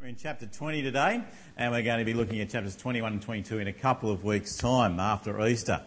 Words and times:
We're 0.00 0.06
in 0.06 0.16
chapter 0.16 0.46
20 0.46 0.80
today, 0.80 1.22
and 1.58 1.72
we're 1.72 1.82
going 1.82 1.98
to 1.98 2.06
be 2.06 2.14
looking 2.14 2.40
at 2.40 2.48
chapters 2.48 2.74
21 2.74 3.12
and 3.12 3.20
22 3.20 3.58
in 3.58 3.68
a 3.68 3.72
couple 3.74 4.10
of 4.10 4.24
weeks' 4.24 4.56
time 4.56 4.98
after 4.98 5.46
Easter. 5.46 5.82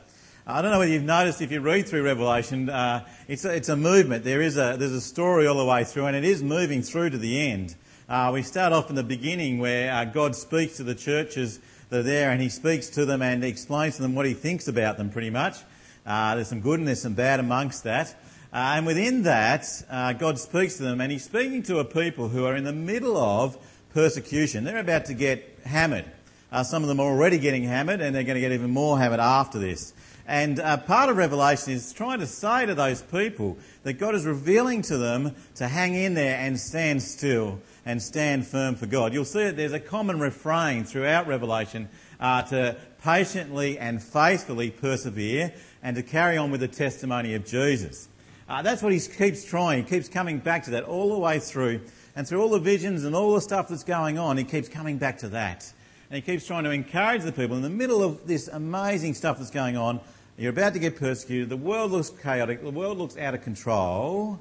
I 0.46 0.62
don't 0.62 0.70
know 0.70 0.78
whether 0.78 0.92
you've 0.92 1.02
noticed 1.02 1.42
if 1.42 1.52
you 1.52 1.62
read 1.62 1.88
through 1.88 2.04
Revelation, 2.04 2.70
uh, 2.70 3.08
it's, 3.28 3.44
a, 3.44 3.56
it's 3.56 3.70
a 3.70 3.76
movement. 3.76 4.24
There 4.24 4.44
is 4.44 4.56
a, 4.56 4.76
there's 4.78 4.92
a 4.92 5.02
story 5.02 5.48
all 5.48 5.58
the 5.58 5.66
way 5.66 5.84
through, 5.84 6.06
and 6.06 6.16
it 6.16 6.26
is 6.26 6.44
moving 6.44 6.84
through 6.84 7.10
to 7.10 7.18
the 7.18 7.50
end. 7.50 7.74
Uh, 8.08 8.30
we 8.32 8.44
start 8.44 8.72
off 8.72 8.92
in 8.92 8.96
the 8.96 9.04
beginning 9.04 9.58
where 9.58 9.92
uh, 9.92 10.06
God 10.06 10.36
speaks 10.36 10.78
to 10.78 10.84
the 10.84 10.94
churches 10.94 11.60
that 11.90 12.02
are 12.02 12.04
there, 12.04 12.30
and 12.30 12.40
He 12.40 12.50
speaks 12.50 12.90
to 12.90 13.08
them 13.08 13.24
and 13.24 13.44
explains 13.44 13.96
to 13.96 14.04
them 14.04 14.14
what 14.14 14.28
He 14.28 14.36
thinks 14.36 14.68
about 14.68 14.98
them, 14.98 15.10
pretty 15.10 15.32
much. 15.32 15.58
Uh, 16.06 16.36
there's 16.36 16.50
some 16.50 16.62
good 16.62 16.78
and 16.78 16.88
there's 16.88 17.02
some 17.02 17.16
bad 17.16 17.40
amongst 17.40 17.84
that. 17.86 18.16
Uh, 18.54 18.78
and 18.78 18.86
within 18.86 19.24
that, 19.24 19.66
uh, 19.90 20.14
God 20.14 20.38
speaks 20.38 20.78
to 20.78 20.84
them, 20.84 21.02
and 21.02 21.12
He's 21.12 21.24
speaking 21.24 21.64
to 21.64 21.80
a 21.80 21.86
people 21.86 22.30
who 22.30 22.46
are 22.46 22.56
in 22.56 22.64
the 22.64 22.74
middle 22.74 23.18
of 23.18 23.58
persecution. 23.94 24.64
They're 24.64 24.78
about 24.80 25.06
to 25.06 25.14
get 25.14 25.60
hammered. 25.66 26.06
Uh, 26.52 26.64
some 26.64 26.84
of 26.84 26.90
them 26.90 27.00
are 27.00 27.08
already 27.08 27.40
getting 27.40 27.64
hammered, 27.64 28.02
and 28.02 28.16
they're 28.16 28.24
going 28.24 28.36
to 28.36 28.42
get 28.42 28.52
even 28.52 28.70
more 28.70 28.98
hammered 28.98 29.20
after 29.20 29.60
this. 29.60 29.94
And 30.26 30.60
uh, 30.60 30.78
part 30.78 31.10
of 31.10 31.18
Revelation 31.18 31.74
is 31.74 31.92
trying 31.92 32.20
to 32.20 32.28
say 32.28 32.66
to 32.66 32.76
those 32.76 33.02
people 33.02 33.58
that 33.84 33.94
God 33.94 34.16
is 34.16 34.26
revealing 34.26 34.82
to 34.84 34.98
them 34.98 35.36
to 35.56 35.68
hang 35.68 35.96
in 35.96 36.14
there 36.14 36.38
and 36.38 36.58
stand 36.58 37.02
still 37.02 37.60
and 37.86 38.02
stand 38.02 38.48
firm 38.48 38.76
for 38.76 38.86
God. 38.86 39.14
You'll 39.14 39.26
see 39.26 39.44
that 39.44 39.58
there's 39.58 39.74
a 39.74 39.80
common 39.80 40.20
refrain 40.20 40.86
throughout 40.86 41.28
Revelation 41.28 41.90
uh, 42.22 42.44
to 42.44 42.78
patiently 43.04 43.78
and 43.78 44.02
faithfully 44.02 44.72
persevere 44.72 45.54
and 45.82 45.98
to 45.98 46.04
carry 46.04 46.38
on 46.38 46.52
with 46.52 46.62
the 46.62 46.70
testimony 46.70 47.34
of 47.34 47.46
Jesus. 47.46 48.08
Uh, 48.48 48.62
that's 48.62 48.82
what 48.82 48.94
he 48.94 49.00
keeps 49.00 49.44
trying. 49.44 49.84
He 49.84 49.90
keeps 49.90 50.08
coming 50.08 50.40
back 50.40 50.64
to 50.64 50.72
that 50.72 50.84
all 50.84 51.10
the 51.10 51.20
way 51.20 51.40
through 51.40 51.82
and 52.16 52.28
through 52.28 52.42
all 52.42 52.50
the 52.50 52.60
visions 52.60 53.04
and 53.04 53.16
all 53.16 53.34
the 53.34 53.42
stuff 53.42 53.70
that's 53.70 53.84
going 53.84 54.20
on, 54.20 54.38
he 54.38 54.44
keeps 54.44 54.70
coming 54.70 54.98
back 54.98 55.20
to 55.20 55.30
that. 55.30 55.72
And 56.10 56.16
he 56.16 56.22
keeps 56.22 56.46
trying 56.46 56.64
to 56.66 56.70
encourage 56.70 57.24
the 57.24 57.32
people 57.32 57.56
in 57.56 57.64
the 57.64 57.70
middle 57.70 58.04
of 58.04 58.28
this 58.28 58.48
amazing 58.48 59.16
stuff 59.16 59.40
that's 59.40 59.50
going 59.50 59.78
on. 59.78 60.00
You're 60.38 60.52
about 60.52 60.74
to 60.74 60.80
get 60.80 60.96
persecuted. 60.96 61.50
The 61.50 61.58
world 61.58 61.92
looks 61.92 62.10
chaotic. 62.10 62.64
The 62.64 62.70
world 62.70 62.98
looks 62.98 63.18
out 63.18 63.34
of 63.34 63.44
control. 63.44 64.40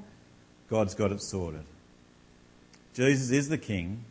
God's 0.69 0.93
got 0.93 1.11
it 1.11 1.21
sorted. 1.21 1.65
Jesus 2.93 3.31
is 3.31 3.49
the 3.49 3.57
King. 3.57 4.05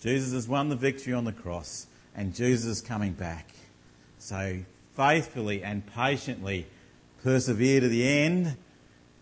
Jesus 0.00 0.32
has 0.32 0.46
won 0.48 0.68
the 0.68 0.76
victory 0.76 1.12
on 1.12 1.24
the 1.24 1.32
cross. 1.32 1.86
And 2.14 2.34
Jesus 2.34 2.66
is 2.66 2.80
coming 2.80 3.12
back. 3.12 3.48
So 4.18 4.60
faithfully 4.94 5.64
and 5.64 5.84
patiently 5.94 6.66
persevere 7.22 7.80
to 7.80 7.88
the 7.88 8.06
end 8.06 8.56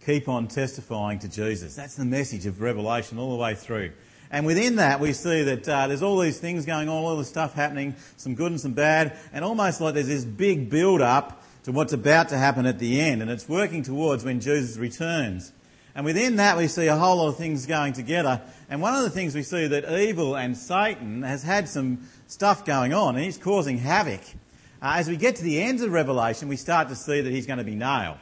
keep 0.09 0.27
on 0.27 0.49
testifying 0.49 1.19
to 1.19 1.29
Jesus. 1.29 1.77
That's 1.77 1.97
the 1.97 2.05
message 2.07 2.47
of 2.47 2.63
Revelation 2.63 3.19
all 3.19 3.37
the 3.37 3.43
way 3.43 3.55
through. 3.55 3.93
And 4.31 4.47
within 4.47 4.77
that, 4.77 5.01
we 5.01 5.13
see 5.13 5.43
that 5.43 5.69
uh, 5.69 5.87
there's 5.87 6.03
all 6.03 6.19
these 6.19 6.39
things 6.39 6.65
going 6.65 6.89
on, 6.89 7.05
all 7.05 7.19
this 7.19 7.29
stuff 7.29 7.53
happening, 7.53 7.95
some 8.17 8.35
good 8.35 8.51
and 8.51 8.59
some 8.59 8.73
bad, 8.73 9.19
and 9.35 9.45
almost 9.45 9.83
like 9.83 9.93
there's 9.93 10.07
this 10.07 10.25
big 10.25 10.71
build 10.71 11.03
up 11.03 11.43
to 11.65 11.73
what's 11.73 11.93
about 11.93 12.31
to 12.31 12.39
happen 12.39 12.65
at 12.65 12.79
the 12.79 12.99
end, 12.99 13.21
and 13.21 13.31
it's 13.31 13.47
working 13.51 13.83
towards 13.83 14.25
when 14.25 14.41
Jesus 14.41 14.79
returns. 14.79 15.53
And 15.95 16.07
within 16.07 16.37
that, 16.37 16.57
we 16.57 16.69
see 16.69 16.87
a 16.87 16.97
whole 16.97 17.19
lot 17.19 17.29
of 17.29 17.37
things 17.37 17.67
going 17.67 17.93
together. 17.93 18.41
And 18.71 18.81
one 18.81 18.95
of 18.95 19.03
the 19.03 19.11
things 19.11 19.35
we 19.35 19.43
see 19.43 19.67
that 19.67 19.93
evil 20.01 20.39
and 20.39 20.57
Satan 20.57 21.21
has 21.21 21.43
had 21.43 21.69
some 21.69 22.09
stuff 22.29 22.65
going 22.65 22.95
on, 22.95 23.17
and 23.17 23.23
he's 23.23 23.37
causing 23.37 23.77
havoc. 23.77 24.23
Uh, 24.81 24.95
as 24.97 25.07
we 25.07 25.19
get 25.19 25.37
to 25.37 25.43
the 25.43 25.61
end 25.61 25.83
of 25.83 25.93
Revelation, 25.93 26.49
we 26.49 26.57
start 26.57 26.89
to 26.89 26.97
see 26.97 27.21
that 27.21 27.31
he's 27.31 27.47
going 27.47 27.59
to 27.59 27.65
be 27.65 27.75
nailed. 27.75 28.17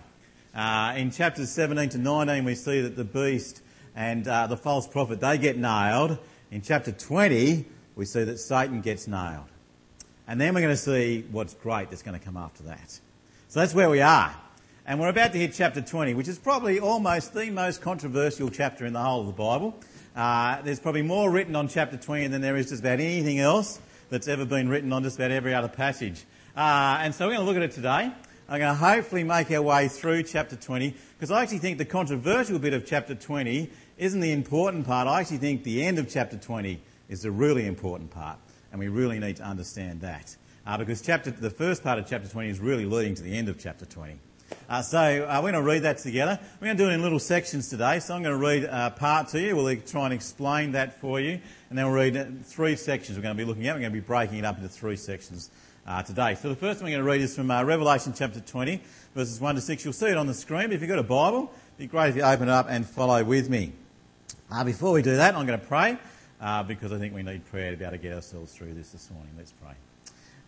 Uh, 0.57 0.95
in 0.97 1.11
chapters 1.11 1.51
17 1.51 1.91
to 1.91 1.99
19, 1.99 2.43
we 2.43 2.55
see 2.55 2.81
that 2.81 2.97
the 2.97 3.05
beast 3.05 3.61
and 3.95 4.27
uh, 4.27 4.47
the 4.47 4.57
false 4.57 4.89
prophet, 4.89 5.21
they 5.21 5.37
get 5.37 5.59
nailed. 5.59 6.17
In 6.51 6.63
chapter 6.63 6.93
20, 6.93 7.67
we 7.95 8.05
see 8.07 8.25
that 8.25 8.39
Satan 8.39 8.81
gets 8.81 9.07
nailed. 9.07 9.45
And 10.27 10.41
then 10.41 10.55
we're 10.55 10.63
going 10.63 10.73
to 10.73 10.81
see 10.81 11.27
what's 11.31 11.53
great 11.53 11.91
that's 11.91 12.03
going 12.03 12.19
to 12.19 12.25
come 12.25 12.39
after 12.39 12.63
that. 12.63 12.91
So 13.49 13.61
that's 13.61 13.75
where 13.75 13.91
we 13.91 14.01
are. 14.01 14.35
And 14.87 14.99
we're 14.99 15.11
about 15.11 15.33
to 15.33 15.39
hit 15.39 15.53
chapter 15.53 15.83
20, 15.83 16.15
which 16.15 16.27
is 16.27 16.39
probably 16.39 16.81
almost 16.81 17.35
the 17.35 17.51
most 17.51 17.83
controversial 17.83 18.49
chapter 18.49 18.87
in 18.87 18.95
the 18.95 19.03
whole 19.03 19.21
of 19.21 19.27
the 19.27 19.33
Bible. 19.35 19.79
Uh, 20.17 20.63
there's 20.63 20.81
probably 20.81 21.03
more 21.03 21.31
written 21.31 21.55
on 21.55 21.69
chapter 21.69 21.99
20 21.99 22.29
than 22.29 22.41
there 22.41 22.57
is 22.57 22.71
just 22.71 22.81
about 22.81 22.99
anything 22.99 23.41
else 23.41 23.79
that's 24.09 24.27
ever 24.27 24.47
been 24.47 24.71
written 24.71 24.91
on 24.95 25.03
just 25.03 25.17
about 25.17 25.33
every 25.33 25.53
other 25.53 25.69
passage. 25.69 26.25
Uh, 26.57 26.99
and 27.03 27.15
so 27.15 27.27
we're 27.27 27.35
going 27.35 27.45
to 27.45 27.47
look 27.47 27.57
at 27.57 27.63
it 27.63 27.73
today. 27.73 28.11
I'm 28.49 28.61
going 28.61 28.73
to 28.73 28.79
hopefully 28.79 29.25
make 29.25 29.51
our 29.51 29.61
way 29.61 29.89
through 29.89 30.23
chapter 30.23 30.55
20 30.55 30.95
because 31.19 31.33
I 31.33 31.43
actually 31.43 31.59
think 31.59 31.79
the 31.79 31.85
controversial 31.85 32.61
bit 32.61 32.75
of 32.75 32.87
chapter 32.87 33.17
20 33.17 33.69
isn't 33.99 34.21
the 34.21 34.31
important 34.31 34.87
part. 34.87 35.09
I 35.09 35.21
actually 35.21 35.39
think 35.39 35.65
the 35.65 35.85
end 35.85 35.99
of 35.99 36.09
chapter 36.09 36.37
20 36.37 36.81
is 37.09 37.23
the 37.23 37.33
really 37.33 37.67
important 37.67 38.13
part 38.13 38.39
and 38.71 38.79
we 38.79 38.87
really 38.87 39.19
need 39.19 39.37
to 39.37 39.43
understand 39.43 40.03
that. 40.03 40.37
Uh, 40.65 40.79
because 40.79 41.03
chapter, 41.03 41.33
the 41.33 41.51
first 41.51 41.83
part 41.83 41.99
of 41.99 42.07
chapter 42.07 42.29
20 42.29 42.49
is 42.49 42.61
really 42.61 42.85
leading 42.85 43.17
to 43.17 43.23
the 43.25 43.37
end 43.37 43.49
of 43.49 43.59
chapter 43.59 43.85
20. 43.85 44.17
Uh, 44.69 44.81
so 44.81 44.99
uh, 44.99 45.41
we're 45.43 45.51
going 45.51 45.55
to 45.55 45.69
read 45.69 45.83
that 45.83 45.99
together. 45.99 46.39
We're 46.61 46.67
going 46.67 46.77
to 46.77 46.85
do 46.85 46.89
it 46.89 46.93
in 46.93 47.03
little 47.03 47.19
sections 47.19 47.69
today. 47.69 47.99
So 47.99 48.15
I'm 48.15 48.23
going 48.23 48.39
to 48.39 48.47
read 48.47 48.65
uh, 48.65 48.91
part 48.91 49.27
to 49.31 49.41
you. 49.41 49.57
We'll 49.57 49.77
try 49.81 50.05
and 50.05 50.15
explain 50.15 50.71
that 50.73 51.01
for 51.01 51.19
you. 51.19 51.41
And 51.69 51.77
then 51.77 51.87
we'll 51.87 51.97
read 51.97 52.17
uh, 52.17 52.27
three 52.45 52.77
sections 52.77 53.19
we're 53.19 53.23
going 53.23 53.37
to 53.37 53.43
be 53.43 53.45
looking 53.45 53.67
at. 53.67 53.75
We're 53.75 53.81
going 53.81 53.93
to 53.93 54.01
be 54.01 54.07
breaking 54.07 54.39
it 54.39 54.45
up 54.45 54.57
into 54.57 54.69
three 54.69 54.97
sections 54.97 55.51
uh, 55.87 56.03
today. 56.03 56.35
So 56.35 56.49
the 56.49 56.57
first 56.57 56.81
one 56.81 56.89
I'm 56.89 56.93
going 56.95 57.05
to 57.05 57.11
read 57.11 57.21
is 57.21 57.37
from 57.37 57.51
uh, 57.51 57.63
Revelation 57.63 58.13
chapter 58.17 58.41
20, 58.41 58.83
verses 59.15 59.41
1 59.41 59.55
to 59.55 59.61
6. 59.61 59.85
You'll 59.85 59.93
see 59.93 60.07
it 60.07 60.17
on 60.17 60.27
the 60.27 60.35
screen, 60.35 60.73
if 60.73 60.81
you've 60.81 60.89
got 60.89 60.99
a 60.99 61.05
Bible, 61.05 61.53
it'd 61.69 61.79
be 61.79 61.87
great 61.87 62.11
if 62.11 62.17
you 62.17 62.23
open 62.23 62.49
it 62.49 62.53
up 62.53 62.67
and 62.69 62.85
follow 62.85 63.23
with 63.23 63.49
me. 63.49 63.73
Uh, 64.51 64.65
before 64.65 64.93
we 64.93 65.03
do 65.03 65.17
that, 65.17 65.35
I'm 65.35 65.47
going 65.47 65.59
to 65.59 65.67
pray, 65.67 65.97
uh, 66.41 66.63
because 66.65 66.93
I 66.93 66.99
think 66.99 67.15
we 67.15 67.23
need 67.23 67.45
prayer 67.47 67.71
to 67.71 67.77
be 67.77 67.85
able 67.85 67.97
to 67.97 68.03
get 68.03 68.13
ourselves 68.13 68.53
through 68.53 68.75
this 68.75 68.91
this 68.91 69.11
morning. 69.11 69.31
Let's 69.37 69.53
pray. 69.53 69.75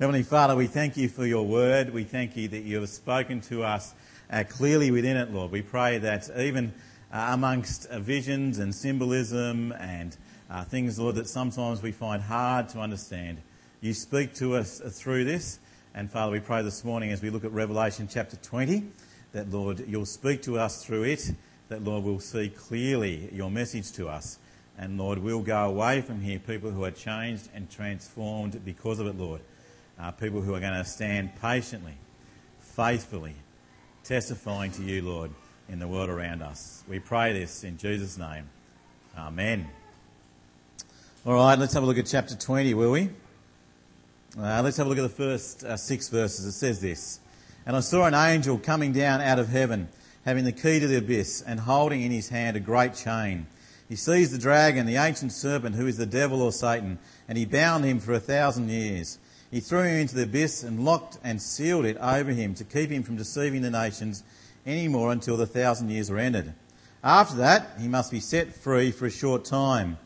Heavenly 0.00 0.22
Father, 0.22 0.56
we 0.56 0.66
thank 0.66 0.96
you 0.96 1.08
for 1.08 1.26
your 1.26 1.46
word. 1.46 1.92
We 1.92 2.04
thank 2.04 2.36
you 2.36 2.48
that 2.48 2.62
you 2.62 2.80
have 2.80 2.88
spoken 2.88 3.40
to 3.42 3.62
us 3.62 3.94
uh, 4.30 4.44
clearly 4.48 4.90
within 4.90 5.16
it, 5.16 5.32
Lord. 5.32 5.52
We 5.52 5.62
pray 5.62 5.98
that 5.98 6.28
even 6.36 6.72
uh, 7.12 7.30
amongst 7.32 7.90
visions 7.90 8.58
and 8.58 8.74
symbolism 8.74 9.72
and 9.72 10.16
things, 10.66 10.98
Lord, 10.98 11.14
that 11.16 11.28
sometimes 11.28 11.82
we 11.82 11.92
find 11.92 12.22
hard 12.22 12.68
to 12.70 12.80
understand, 12.80 13.38
you 13.80 13.94
speak 13.94 14.34
to 14.34 14.56
us 14.56 14.80
through 14.80 15.24
this. 15.24 15.60
And 15.94 16.10
Father, 16.10 16.32
we 16.32 16.40
pray 16.40 16.62
this 16.62 16.84
morning 16.84 17.12
as 17.12 17.22
we 17.22 17.30
look 17.30 17.44
at 17.44 17.52
Revelation 17.52 18.08
chapter 18.10 18.36
20 18.36 18.84
that, 19.32 19.50
Lord, 19.50 19.84
you'll 19.86 20.06
speak 20.06 20.42
to 20.42 20.58
us 20.58 20.84
through 20.84 21.04
it, 21.04 21.32
that, 21.68 21.84
Lord, 21.84 22.02
we'll 22.02 22.18
see 22.18 22.48
clearly 22.48 23.28
your 23.32 23.50
message 23.50 23.92
to 23.92 24.08
us. 24.08 24.38
And, 24.78 24.98
Lord, 24.98 25.18
we'll 25.18 25.42
go 25.42 25.64
away 25.66 26.00
from 26.00 26.20
here 26.20 26.38
people 26.38 26.70
who 26.70 26.84
are 26.84 26.90
changed 26.90 27.48
and 27.54 27.70
transformed 27.70 28.64
because 28.64 28.98
of 28.98 29.06
it, 29.06 29.16
Lord. 29.16 29.40
Uh, 29.98 30.10
people 30.12 30.40
who 30.40 30.54
are 30.54 30.60
going 30.60 30.74
to 30.74 30.84
stand 30.84 31.30
patiently, 31.40 31.94
faithfully, 32.60 33.34
testifying 34.04 34.70
to 34.72 34.82
you, 34.82 35.02
Lord, 35.02 35.30
in 35.68 35.78
the 35.78 35.88
world 35.88 36.08
around 36.08 36.42
us. 36.42 36.84
We 36.88 36.98
pray 37.00 37.32
this 37.32 37.64
in 37.64 37.76
Jesus' 37.76 38.16
name. 38.16 38.48
Amen. 39.16 39.68
All 41.26 41.34
right, 41.34 41.58
let's 41.58 41.74
have 41.74 41.82
a 41.82 41.86
look 41.86 41.98
at 41.98 42.06
chapter 42.06 42.36
20, 42.36 42.74
will 42.74 42.92
we? 42.92 43.10
Uh, 44.40 44.62
let's 44.62 44.76
have 44.76 44.86
a 44.86 44.88
look 44.88 44.98
at 44.98 45.02
the 45.02 45.08
first 45.08 45.64
uh, 45.64 45.76
six 45.76 46.08
verses. 46.08 46.46
It 46.46 46.52
says 46.52 46.80
this 46.80 47.18
And 47.66 47.74
I 47.74 47.80
saw 47.80 48.04
an 48.04 48.14
angel 48.14 48.56
coming 48.56 48.92
down 48.92 49.20
out 49.20 49.40
of 49.40 49.48
heaven, 49.48 49.88
having 50.24 50.44
the 50.44 50.52
key 50.52 50.78
to 50.78 50.86
the 50.86 50.98
abyss, 50.98 51.42
and 51.42 51.58
holding 51.58 52.02
in 52.02 52.12
his 52.12 52.28
hand 52.28 52.56
a 52.56 52.60
great 52.60 52.94
chain. 52.94 53.48
He 53.88 53.96
seized 53.96 54.32
the 54.32 54.38
dragon, 54.38 54.86
the 54.86 54.94
ancient 54.94 55.32
serpent, 55.32 55.74
who 55.74 55.88
is 55.88 55.96
the 55.96 56.06
devil 56.06 56.40
or 56.40 56.52
Satan, 56.52 57.00
and 57.26 57.36
he 57.36 57.46
bound 57.46 57.84
him 57.84 57.98
for 57.98 58.12
a 58.12 58.20
thousand 58.20 58.68
years. 58.68 59.18
He 59.50 59.58
threw 59.58 59.80
him 59.80 60.02
into 60.02 60.14
the 60.14 60.22
abyss 60.22 60.62
and 60.62 60.84
locked 60.84 61.18
and 61.24 61.42
sealed 61.42 61.84
it 61.84 61.96
over 61.96 62.30
him 62.30 62.54
to 62.54 62.64
keep 62.64 62.90
him 62.90 63.02
from 63.02 63.16
deceiving 63.16 63.62
the 63.62 63.72
nations 63.72 64.22
any 64.64 64.86
more 64.86 65.10
until 65.10 65.36
the 65.36 65.46
thousand 65.46 65.90
years 65.90 66.10
were 66.10 66.18
ended. 66.18 66.54
After 67.02 67.38
that, 67.38 67.70
he 67.80 67.88
must 67.88 68.12
be 68.12 68.20
set 68.20 68.54
free 68.54 68.92
for 68.92 69.06
a 69.06 69.10
short 69.10 69.44
time. 69.44 69.98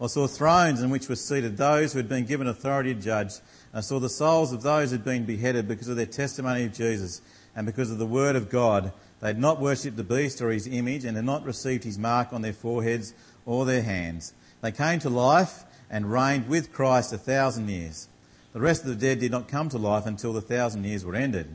I 0.00 0.08
saw 0.08 0.26
thrones 0.26 0.82
in 0.82 0.90
which 0.90 1.08
were 1.08 1.16
seated 1.16 1.56
those 1.56 1.92
who 1.92 1.98
had 1.98 2.08
been 2.08 2.26
given 2.26 2.46
authority 2.46 2.94
to 2.94 3.00
judge 3.00 3.32
I 3.76 3.80
saw 3.80 3.98
the 3.98 4.08
souls 4.08 4.54
of 4.54 4.62
those 4.62 4.88
who 4.88 4.96
had 4.96 5.04
been 5.04 5.26
beheaded 5.26 5.68
because 5.68 5.88
of 5.88 5.96
their 5.96 6.06
testimony 6.06 6.64
of 6.64 6.72
Jesus 6.72 7.20
and 7.54 7.66
because 7.66 7.90
of 7.90 7.98
the 7.98 8.06
word 8.06 8.34
of 8.34 8.48
God. 8.48 8.90
They 9.20 9.26
had 9.26 9.38
not 9.38 9.60
worshipped 9.60 9.98
the 9.98 10.02
beast 10.02 10.40
or 10.40 10.50
his 10.50 10.66
image 10.66 11.04
and 11.04 11.14
had 11.14 11.26
not 11.26 11.44
received 11.44 11.84
his 11.84 11.98
mark 11.98 12.32
on 12.32 12.40
their 12.40 12.54
foreheads 12.54 13.12
or 13.44 13.66
their 13.66 13.82
hands. 13.82 14.32
They 14.62 14.72
came 14.72 14.98
to 15.00 15.10
life 15.10 15.64
and 15.90 16.10
reigned 16.10 16.48
with 16.48 16.72
Christ 16.72 17.12
a 17.12 17.18
thousand 17.18 17.68
years. 17.68 18.08
The 18.54 18.60
rest 18.60 18.80
of 18.80 18.88
the 18.88 18.96
dead 18.96 19.20
did 19.20 19.30
not 19.30 19.46
come 19.46 19.68
to 19.68 19.78
life 19.78 20.06
until 20.06 20.32
the 20.32 20.40
thousand 20.40 20.84
years 20.84 21.04
were 21.04 21.14
ended. 21.14 21.54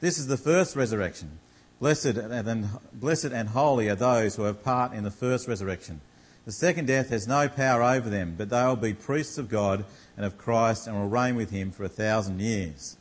This 0.00 0.18
is 0.18 0.26
the 0.26 0.36
first 0.36 0.74
resurrection. 0.74 1.38
Blessed 1.78 2.16
and, 2.16 2.68
blessed 2.92 3.26
and 3.26 3.48
holy 3.48 3.88
are 3.88 3.94
those 3.94 4.34
who 4.34 4.42
have 4.42 4.64
part 4.64 4.92
in 4.92 5.04
the 5.04 5.10
first 5.12 5.46
resurrection. 5.46 6.00
The 6.46 6.52
second 6.52 6.86
death 6.86 7.10
has 7.10 7.28
no 7.28 7.48
power 7.48 7.82
over 7.82 8.08
them, 8.08 8.34
but 8.36 8.48
they 8.48 8.62
will 8.64 8.76
be 8.76 8.94
priests 8.94 9.36
of 9.36 9.48
God 9.48 9.84
and 10.16 10.24
of 10.24 10.38
Christ 10.38 10.86
and 10.86 10.96
will 10.96 11.08
reign 11.08 11.36
with 11.36 11.50
him 11.50 11.70
for 11.70 11.84
a 11.84 11.88
thousand 11.88 12.40
years. 12.40 12.96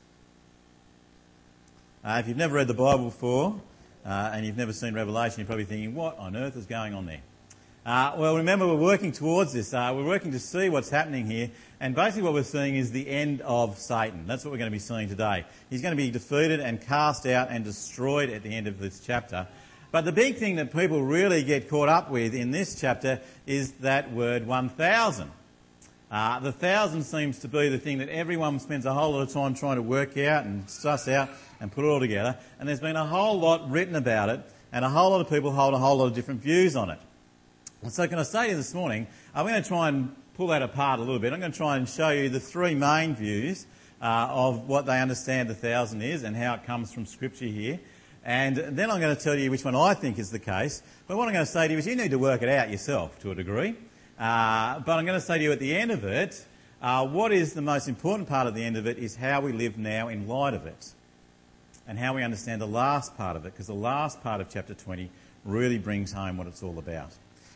Uh, 2.04 2.18
if 2.20 2.28
you've 2.28 2.38
never 2.38 2.56
read 2.56 2.68
the 2.68 2.74
Bible 2.74 3.06
before 3.06 3.62
uh, 4.06 4.32
and 4.34 4.46
you've 4.46 4.58
never 4.58 4.74
seen 4.74 4.94
Revelation, 4.94 5.40
you're 5.40 5.48
probably 5.48 5.66
thinking, 5.66 5.96
what 5.96 6.18
on 6.18 6.36
earth 6.36 6.58
is 6.58 6.66
going 6.66 6.94
on 6.94 7.06
there? 7.06 7.22
Uh, 7.86 8.14
well, 8.18 8.36
remember, 8.36 8.68
we're 8.68 8.76
working 8.76 9.12
towards 9.12 9.54
this. 9.54 9.74
Uh, 9.74 9.92
we're 9.96 10.06
working 10.06 10.32
to 10.32 10.40
see 10.40 10.70
what's 10.70 10.90
happening 10.90 11.26
here. 11.26 11.50
And 11.80 11.96
basically, 11.96 12.24
what 12.24 12.34
we're 12.34 12.44
seeing 12.44 12.76
is 12.76 12.92
the 12.92 13.08
end 13.08 13.42
of 13.42 13.80
Satan. 13.80 14.28
That's 14.28 14.44
what 14.44 14.52
we're 14.52 14.58
going 14.58 14.70
to 14.70 14.76
be 14.76 14.80
seeing 14.80 15.08
today. 15.08 15.46
He's 15.70 15.82
going 15.82 15.96
to 15.96 16.02
be 16.02 16.12
defeated 16.12 16.60
and 16.60 16.80
cast 16.80 17.26
out 17.26 17.48
and 17.50 17.64
destroyed 17.64 18.30
at 18.30 18.44
the 18.44 18.54
end 18.54 18.68
of 18.68 18.80
this 18.80 19.00
chapter. 19.00 19.48
But 19.92 20.06
the 20.06 20.12
big 20.12 20.38
thing 20.38 20.58
that 20.58 20.72
people 20.72 21.02
really 21.02 21.44
get 21.44 21.68
caught 21.68 21.90
up 21.90 22.12
with 22.12 22.36
in 22.36 22.52
this 22.52 22.80
chapter 22.80 23.22
is 23.48 23.72
that 23.74 24.12
word 24.12 24.46
1000. 24.46 25.32
Uh, 26.12 26.40
the 26.40 26.52
thousand 26.52 27.04
seems 27.04 27.40
to 27.40 27.48
be 27.48 27.70
the 27.70 27.78
thing 27.78 28.00
that 28.00 28.10
everyone 28.10 28.60
spends 28.60 28.86
a 28.86 28.94
whole 28.94 29.14
lot 29.14 29.22
of 29.22 29.32
time 29.32 29.54
trying 29.54 29.76
to 29.76 29.82
work 29.82 30.18
out 30.18 30.46
and 30.46 30.70
suss 30.70 31.08
out 31.08 31.30
and 31.60 31.72
put 31.72 31.86
it 31.86 31.88
all 31.88 32.00
together. 32.00 32.38
And 32.60 32.68
there's 32.68 32.80
been 32.80 32.96
a 32.96 33.06
whole 33.06 33.40
lot 33.40 33.70
written 33.70 33.96
about 33.96 34.30
it, 34.30 34.42
and 34.72 34.84
a 34.84 34.90
whole 34.90 35.12
lot 35.12 35.22
of 35.22 35.30
people 35.30 35.52
hold 35.52 35.74
a 35.74 35.78
whole 35.78 35.98
lot 35.98 36.08
of 36.08 36.14
different 36.14 36.42
views 36.42 36.76
on 36.76 36.90
it. 36.90 37.00
And 37.82 37.92
so, 37.92 38.08
can 38.08 38.20
I 38.20 38.24
say 38.24 38.46
to 38.46 38.50
you 38.52 38.58
this 38.58 38.74
morning, 38.74 39.08
I'm 39.34 39.46
going 39.46 39.62
to 39.62 39.68
try 39.68 39.88
and 39.88 40.16
pull 40.34 40.48
that 40.48 40.62
apart 40.62 41.00
a 41.00 41.04
little 41.04 41.20
bit. 41.20 41.32
I'm 41.32 41.40
going 41.40 41.52
to 41.52 41.58
try 41.58 41.78
and 41.78 41.88
show 41.88 42.10
you 42.10 42.30
the 42.30 42.40
three 42.40 42.74
main 42.74 43.16
views 43.16 43.68
uh, 44.02 44.28
of 44.30 44.68
what 44.68 44.86
they 44.86 45.00
understand 45.00 45.50
the 45.50 45.56
thousand 45.56 46.02
is 46.02 46.24
and 46.24 46.36
how 46.36 46.56
it 46.56 46.64
comes 46.66 46.92
from 46.92 47.06
Scripture 47.06 47.46
here. 47.46 47.80
And 48.24 48.58
then 48.58 48.92
I'm 48.92 49.00
going 49.00 49.16
to 49.16 49.22
tell 49.22 49.36
you 49.36 49.50
which 49.50 49.64
one 49.64 49.76
I 49.76 49.94
think 49.94 50.20
is 50.20 50.30
the 50.30 50.40
case. 50.40 50.82
But 51.08 51.18
what 51.18 51.28
I'm 51.28 51.34
going 51.34 51.46
to 51.46 51.52
say 51.52 51.68
to 51.68 51.74
you 51.74 51.80
is 51.80 51.88
you 51.88 51.96
need 51.96 52.12
to 52.12 52.20
work 52.20 52.42
it 52.42 52.50
out 52.50 52.70
yourself 52.70 53.18
to 53.20 53.32
a 53.32 53.36
degree. 53.36 53.76
Uh, 54.20 54.80
but 54.80 54.98
I'm 54.98 55.06
going 55.06 55.20
to 55.20 55.26
say 55.26 55.38
to 55.38 55.44
you 55.44 55.52
at 55.52 55.60
the 55.60 55.76
end 55.76 55.92
of 55.92 56.04
it, 56.04 56.46
uh, 56.82 57.08
what 57.08 57.32
is 57.32 57.54
the 57.54 57.62
most 57.62 57.88
important 57.88 58.28
part 58.28 58.48
of 58.48 58.56
the 58.56 58.64
end 58.64 58.78
of 58.78 58.88
it 58.88 58.98
is 58.98 59.16
how 59.16 59.42
we 59.42 59.52
live 59.52 59.78
now 59.78 60.08
in 60.10 60.28
light 60.28 60.54
of 60.54 60.66
it. 60.66 60.94
And 61.88 61.98
how 61.98 62.14
we 62.14 62.24
understand 62.24 62.62
the 62.62 62.68
last 62.68 63.18
part 63.18 63.36
of 63.36 63.46
it, 63.46 63.54
because 63.54 63.68
the 63.68 63.74
last 63.74 64.22
part 64.22 64.42
of 64.42 64.50
chapter 64.50 64.74
20 64.74 65.10
really 65.44 65.78
brings 65.78 66.12
home 66.12 66.38
what 66.38 66.48
it's 66.48 66.62
all 66.62 66.78
about. 66.78 67.12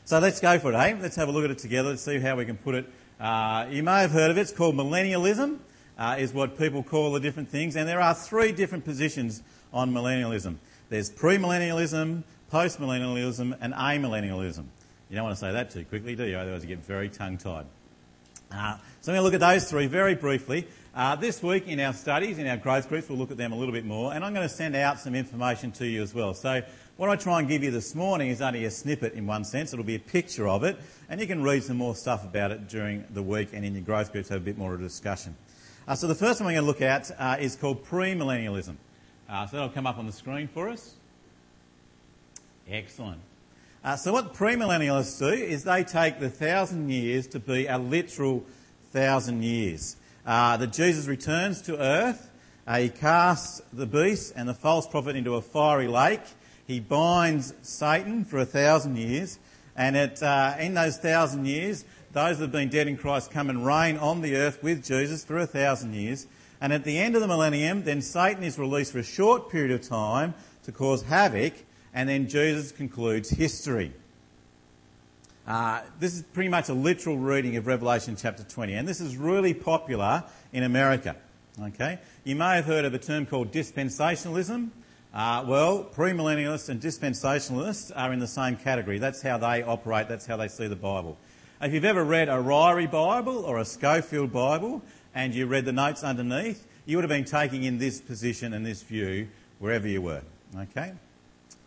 So 0.06 0.19
let's 0.19 0.39
go 0.39 0.57
for 0.60 0.74
it, 0.74 0.75
eh? 0.75 0.98
Let's 1.00 1.15
have 1.18 1.30
a 1.30 1.31
look 1.31 1.45
at 1.45 1.51
it 1.51 1.60
together. 1.60 1.89
Let's 1.89 2.01
see 2.01 2.19
how 2.19 2.36
we 2.36 2.45
can 2.45 2.57
put 2.57 2.75
it. 2.75 2.89
Uh, 3.19 3.68
you 3.69 3.83
may 3.83 4.01
have 4.01 4.12
heard 4.12 4.31
of 4.31 4.38
it. 4.38 4.42
It's 4.42 4.51
called 4.51 4.75
millennialism, 4.75 5.60
uh, 5.98 6.15
is 6.18 6.33
what 6.33 6.57
people 6.57 6.83
call 6.83 7.12
the 7.13 7.19
different 7.19 7.50
things. 7.50 7.75
And 7.75 7.88
there 7.88 8.01
are 8.01 8.13
three 8.13 8.51
different 8.51 8.83
positions 8.83 9.44
on 9.74 9.92
millennialism. 9.92 10.56
There's 10.90 11.12
premillennialism, 11.12 12.24
postmillennialism, 12.52 13.58
and 13.60 13.74
amillennialism. 13.74 14.66
You 15.10 15.16
don't 15.16 15.25
want 15.25 15.36
to 15.36 15.40
say 15.40 15.52
that 15.52 15.72
too 15.72 15.86
quickly, 15.86 16.16
do 16.16 16.25
you? 16.25 16.38
Otherwise 16.38 16.64
you 16.64 16.68
get 16.68 16.80
very 16.80 17.10
tongue-tied. 17.10 17.66
Uh, 18.52 18.78
so 19.02 19.12
I'm 19.12 19.16
going 19.16 19.18
to 19.18 19.22
look 19.24 19.34
at 19.34 19.40
those 19.40 19.70
three 19.70 19.88
very 19.88 20.16
briefly. 20.16 20.68
Uh, 20.96 21.16
this 21.16 21.42
week 21.42 21.68
in 21.68 21.80
our 21.80 21.94
studies, 21.94 22.38
in 22.38 22.46
our 22.46 22.58
growth 22.58 22.88
groups, 22.88 23.10
we'll 23.10 23.18
look 23.18 23.31
at 23.31 23.38
them 23.38 23.52
a 23.52 23.56
little 23.56 23.74
bit 23.74 23.86
more. 23.86 24.14
And 24.14 24.24
I'm 24.24 24.34
going 24.34 24.48
to 24.48 24.54
send 24.54 24.75
out 24.75 25.00
some 25.00 25.16
information 25.16 25.72
to 25.74 25.88
you 25.88 26.04
as 26.04 26.14
well. 26.14 26.36
So 26.36 26.62
what 26.98 27.10
I 27.10 27.16
try 27.16 27.40
and 27.40 27.48
give 27.48 27.64
you 27.64 27.72
this 27.72 27.96
morning 27.96 28.30
is 28.30 28.42
only 28.42 28.66
a 28.66 28.72
snippet 28.72 29.14
in 29.14 29.25
one 29.25 29.44
sense. 29.44 29.74
It'll 29.74 29.84
be 29.84 29.96
a 29.96 30.00
picture 30.00 30.48
of 30.48 30.64
it, 30.64 30.78
and 31.10 31.20
you 31.20 31.25
can 31.25 31.42
read 31.42 31.64
some 31.64 31.78
more 31.78 31.96
stuff 31.96 32.24
about 32.24 32.52
it 32.52 32.70
during 32.70 33.06
the 33.10 33.24
week 33.24 33.50
and 33.54 33.66
in 33.66 33.74
your 33.74 33.84
growth 33.84 34.12
groups 34.12 34.30
have 34.30 34.42
a 34.42 34.46
bit 34.46 34.58
more 34.58 34.75
of 34.75 34.80
a 34.80 34.84
discussion. 34.84 35.36
Uh, 35.88 35.96
so 35.96 36.08
the 36.08 36.14
first 36.14 36.40
one 36.40 36.46
we're 36.46 36.54
going 36.54 36.64
to 36.64 36.68
look 36.68 36.81
at 36.81 37.10
uh, 37.18 37.38
is 37.40 37.56
called 37.56 37.84
premillennialism. 37.84 38.75
Uh, 39.34 39.48
so 39.48 39.58
that'll 39.58 39.72
come 39.72 39.88
up 39.88 39.98
on 39.98 40.06
the 40.06 40.12
screen 40.12 40.48
for 40.48 40.70
us. 40.70 40.94
Excellent. 42.70 43.20
Uh, 43.84 43.96
so 43.96 44.14
what 44.14 44.36
premillennialists 44.36 45.18
do 45.18 45.34
is 45.34 45.64
they 45.64 45.84
take 45.84 46.20
the 46.20 46.30
thousand 46.30 46.92
years 46.92 47.26
to 47.26 47.40
be 47.40 47.66
a 47.66 47.80
literal 47.80 48.44
thousand 48.92 49.42
years. 49.44 49.96
Uh, 50.24 50.56
that 50.58 50.72
Jesus 50.72 51.08
returns 51.08 51.64
to 51.64 51.82
earth, 51.82 52.30
uh, 52.68 52.78
he 52.78 52.90
casts 52.90 53.60
the 53.74 53.88
beast 53.88 54.34
and 54.36 54.48
the 54.48 54.54
false 54.54 54.86
prophet 54.86 55.16
into 55.16 55.34
a 55.34 55.42
fiery 55.42 55.88
lake, 55.88 56.22
he 56.68 56.80
binds 56.80 57.56
Satan 57.64 58.26
for 58.26 58.38
a 58.38 58.46
thousand 58.46 58.98
years, 58.98 59.40
and 59.76 59.98
uh, 59.98 60.56
in 60.60 60.76
those 60.76 60.98
thousand 60.98 61.48
years, 61.48 61.86
those 62.12 62.38
that 62.38 62.44
have 62.44 62.52
been 62.52 62.70
dead 62.70 62.88
in 62.88 62.98
Christ 62.98 63.32
come 63.32 63.50
and 63.50 63.66
reign 63.66 63.98
on 63.98 64.22
the 64.22 64.36
earth 64.36 64.62
with 64.62 64.86
Jesus 64.86 65.26
for 65.26 65.40
a 65.40 65.48
thousand 65.48 65.96
years. 65.96 66.28
And 66.63 66.71
at 66.71 66.86
the 66.86 66.98
end 66.98 67.15
of 67.15 67.21
the 67.21 67.27
millennium, 67.27 67.83
then 67.83 68.01
Satan 68.01 68.42
is 68.42 68.57
released 68.57 68.94
for 68.94 69.00
a 69.00 69.04
short 69.04 69.50
period 69.50 69.71
of 69.71 69.81
time 69.86 70.33
to 70.63 70.71
cause 70.71 71.01
havoc, 71.01 71.51
and 71.94 72.07
then 72.07 72.30
Jesus 72.30 72.71
concludes 72.71 73.30
history. 73.30 73.92
Uh, 75.45 75.81
this 76.00 76.15
is 76.15 76.21
pretty 76.21 76.48
much 76.48 76.69
a 76.69 76.74
literal 76.74 77.18
reading 77.18 77.57
of 77.57 77.68
Revelation 77.68 78.15
chapter 78.15 78.44
20, 78.44 78.75
and 78.75 78.88
this 78.88 79.01
is 79.01 79.18
really 79.18 79.54
popular 79.54 80.24
in 80.54 80.63
America. 80.63 81.18
Okay, 81.62 82.00
you 82.24 82.38
may 82.38 82.56
have 82.56 82.65
heard 82.65 82.86
of 82.86 82.94
a 82.94 82.98
term 82.98 83.25
called 83.25 83.51
dispensationalism. 83.51 84.69
Uh, 85.13 85.44
well, 85.45 85.83
premillennialists 85.83 86.69
and 86.69 86.80
dispensationalists 86.81 87.92
are 87.94 88.13
in 88.13 88.19
the 88.19 88.27
same 88.27 88.56
category. 88.56 89.00
That's 89.00 89.21
how 89.21 89.38
they 89.38 89.63
operate, 89.63 90.07
that's 90.07 90.25
how 90.25 90.38
they 90.38 90.48
see 90.48 90.68
the 90.68 90.77
Bible. 90.77 91.18
If 91.62 91.74
you've 91.74 91.86
ever 91.86 92.06
read 92.06 92.30
a 92.30 92.38
Ryrie 92.38 92.89
Bible 92.89 93.44
or 93.45 93.60
a 93.60 93.65
Scofield 93.65 94.31
Bible 94.31 94.81
and 95.15 95.33
you 95.33 95.45
read 95.45 95.65
the 95.65 95.71
notes 95.71 96.04
underneath, 96.04 96.68
you 96.86 96.98
would 96.98 97.04
have 97.04 97.10
been 97.10 97.25
taking 97.25 97.63
in 97.63 97.77
this 97.77 98.01
position 98.01 98.54
and 98.54 98.65
this 98.65 98.81
view 98.83 99.27
wherever 99.60 99.88
you 99.88 100.01
were. 100.01 100.21
Okay? 100.56 100.94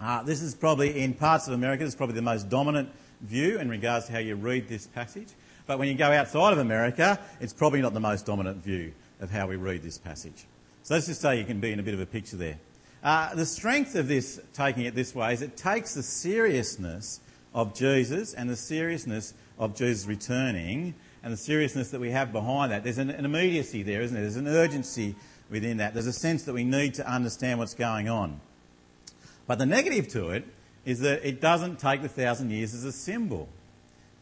Uh, 0.00 0.22
this 0.22 0.42
is 0.42 0.54
probably, 0.54 1.00
in 1.00 1.14
parts 1.14 1.46
of 1.46 1.54
America, 1.54 1.84
this 1.84 1.94
is 1.94 1.96
probably 1.96 2.16
the 2.16 2.22
most 2.22 2.48
dominant 2.48 2.90
view 3.22 3.58
in 3.58 3.68
regards 3.68 4.06
to 4.06 4.12
how 4.12 4.18
you 4.18 4.34
read 4.34 4.68
this 4.68 4.86
passage. 4.86 5.28
But 5.66 5.78
when 5.78 5.88
you 5.88 5.94
go 5.94 6.12
outside 6.12 6.52
of 6.52 6.58
America, 6.58 7.18
it's 7.40 7.52
probably 7.52 7.80
not 7.80 7.94
the 7.94 8.00
most 8.00 8.26
dominant 8.26 8.62
view 8.62 8.92
of 9.20 9.30
how 9.30 9.46
we 9.46 9.56
read 9.56 9.82
this 9.82 9.98
passage. 9.98 10.44
So 10.82 10.94
let's 10.94 11.06
just 11.06 11.20
say 11.20 11.38
you 11.38 11.44
can 11.44 11.60
be 11.60 11.72
in 11.72 11.80
a 11.80 11.82
bit 11.82 11.94
of 11.94 12.00
a 12.00 12.06
picture 12.06 12.36
there. 12.36 12.58
Uh, 13.02 13.34
the 13.34 13.46
strength 13.46 13.94
of 13.94 14.08
this, 14.08 14.40
taking 14.52 14.84
it 14.84 14.94
this 14.94 15.14
way, 15.14 15.32
is 15.32 15.42
it 15.42 15.56
takes 15.56 15.94
the 15.94 16.02
seriousness 16.02 17.20
of 17.54 17.74
Jesus 17.74 18.34
and 18.34 18.50
the 18.50 18.56
seriousness 18.56 19.32
of 19.58 19.74
Jesus 19.74 20.06
returning 20.06 20.94
and 21.26 21.32
the 21.32 21.36
seriousness 21.36 21.90
that 21.90 22.00
we 22.00 22.12
have 22.12 22.30
behind 22.30 22.70
that. 22.70 22.84
There's 22.84 22.98
an, 22.98 23.10
an 23.10 23.24
immediacy 23.24 23.82
there, 23.82 24.00
isn't 24.00 24.14
there? 24.14 24.22
There's 24.22 24.36
an 24.36 24.46
urgency 24.46 25.16
within 25.50 25.78
that. 25.78 25.92
There's 25.92 26.06
a 26.06 26.12
sense 26.12 26.44
that 26.44 26.52
we 26.52 26.62
need 26.62 26.94
to 26.94 27.12
understand 27.12 27.58
what's 27.58 27.74
going 27.74 28.08
on. 28.08 28.40
But 29.48 29.58
the 29.58 29.66
negative 29.66 30.06
to 30.10 30.30
it 30.30 30.44
is 30.84 31.00
that 31.00 31.26
it 31.26 31.40
doesn't 31.40 31.80
take 31.80 32.02
the 32.02 32.08
thousand 32.08 32.52
years 32.52 32.74
as 32.74 32.84
a 32.84 32.92
symbol. 32.92 33.48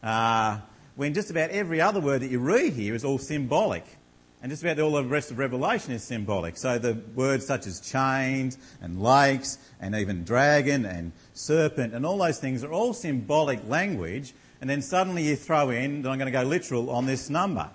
Uh, 0.01 0.57
when 0.95 1.13
just 1.13 1.29
about 1.29 1.51
every 1.51 1.79
other 1.79 1.99
word 1.99 2.23
that 2.23 2.31
you 2.31 2.39
read 2.39 2.73
here 2.73 2.95
is 2.95 3.05
all 3.05 3.19
symbolic. 3.19 3.85
And 4.41 4.49
just 4.49 4.63
about 4.63 4.79
all 4.79 4.93
the 4.93 5.03
rest 5.03 5.29
of 5.29 5.37
Revelation 5.37 5.93
is 5.93 6.03
symbolic. 6.03 6.57
So 6.57 6.79
the 6.79 6.97
words 7.13 7.45
such 7.45 7.67
as 7.67 7.81
chains 7.81 8.57
and 8.81 8.99
lakes 8.99 9.59
and 9.79 9.93
even 9.93 10.23
dragon 10.23 10.85
and 10.85 11.11
serpent 11.35 11.93
and 11.93 12.03
all 12.03 12.17
those 12.17 12.39
things 12.39 12.63
are 12.63 12.71
all 12.71 12.95
symbolic 12.95 13.59
language. 13.69 14.33
And 14.65 14.69
then 14.71 14.81
suddenly 14.81 15.21
you 15.21 15.35
throw 15.35 15.69
in, 15.69 16.01
that 16.01 16.09
I'm 16.09 16.17
going 16.17 16.25
to 16.25 16.31
go 16.31 16.41
literal 16.41 16.89
on 16.89 17.05
this 17.05 17.29
number. 17.29 17.69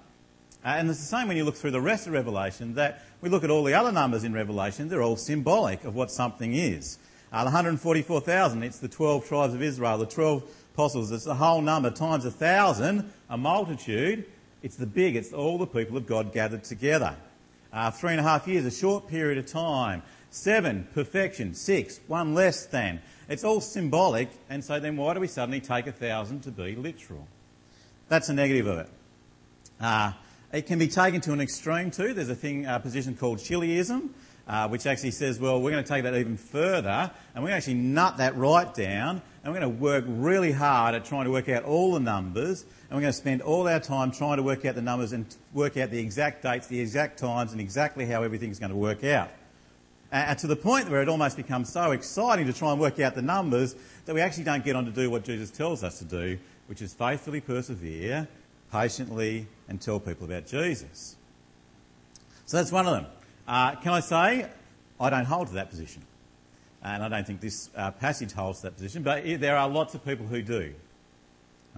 Uh, 0.65 0.71
and 0.71 0.91
it's 0.91 0.99
the 0.99 1.05
same 1.05 1.29
when 1.29 1.37
you 1.37 1.45
look 1.45 1.55
through 1.55 1.71
the 1.71 1.81
rest 1.81 2.09
of 2.09 2.15
Revelation, 2.15 2.75
that 2.75 3.05
we 3.21 3.29
look 3.29 3.45
at 3.45 3.51
all 3.51 3.63
the 3.63 3.75
other 3.75 3.93
numbers 3.93 4.25
in 4.25 4.33
Revelation, 4.33 4.89
they're 4.89 5.01
all 5.01 5.15
symbolic 5.15 5.85
of 5.85 5.95
what 5.95 6.11
something 6.11 6.53
is. 6.53 6.99
Uh, 7.33 7.45
the 7.45 7.51
144,000, 7.53 8.65
it's 8.65 8.81
the 8.81 8.89
12 8.89 9.29
tribes 9.29 9.55
of 9.55 9.63
Israel, 9.63 9.99
the 9.99 10.07
12 10.07 10.43
apostles, 10.75 11.13
it's 11.13 11.27
the 11.27 11.35
whole 11.37 11.61
number 11.61 11.93
times 11.93 12.25
a 12.25 12.31
thousand, 12.33 13.09
a 13.29 13.39
multitude. 13.39 14.25
It's 14.65 14.75
the 14.75 14.87
big, 14.87 15.15
it's 15.15 15.33
all 15.33 15.59
the 15.59 15.69
people 15.69 15.97
of 15.97 16.09
God 16.09 16.33
gathered 16.33 16.65
together. 16.65 17.15
Uh, 17.73 17.93
three 17.93 18.11
and 18.11 18.19
a 18.19 18.25
half 18.25 18.49
years, 18.49 18.67
a 18.67 18.71
short 18.73 19.07
period 19.07 19.39
of 19.39 19.47
time. 19.47 20.03
Seven, 20.31 20.87
perfection. 20.95 21.55
Six, 21.55 22.01
one 22.07 22.35
less 22.35 22.67
than. 22.67 23.01
It's 23.29 23.45
all 23.45 23.61
symbolic, 23.61 24.31
and 24.49 24.65
so 24.65 24.79
then 24.81 24.97
why 24.97 25.15
do 25.15 25.21
we 25.21 25.27
suddenly 25.27 25.61
take 25.61 25.87
a 25.87 25.93
thousand 25.93 26.43
to 26.43 26.51
be 26.51 26.77
literal? 26.77 27.27
That's 28.09 28.29
a 28.29 28.33
negative 28.33 28.67
of 28.67 28.79
it. 28.79 28.89
Uh, 29.81 30.13
it 30.53 30.67
can 30.67 30.79
be 30.79 30.89
taken 30.89 31.21
to 31.23 31.33
an 31.33 31.41
extreme 31.41 31.91
too. 31.91 32.13
There's 32.13 32.29
a 32.29 32.35
thing, 32.35 32.67
a 32.67 32.79
position 32.81 33.17
called 33.17 33.39
Chiliasm, 33.39 34.11
uh, 34.47 34.69
which 34.69 34.87
actually 34.87 35.13
says, 35.13 35.39
well, 35.39 35.61
we're 35.61 35.71
going 35.71 35.83
to 35.85 35.89
take 35.89 36.05
that 36.05 36.15
even 36.15 36.37
further, 36.37 37.11
and 37.35 37.43
we're 37.43 37.51
going 37.51 37.53
to 37.53 37.57
actually 37.57 37.75
nut 37.75 38.17
that 38.19 38.37
right 38.37 38.73
down, 38.73 39.23
and 39.43 39.53
we're 39.53 39.61
going 39.61 39.73
to 39.73 39.81
work 39.81 40.05
really 40.07 40.53
hard 40.53 40.95
at 40.95 41.05
trying 41.05 41.25
to 41.25 41.31
work 41.31 41.49
out 41.49 41.65
all 41.65 41.95
the 41.95 42.01
numbers, 42.01 42.63
and 42.63 42.97
we're 42.97 43.03
going 43.03 43.13
to 43.13 43.19
spend 43.19 43.43
all 43.43 43.69
our 43.69 43.81
time 43.81 44.11
trying 44.11 44.37
to 44.37 44.43
work 44.43 44.65
out 44.65 44.75
the 44.75 44.83
numbers 44.83 45.13
and 45.13 45.27
work 45.55 45.77
out 45.77 45.91
the 45.91 46.01
exact 46.01 46.43
dates, 46.43 46.67
the 46.67 46.81
exact 46.81 47.19
times, 47.19 47.53
and 47.53 47.61
exactly 47.61 48.07
how 48.07 48.23
everything's 48.23 48.59
going 48.59 48.71
to 48.71 48.77
work 48.77 49.03
out. 49.03 49.31
And 50.13 50.39
to 50.41 50.47
the 50.47 50.57
point 50.57 50.91
where 50.91 51.03
it 51.03 51.09
almost 51.09 51.37
becomes 51.37 51.69
so 51.73 51.93
exciting 51.93 52.47
to 52.47 52.53
try 52.53 52.73
and 52.73 52.81
work 52.81 52.99
out 52.99 53.15
the 53.15 53.23
numbers 53.23 53.77
that 54.07 54.15
we 54.15 54.21
actually 54.21 54.45
don't 54.45 54.65
get 54.65 54.75
on 54.75 54.85
to 54.85 54.91
do 54.91 55.09
what 55.09 55.25
Jesus 55.25 55.51
tells 55.51 55.85
us 55.85 56.01
to 56.01 56.05
do, 56.05 56.39
which 56.67 56.83
is 56.83 56.93
faithfully 56.93 57.41
persevere, 57.41 58.27
patiently, 58.73 59.47
and 59.69 59.81
tell 59.81 60.01
people 60.01 60.27
about 60.27 60.47
Jesus. 60.47 61.17
So 62.47 62.57
that's 62.57 62.73
one 62.73 62.87
of 62.87 62.93
them. 62.95 63.07
Uh, 63.47 63.77
can 63.77 63.93
I 63.93 64.01
say, 64.01 64.49
I 64.99 65.11
don't 65.11 65.25
hold 65.25 65.49
to 65.49 65.55
that 65.55 65.71
position. 65.71 66.03
And 66.83 67.03
I 67.03 67.09
don't 67.09 67.27
think 67.27 67.41
this 67.41 67.71
uh, 67.77 67.91
passage 67.91 68.33
holds 68.33 68.63
that 68.63 68.75
position, 68.75 69.03
but 69.03 69.25
there 69.41 69.57
are 69.57 69.69
lots 69.69 69.95
of 69.95 70.05
people 70.05 70.27
who 70.27 70.43
do. 70.43 70.75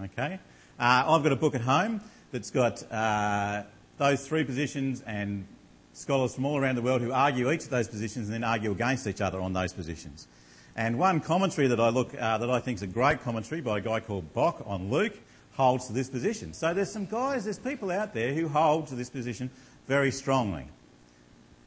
Okay? 0.01 0.39
Uh, 0.79 1.03
I've 1.07 1.23
got 1.23 1.31
a 1.31 1.37
book 1.37 1.55
at 1.55 1.61
home 1.61 2.01
that's 2.31 2.51
got 2.51 2.89
uh, 2.91 3.63
those 3.97 4.27
three 4.27 4.43
positions 4.43 5.01
and 5.05 5.45
scholars 5.93 6.35
from 6.35 6.45
all 6.45 6.57
around 6.57 6.75
the 6.75 6.81
world 6.81 7.01
who 7.01 7.11
argue 7.11 7.51
each 7.51 7.63
of 7.63 7.69
those 7.69 7.87
positions 7.87 8.27
and 8.27 8.33
then 8.33 8.43
argue 8.43 8.71
against 8.71 9.07
each 9.07 9.21
other 9.21 9.39
on 9.39 9.53
those 9.53 9.73
positions. 9.73 10.27
And 10.75 10.97
one 10.97 11.19
commentary 11.19 11.67
that 11.67 11.79
I 11.79 11.89
look 11.89 12.19
uh, 12.19 12.39
that 12.39 12.49
I 12.49 12.59
think 12.59 12.77
is 12.77 12.81
a 12.81 12.87
great 12.87 13.21
commentary 13.21 13.61
by 13.61 13.77
a 13.77 13.81
guy 13.81 13.99
called 13.99 14.33
Bock 14.33 14.63
on 14.65 14.89
Luke 14.89 15.17
holds 15.53 15.87
to 15.87 15.93
this 15.93 16.09
position. 16.09 16.53
So 16.53 16.73
there's 16.73 16.91
some 16.91 17.05
guys, 17.05 17.43
there's 17.43 17.59
people 17.59 17.91
out 17.91 18.13
there 18.13 18.33
who 18.33 18.47
hold 18.47 18.87
to 18.87 18.95
this 18.95 19.09
position 19.09 19.51
very 19.87 20.11
strongly. 20.11 20.65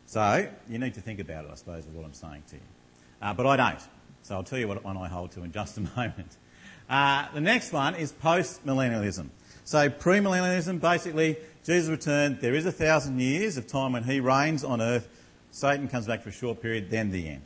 So 0.07 0.49
you 0.69 0.79
need 0.79 0.95
to 0.95 1.01
think 1.01 1.21
about 1.21 1.45
it, 1.45 1.51
I 1.53 1.55
suppose, 1.55 1.85
is 1.85 1.93
what 1.93 2.05
I'm 2.05 2.13
saying 2.13 2.43
to 2.51 2.57
you. 2.57 2.63
Uh, 3.23 3.35
but 3.35 3.47
I 3.47 3.57
don't. 3.57 3.81
So 4.23 4.35
I'll 4.35 4.43
tell 4.43 4.59
you 4.59 4.67
what 4.67 4.83
one 4.85 4.97
I 4.97 5.09
hold 5.09 5.33
to 5.33 5.45
in 5.45 5.53
just 5.53 5.79
a 5.79 5.81
moment. 5.97 6.37
Uh, 6.91 7.27
the 7.33 7.41
next 7.41 7.73
one 7.73 7.95
is 7.95 8.13
post-millennialism. 8.13 9.29
So 9.65 9.89
premillennialism, 9.89 10.81
basically, 10.81 11.37
Jesus 11.67 11.91
returned. 11.91 12.39
There 12.41 12.55
is 12.55 12.65
a 12.65 12.71
thousand 12.71 13.19
years 13.19 13.57
of 13.57 13.67
time 13.67 13.95
when 13.95 14.05
he 14.05 14.21
reigns 14.21 14.63
on 14.63 14.81
earth. 14.81 15.09
Satan 15.51 15.89
comes 15.89 16.07
back 16.07 16.23
for 16.23 16.29
a 16.29 16.33
short 16.33 16.63
period, 16.63 16.91
then 16.91 17.11
the 17.11 17.27
end. 17.27 17.43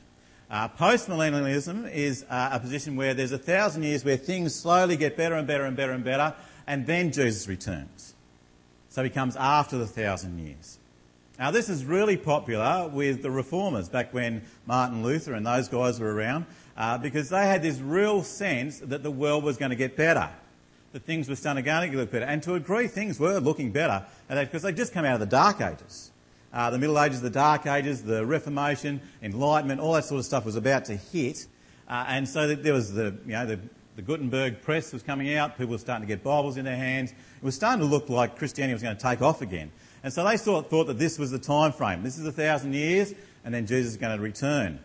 Uh, 0.50 0.69
Post-millennialism 0.69 1.91
is 1.91 2.27
uh, 2.29 2.50
a 2.53 2.61
position 2.61 2.97
where 2.97 3.15
there's 3.15 3.33
a 3.33 3.39
thousand 3.39 3.83
years 3.83 4.05
where 4.05 4.19
things 4.19 4.55
slowly 4.55 4.99
get 4.99 5.17
better 5.17 5.37
and 5.37 5.47
better 5.47 5.65
and 5.65 5.75
better 5.75 5.93
and 5.93 6.05
better, 6.05 6.35
and 6.67 6.87
then 6.87 7.11
Jesus 7.12 7.49
returns. 7.49 8.15
So 8.91 9.03
he 9.03 9.09
comes 9.09 9.37
after 9.37 9.79
the 9.79 9.87
thousand 9.87 10.39
years. 10.39 10.79
Now, 11.39 11.50
this 11.50 11.71
is 11.71 11.87
really 11.87 12.19
popular 12.19 12.89
with 12.89 13.23
the 13.23 13.31
reformers 13.31 13.89
back 13.89 14.12
when 14.12 14.43
Martin 14.67 15.03
Luther 15.03 15.33
and 15.33 15.47
those 15.47 15.69
guys 15.69 15.99
were 15.99 16.15
around, 16.15 16.45
uh, 16.77 16.99
because 16.99 17.31
they 17.31 17.47
had 17.47 17.62
this 17.62 17.79
real 17.79 18.23
sense 18.23 18.81
that 18.81 19.03
the 19.03 19.11
world 19.11 19.45
was 19.45 19.57
going 19.57 19.71
to 19.71 19.77
get 19.77 19.97
better, 19.97 20.29
that 20.93 21.05
things 21.05 21.29
were 21.29 21.37
starting 21.37 21.65
to 21.65 21.89
get 21.89 22.11
better. 22.11 22.25
And 22.25 22.43
to 22.43 22.55
a 22.55 22.59
degree, 22.59 22.89
things 22.89 23.21
were 23.21 23.39
looking 23.39 23.71
better, 23.73 24.05
because 24.29 24.63
they'd 24.63 24.77
just 24.77 24.93
come 24.93 25.05
out 25.05 25.15
of 25.15 25.21
the 25.21 25.27
Dark 25.27 25.61
Ages 25.61 26.11
uh, 26.53 26.71
the 26.71 26.79
Middle 26.79 27.01
Ages, 27.01 27.21
the 27.21 27.31
Dark 27.31 27.67
Ages, 27.67 28.03
the 28.03 28.25
Reformation, 28.27 29.01
Enlightenment, 29.23 29.81
all 29.81 29.93
that 29.95 30.05
sort 30.05 30.19
of 30.19 30.25
stuff 30.25 30.45
was 30.45 30.57
about 30.57 30.85
to 30.87 30.97
hit. 30.97 31.47
Uh, 31.89 32.05
and 32.09 32.29
so 32.29 32.55
there 32.55 32.73
was 32.73 32.93
the, 32.93 33.17
you 33.25 33.33
know, 33.33 33.47
the, 33.47 33.61
the 33.97 34.03
Gutenberg 34.03 34.63
press 34.63 34.93
was 34.93 35.03
coming 35.03 35.35
out, 35.35 35.57
people 35.57 35.73
were 35.73 35.79
starting 35.79 36.07
to 36.07 36.15
get 36.15 36.23
Bibles 36.25 36.57
in 36.57 36.65
their 36.65 36.77
hands. 36.77 37.13
It 37.13 37.45
was 37.45 37.55
starting 37.55 37.81
to 37.81 37.87
look 37.87 38.09
like 38.09 38.37
Christianity 38.37 38.75
was 38.75 38.83
going 38.83 38.97
to 38.97 39.03
take 39.03 39.23
off 39.23 39.43
again. 39.43 39.71
And 40.03 40.13
so 40.13 40.25
they 40.25 40.37
thought, 40.37 40.71
thought 40.71 40.87
that 40.87 40.99
this 40.99 41.19
was 41.19 41.31
the 41.31 41.39
time 41.39 41.73
frame. 41.73 42.03
This 42.03 42.19
is 42.19 42.27
a 42.27 42.33
thousand 42.33 42.75
years, 42.75 43.15
and 43.45 43.53
then 43.53 43.67
Jesus 43.67 43.93
is 43.93 43.97
going 43.97 44.17
to 44.17 44.23
return. 44.23 44.81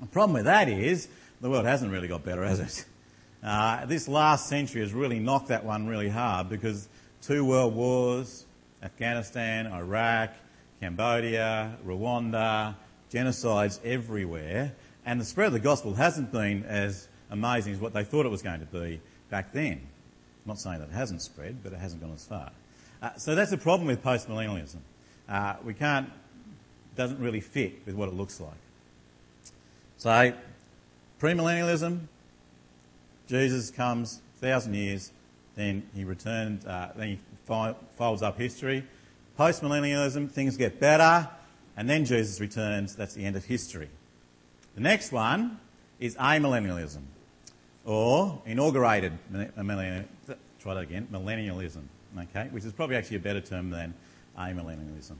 The 0.00 0.06
problem 0.06 0.34
with 0.34 0.44
that 0.44 0.68
is 0.68 1.08
the 1.40 1.50
world 1.50 1.66
hasn't 1.66 1.92
really 1.92 2.08
got 2.08 2.24
better, 2.24 2.44
has 2.44 2.60
it? 2.60 2.84
Uh, 3.42 3.86
this 3.86 4.06
last 4.06 4.48
century 4.48 4.82
has 4.82 4.92
really 4.92 5.18
knocked 5.18 5.48
that 5.48 5.64
one 5.64 5.86
really 5.86 6.08
hard 6.08 6.48
because 6.48 6.88
two 7.22 7.44
world 7.44 7.74
wars, 7.74 8.44
Afghanistan, 8.82 9.66
Iraq, 9.66 10.34
Cambodia, 10.80 11.76
Rwanda, 11.86 12.74
genocides 13.10 13.82
everywhere, 13.84 14.72
and 15.04 15.20
the 15.20 15.24
spread 15.24 15.48
of 15.48 15.52
the 15.52 15.60
gospel 15.60 15.94
hasn't 15.94 16.30
been 16.32 16.64
as 16.64 17.08
amazing 17.30 17.72
as 17.72 17.80
what 17.80 17.92
they 17.92 18.04
thought 18.04 18.26
it 18.26 18.30
was 18.30 18.42
going 18.42 18.60
to 18.60 18.66
be 18.66 19.00
back 19.30 19.52
then. 19.52 19.72
I'm 19.72 20.48
not 20.48 20.58
saying 20.58 20.80
that 20.80 20.88
it 20.88 20.94
hasn't 20.94 21.22
spread, 21.22 21.62
but 21.62 21.72
it 21.72 21.78
hasn't 21.78 22.02
gone 22.02 22.12
as 22.12 22.24
far. 22.24 22.50
Uh, 23.02 23.14
so 23.16 23.34
that's 23.34 23.52
a 23.52 23.58
problem 23.58 23.86
with 23.86 24.02
postmillennialism. 24.02 24.78
Uh, 25.28 25.54
we 25.64 25.74
can't, 25.74 26.10
doesn't 26.96 27.20
really 27.20 27.40
fit 27.40 27.86
with 27.86 27.94
what 27.94 28.08
it 28.08 28.14
looks 28.14 28.40
like. 28.40 28.52
So, 29.96 30.32
premillennialism, 31.20 32.00
Jesus 33.30 33.70
comes, 33.70 34.20
thousand 34.40 34.74
years, 34.74 35.12
then 35.54 35.84
he 35.94 36.02
returned, 36.02 36.66
uh, 36.66 36.88
then 36.96 37.08
he 37.10 37.18
folds 37.96 38.22
up 38.22 38.36
history. 38.36 38.84
Postmillennialism, 39.38 40.28
things 40.28 40.56
get 40.56 40.80
better, 40.80 41.28
and 41.76 41.88
then 41.88 42.04
Jesus 42.04 42.40
returns. 42.40 42.96
That's 42.96 43.14
the 43.14 43.24
end 43.24 43.36
of 43.36 43.44
history. 43.44 43.88
The 44.74 44.80
next 44.80 45.12
one 45.12 45.60
is 46.00 46.16
amillennialism, 46.16 47.02
or 47.84 48.42
inaugurated 48.46 49.12
millennialism. 49.32 50.06
Try 50.58 50.74
that 50.74 50.82
again. 50.82 51.06
Millennialism, 51.12 51.84
okay, 52.18 52.48
which 52.50 52.64
is 52.64 52.72
probably 52.72 52.96
actually 52.96 53.18
a 53.18 53.20
better 53.20 53.40
term 53.40 53.70
than 53.70 53.94
amillennialism. 54.36 55.14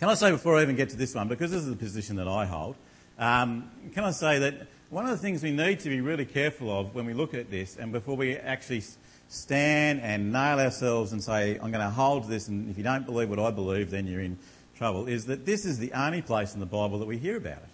Can 0.00 0.08
I 0.08 0.14
say 0.14 0.30
before 0.30 0.56
I 0.56 0.62
even 0.62 0.74
get 0.74 0.88
to 0.88 0.96
this 0.96 1.14
one, 1.14 1.28
because 1.28 1.50
this 1.50 1.60
is 1.60 1.68
the 1.68 1.76
position 1.76 2.16
that 2.16 2.28
I 2.28 2.46
hold, 2.46 2.76
um, 3.18 3.70
can 3.92 4.04
I 4.04 4.12
say 4.12 4.38
that 4.38 4.66
one 4.90 5.04
of 5.04 5.10
the 5.10 5.18
things 5.18 5.42
we 5.42 5.50
need 5.50 5.80
to 5.80 5.88
be 5.88 6.00
really 6.00 6.24
careful 6.24 6.70
of 6.70 6.94
when 6.94 7.04
we 7.04 7.12
look 7.12 7.34
at 7.34 7.50
this, 7.50 7.76
and 7.76 7.92
before 7.92 8.16
we 8.16 8.36
actually 8.36 8.82
stand 9.28 10.00
and 10.00 10.32
nail 10.32 10.58
ourselves 10.58 11.12
and 11.12 11.22
say, 11.22 11.54
I'm 11.54 11.70
going 11.70 11.84
to 11.84 11.90
hold 11.90 12.22
to 12.24 12.28
this, 12.28 12.48
and 12.48 12.70
if 12.70 12.78
you 12.78 12.84
don't 12.84 13.04
believe 13.04 13.28
what 13.28 13.38
I 13.38 13.50
believe, 13.50 13.90
then 13.90 14.06
you're 14.06 14.22
in 14.22 14.38
trouble, 14.76 15.06
is 15.06 15.26
that 15.26 15.44
this 15.44 15.66
is 15.66 15.78
the 15.78 15.92
only 15.92 16.22
place 16.22 16.54
in 16.54 16.60
the 16.60 16.66
Bible 16.66 16.98
that 17.00 17.06
we 17.06 17.18
hear 17.18 17.36
about 17.36 17.58
it. 17.58 17.68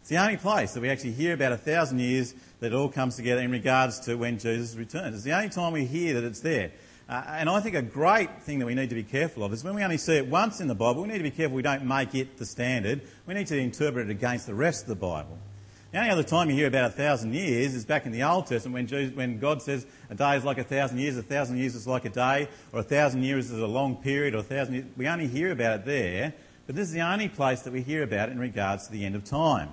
It's 0.00 0.08
the 0.10 0.18
only 0.18 0.36
place 0.36 0.74
that 0.74 0.80
we 0.80 0.90
actually 0.90 1.12
hear 1.12 1.32
about 1.32 1.52
a 1.52 1.56
thousand 1.56 2.00
years 2.00 2.34
that 2.60 2.72
it 2.72 2.74
all 2.74 2.90
comes 2.90 3.16
together 3.16 3.40
in 3.40 3.50
regards 3.50 4.00
to 4.00 4.16
when 4.16 4.38
Jesus 4.38 4.76
returns. 4.76 5.14
It's 5.14 5.24
the 5.24 5.32
only 5.32 5.48
time 5.48 5.72
we 5.72 5.86
hear 5.86 6.14
that 6.14 6.24
it's 6.24 6.40
there. 6.40 6.72
Uh, 7.08 7.22
and 7.26 7.50
I 7.50 7.60
think 7.60 7.74
a 7.74 7.82
great 7.82 8.42
thing 8.42 8.60
that 8.60 8.66
we 8.66 8.74
need 8.74 8.88
to 8.88 8.94
be 8.94 9.02
careful 9.02 9.44
of 9.44 9.52
is 9.52 9.62
when 9.62 9.74
we 9.74 9.82
only 9.82 9.98
see 9.98 10.16
it 10.16 10.26
once 10.26 10.60
in 10.60 10.68
the 10.68 10.74
Bible, 10.74 11.02
we 11.02 11.08
need 11.08 11.18
to 11.18 11.24
be 11.24 11.30
careful 11.30 11.56
we 11.56 11.62
don't 11.62 11.84
make 11.84 12.14
it 12.14 12.38
the 12.38 12.46
standard. 12.46 13.02
We 13.26 13.34
need 13.34 13.46
to 13.48 13.58
interpret 13.58 14.08
it 14.08 14.10
against 14.10 14.46
the 14.46 14.54
rest 14.54 14.82
of 14.82 14.88
the 14.88 14.94
Bible. 14.94 15.38
The 15.92 15.98
only 15.98 16.10
other 16.10 16.22
time 16.24 16.48
you 16.48 16.56
hear 16.56 16.66
about 16.66 16.86
a 16.86 16.92
thousand 16.92 17.34
years 17.34 17.74
is 17.74 17.84
back 17.84 18.04
in 18.06 18.10
the 18.10 18.24
Old 18.24 18.46
Testament 18.46 18.74
when, 18.74 18.86
Jesus, 18.86 19.14
when 19.14 19.38
God 19.38 19.62
says 19.62 19.86
a 20.10 20.14
day 20.14 20.36
is 20.36 20.44
like 20.44 20.58
a 20.58 20.64
thousand 20.64 20.98
years, 20.98 21.16
a 21.16 21.22
thousand 21.22 21.58
years 21.58 21.76
is 21.76 21.86
like 21.86 22.04
a 22.04 22.10
day, 22.10 22.48
or 22.72 22.80
a 22.80 22.82
thousand 22.82 23.22
years 23.22 23.50
is 23.50 23.60
a 23.60 23.66
long 23.66 23.96
period, 23.96 24.34
or 24.34 24.38
a 24.38 24.42
thousand 24.42 24.74
years. 24.74 24.86
We 24.96 25.06
only 25.06 25.28
hear 25.28 25.52
about 25.52 25.80
it 25.80 25.84
there, 25.84 26.34
but 26.66 26.74
this 26.74 26.88
is 26.88 26.94
the 26.94 27.02
only 27.02 27.28
place 27.28 27.62
that 27.62 27.72
we 27.72 27.82
hear 27.82 28.02
about 28.02 28.30
it 28.30 28.32
in 28.32 28.40
regards 28.40 28.86
to 28.86 28.92
the 28.92 29.04
end 29.04 29.14
of 29.14 29.24
time. 29.24 29.68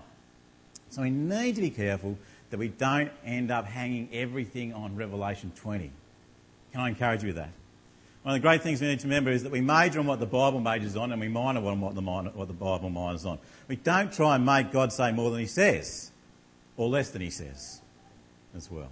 So 0.90 1.02
we 1.02 1.10
need 1.10 1.56
to 1.56 1.62
be 1.62 1.72
careful 1.72 2.18
that 2.52 2.60
we 2.60 2.68
don't 2.68 3.10
end 3.26 3.50
up 3.50 3.66
hanging 3.66 4.10
everything 4.14 4.74
on 4.74 4.96
Revelation 4.96 5.52
20. 5.56 5.90
Can 6.72 6.82
I 6.82 6.90
encourage 6.90 7.22
you 7.22 7.28
with 7.28 7.38
that? 7.38 7.50
One 8.24 8.36
of 8.36 8.42
the 8.42 8.48
great 8.48 8.62
things 8.62 8.82
we 8.82 8.88
need 8.88 9.00
to 9.00 9.08
remember 9.08 9.32
is 9.32 9.44
that 9.44 9.52
we 9.52 9.62
major 9.62 10.00
on 10.00 10.06
what 10.06 10.20
the 10.20 10.28
Bible 10.28 10.60
majors 10.60 10.96
on 10.96 11.12
and 11.12 11.20
we 11.20 11.28
minor 11.28 11.66
on 11.66 11.82
what 11.82 11.96
the, 11.96 12.02
minor, 12.02 12.30
what 12.30 12.48
the 12.48 12.54
Bible 12.54 12.90
minors 12.90 13.26
on. 13.26 13.40
We 13.68 13.78
don't 13.78 14.14
try 14.14 14.36
and 14.36 14.46
make 14.46 14.72
God 14.72 14.94
say 14.94 15.12
more 15.12 15.32
than 15.32 15.40
He 15.40 15.48
says 15.48 16.12
or 16.78 16.90
less 16.90 17.12
than 17.12 17.22
he 17.22 17.30
says 17.30 17.82
as 18.56 18.70
well. 18.72 18.90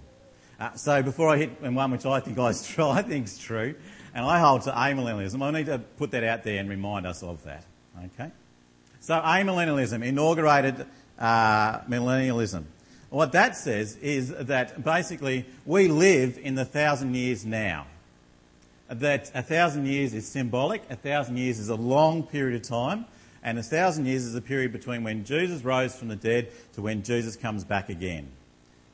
Uh, 0.58 0.72
so 0.74 1.02
before 1.02 1.28
I 1.28 1.38
hit 1.38 1.50
on 1.62 1.74
one 1.74 1.90
which 1.90 2.06
I 2.06 2.20
think 2.20 2.38
I, 2.38 2.48
I 2.78 3.02
think 3.02 3.26
is 3.26 3.38
true, 3.38 3.74
and 4.14 4.24
I 4.24 4.38
hold 4.38 4.62
to 4.62 4.70
amillennialism, 4.70 5.42
I 5.42 5.50
need 5.50 5.66
to 5.66 5.78
put 5.78 6.10
that 6.12 6.24
out 6.24 6.44
there 6.44 6.60
and 6.60 6.68
remind 6.68 7.06
us 7.06 7.22
of 7.22 7.42
that. 7.44 7.64
Okay? 8.14 8.30
So 9.00 9.14
amillennialism, 9.14 10.04
inaugurated 10.04 10.86
uh, 11.18 11.80
millennialism. 11.80 12.64
What 13.10 13.32
that 13.32 13.56
says 13.56 13.96
is 13.96 14.30
that 14.30 14.84
basically 14.84 15.44
we 15.66 15.88
live 15.88 16.38
in 16.38 16.54
the 16.54 16.64
thousand 16.64 17.14
years 17.14 17.44
now. 17.44 17.86
That 18.88 19.30
a 19.34 19.42
thousand 19.42 19.86
years 19.86 20.14
is 20.14 20.26
symbolic, 20.26 20.82
a 20.90 20.96
thousand 20.96 21.36
years 21.36 21.58
is 21.58 21.68
a 21.68 21.76
long 21.76 22.22
period 22.22 22.60
of 22.60 22.68
time, 22.68 23.04
and 23.42 23.58
a 23.58 23.62
thousand 23.62 24.06
years 24.06 24.24
is 24.24 24.34
a 24.34 24.40
period 24.40 24.72
between 24.72 25.04
when 25.04 25.24
Jesus 25.24 25.62
rose 25.62 25.94
from 25.94 26.08
the 26.08 26.16
dead 26.16 26.48
to 26.74 26.82
when 26.82 27.02
Jesus 27.02 27.36
comes 27.36 27.64
back 27.64 27.88
again. 27.88 28.28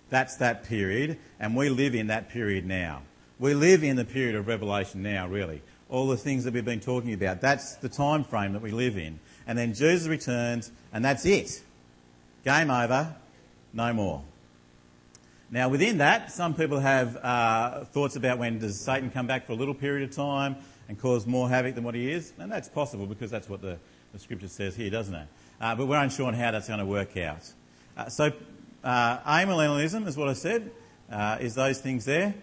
That's 0.09 0.37
that 0.37 0.65
period, 0.65 1.19
and 1.41 1.57
we 1.57 1.69
live 1.69 1.95
in 1.95 2.07
that 2.07 2.29
period 2.31 2.65
now. 2.65 3.03
We 3.39 3.55
live 3.55 3.85
in 3.85 3.97
the 3.97 4.05
period 4.05 4.35
of 4.35 4.47
Revelation 4.47 5.03
now, 5.03 5.29
really. 5.29 5.63
All 5.91 6.09
the 6.09 6.17
things 6.17 6.45
that 6.45 6.55
we've 6.55 6.65
been 6.65 6.81
talking 6.81 7.13
about. 7.13 7.41
That's 7.41 7.77
the 7.77 7.89
time 7.89 8.25
frame 8.25 8.53
that 8.55 8.63
we 8.63 8.71
live 8.71 8.97
in. 8.97 9.19
And 9.47 9.59
then 9.59 9.75
Jesus 9.75 10.09
returns, 10.09 10.71
and 10.93 11.05
that's 11.05 11.27
it. 11.27 11.63
Game 12.45 12.71
over, 12.71 13.15
no 13.77 13.93
more. 13.93 14.23
Now, 15.49 15.69
within 15.69 15.99
that, 15.99 16.33
some 16.33 16.55
people 16.55 16.81
have 16.81 17.17
uh, 17.17 17.85
thoughts 17.85 18.17
about 18.17 18.39
when 18.39 18.59
does 18.59 18.81
Satan 18.81 19.11
come 19.11 19.29
back 19.29 19.47
for 19.47 19.53
a 19.53 19.57
little 19.57 19.75
period 19.75 20.09
of 20.09 20.17
time 20.17 20.57
and 20.89 20.99
cause 20.99 21.25
more 21.25 21.49
havoc 21.49 21.77
than 21.77 21.85
what 21.85 21.95
he 21.95 22.11
is, 22.11 22.33
and 22.39 22.51
that's 22.51 22.69
possible 22.69 23.07
because 23.07 23.31
that's 23.31 23.49
what 23.49 23.63
the 23.63 23.79
the 24.17 24.23
scripture 24.23 24.49
says 24.49 24.75
here, 24.75 24.89
doesn't 24.89 25.15
it? 25.15 25.29
Uh, 25.61 25.75
but 25.75 25.87
we're 25.87 25.99
unsure 25.99 26.27
on 26.27 26.35
how 26.35 26.51
that's 26.51 26.69
going 26.69 26.81
to 26.81 26.87
work 26.87 27.17
out. 27.19 27.53
Uh, 27.97 28.09
so, 28.09 28.33
uh, 28.83 29.19
amillennialism 29.19 30.07
is 30.07 30.17
what 30.17 30.29
I 30.29 30.33
said, 30.33 30.71
uh, 31.11 31.37
is 31.41 31.55
those 31.55 31.81
things 31.81 32.07
there. 32.07 32.35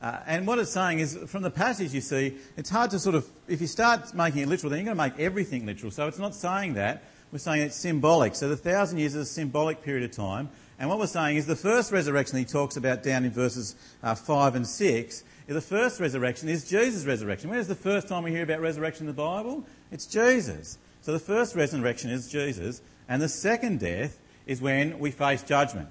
Uh, 0.00 0.20
and 0.26 0.46
what 0.46 0.58
it's 0.58 0.70
saying 0.70 1.00
is, 1.00 1.18
from 1.26 1.42
the 1.42 1.50
passage 1.50 1.92
you 1.92 2.00
see, 2.00 2.36
it's 2.56 2.70
hard 2.70 2.90
to 2.92 2.98
sort 2.98 3.14
of, 3.14 3.28
if 3.46 3.60
you 3.60 3.66
start 3.66 4.14
making 4.14 4.42
it 4.42 4.48
literal, 4.48 4.70
then 4.70 4.78
you're 4.78 4.94
going 4.94 5.10
to 5.10 5.16
make 5.16 5.20
everything 5.22 5.66
literal. 5.66 5.90
So 5.90 6.06
it's 6.06 6.18
not 6.18 6.34
saying 6.34 6.74
that. 6.74 7.02
We're 7.32 7.38
saying 7.40 7.62
it's 7.62 7.76
symbolic. 7.76 8.34
So 8.34 8.48
the 8.48 8.56
thousand 8.56 8.98
years 8.98 9.14
is 9.14 9.28
a 9.28 9.30
symbolic 9.30 9.82
period 9.82 10.04
of 10.04 10.12
time. 10.12 10.48
And 10.78 10.88
what 10.88 10.98
we're 10.98 11.06
saying 11.06 11.36
is 11.36 11.46
the 11.46 11.56
first 11.56 11.90
resurrection 11.90 12.38
he 12.38 12.44
talks 12.44 12.76
about 12.76 13.02
down 13.02 13.24
in 13.24 13.30
verses 13.30 13.74
uh, 14.02 14.14
5 14.14 14.54
and 14.54 14.66
6 14.66 15.24
the 15.54 15.60
first 15.62 15.98
resurrection 15.98 16.48
is 16.50 16.68
Jesus' 16.68 17.06
resurrection. 17.06 17.48
Where's 17.48 17.68
the 17.68 17.74
first 17.74 18.06
time 18.06 18.22
we 18.22 18.30
hear 18.30 18.42
about 18.42 18.60
resurrection 18.60 19.04
in 19.04 19.06
the 19.06 19.14
Bible? 19.14 19.64
It's 19.90 20.04
Jesus. 20.04 20.76
So 21.00 21.12
the 21.12 21.18
first 21.18 21.56
resurrection 21.56 22.10
is 22.10 22.30
Jesus, 22.30 22.82
and 23.08 23.22
the 23.22 23.30
second 23.30 23.80
death 23.80 24.18
is 24.46 24.60
when 24.60 24.98
we 24.98 25.10
face 25.10 25.42
judgment. 25.42 25.88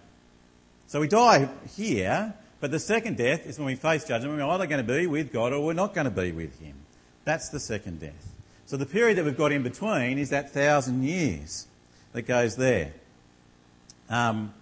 So 0.86 1.00
we 1.00 1.08
die 1.08 1.50
here, 1.76 2.36
but 2.60 2.70
the 2.70 2.80
second 2.80 3.18
death 3.18 3.48
is 3.48 3.58
when 3.58 3.66
we 3.66 3.76
face 3.76 4.06
judgment. 4.06 4.38
We're 4.38 4.46
either 4.46 4.68
going 4.68 4.86
to 4.86 4.94
be 4.94 5.08
with 5.08 5.34
God 5.34 5.54
or 5.54 5.66
we're 5.66 5.74
not 5.74 5.96
going 5.96 6.06
to 6.06 6.12
be 6.12 6.32
with 6.32 6.60
Him. 6.60 6.76
That's 7.26 7.50
the 7.50 7.60
second 7.60 8.00
death. 8.00 8.36
So 8.68 8.78
the 8.78 8.86
period 8.86 9.18
that 9.18 9.26
we've 9.26 9.36
got 9.36 9.52
in 9.52 9.64
between 9.64 10.20
is 10.20 10.30
that 10.30 10.52
thousand 10.52 11.04
years 11.04 11.66
that 12.14 12.24
goes 12.24 12.58
there. 12.58 12.94
Um, 14.08 14.54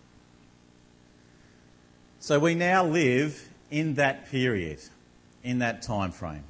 so 2.25 2.39
we 2.39 2.55
now 2.55 2.83
live 2.83 3.47
in 3.69 3.93
that 3.93 4.31
period, 4.31 4.79
in 5.43 5.59
that 5.59 5.83
time 5.83 6.11
frame. 6.11 6.43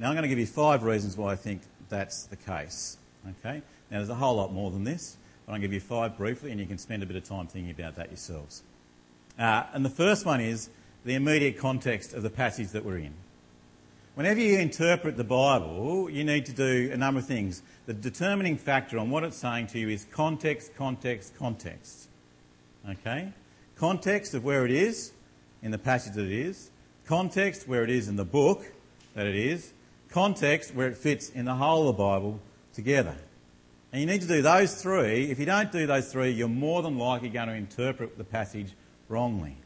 Now 0.00 0.08
I'm 0.08 0.14
going 0.14 0.24
to 0.24 0.28
give 0.28 0.40
you 0.40 0.46
five 0.46 0.82
reasons 0.82 1.16
why 1.16 1.30
I 1.30 1.36
think 1.36 1.62
that's 1.88 2.24
the 2.24 2.34
case. 2.34 2.96
Okay? 3.24 3.62
Now 3.92 3.98
there's 3.98 4.08
a 4.08 4.16
whole 4.16 4.34
lot 4.34 4.52
more 4.52 4.72
than 4.72 4.82
this, 4.82 5.16
but 5.46 5.52
I'm 5.52 5.60
going 5.60 5.62
to 5.62 5.68
give 5.68 5.72
you 5.72 5.78
five 5.78 6.16
briefly, 6.16 6.50
and 6.50 6.58
you 6.58 6.66
can 6.66 6.78
spend 6.78 7.04
a 7.04 7.06
bit 7.06 7.14
of 7.14 7.22
time 7.22 7.46
thinking 7.46 7.70
about 7.70 7.94
that 7.94 8.08
yourselves. 8.08 8.64
Uh, 9.38 9.62
and 9.72 9.84
the 9.84 9.88
first 9.88 10.26
one 10.26 10.40
is 10.40 10.68
the 11.04 11.14
immediate 11.14 11.58
context 11.58 12.12
of 12.12 12.24
the 12.24 12.30
passage 12.30 12.70
that 12.70 12.84
we're 12.84 12.98
in. 12.98 13.14
Whenever 14.16 14.40
you 14.40 14.58
interpret 14.58 15.16
the 15.16 15.22
Bible, 15.22 16.10
you 16.10 16.24
need 16.24 16.44
to 16.46 16.52
do 16.52 16.90
a 16.92 16.96
number 16.96 17.20
of 17.20 17.26
things. 17.26 17.62
The 17.86 17.94
determining 17.94 18.56
factor 18.56 18.98
on 18.98 19.10
what 19.10 19.22
it's 19.22 19.36
saying 19.36 19.68
to 19.68 19.78
you 19.78 19.90
is 19.90 20.06
context, 20.10 20.74
context, 20.74 21.38
context. 21.38 22.08
Okay? 22.90 23.32
Context 23.76 24.34
of 24.34 24.44
where 24.44 24.64
it 24.64 24.70
is 24.70 25.12
in 25.62 25.70
the 25.70 25.78
passage 25.78 26.14
that 26.14 26.24
it 26.24 26.32
is, 26.32 26.70
context 27.06 27.66
where 27.66 27.82
it 27.82 27.90
is 27.90 28.08
in 28.08 28.16
the 28.16 28.24
book 28.24 28.64
that 29.14 29.26
it 29.26 29.34
is, 29.34 29.72
context 30.10 30.74
where 30.74 30.88
it 30.88 30.96
fits 30.96 31.28
in 31.30 31.44
the 31.44 31.54
whole 31.54 31.88
of 31.88 31.96
the 31.96 32.02
Bible 32.02 32.40
together. 32.72 33.16
And 33.92 34.00
you 34.00 34.06
need 34.06 34.22
to 34.22 34.26
do 34.26 34.42
those 34.42 34.80
three. 34.80 35.30
If 35.30 35.38
you 35.38 35.46
don't 35.46 35.70
do 35.70 35.86
those 35.86 36.10
three, 36.10 36.30
you're 36.30 36.48
more 36.48 36.82
than 36.82 36.98
likely 36.98 37.28
going 37.28 37.48
to 37.48 37.54
interpret 37.54 38.18
the 38.18 38.24
passage 38.24 38.72
wrongly. 39.08 39.56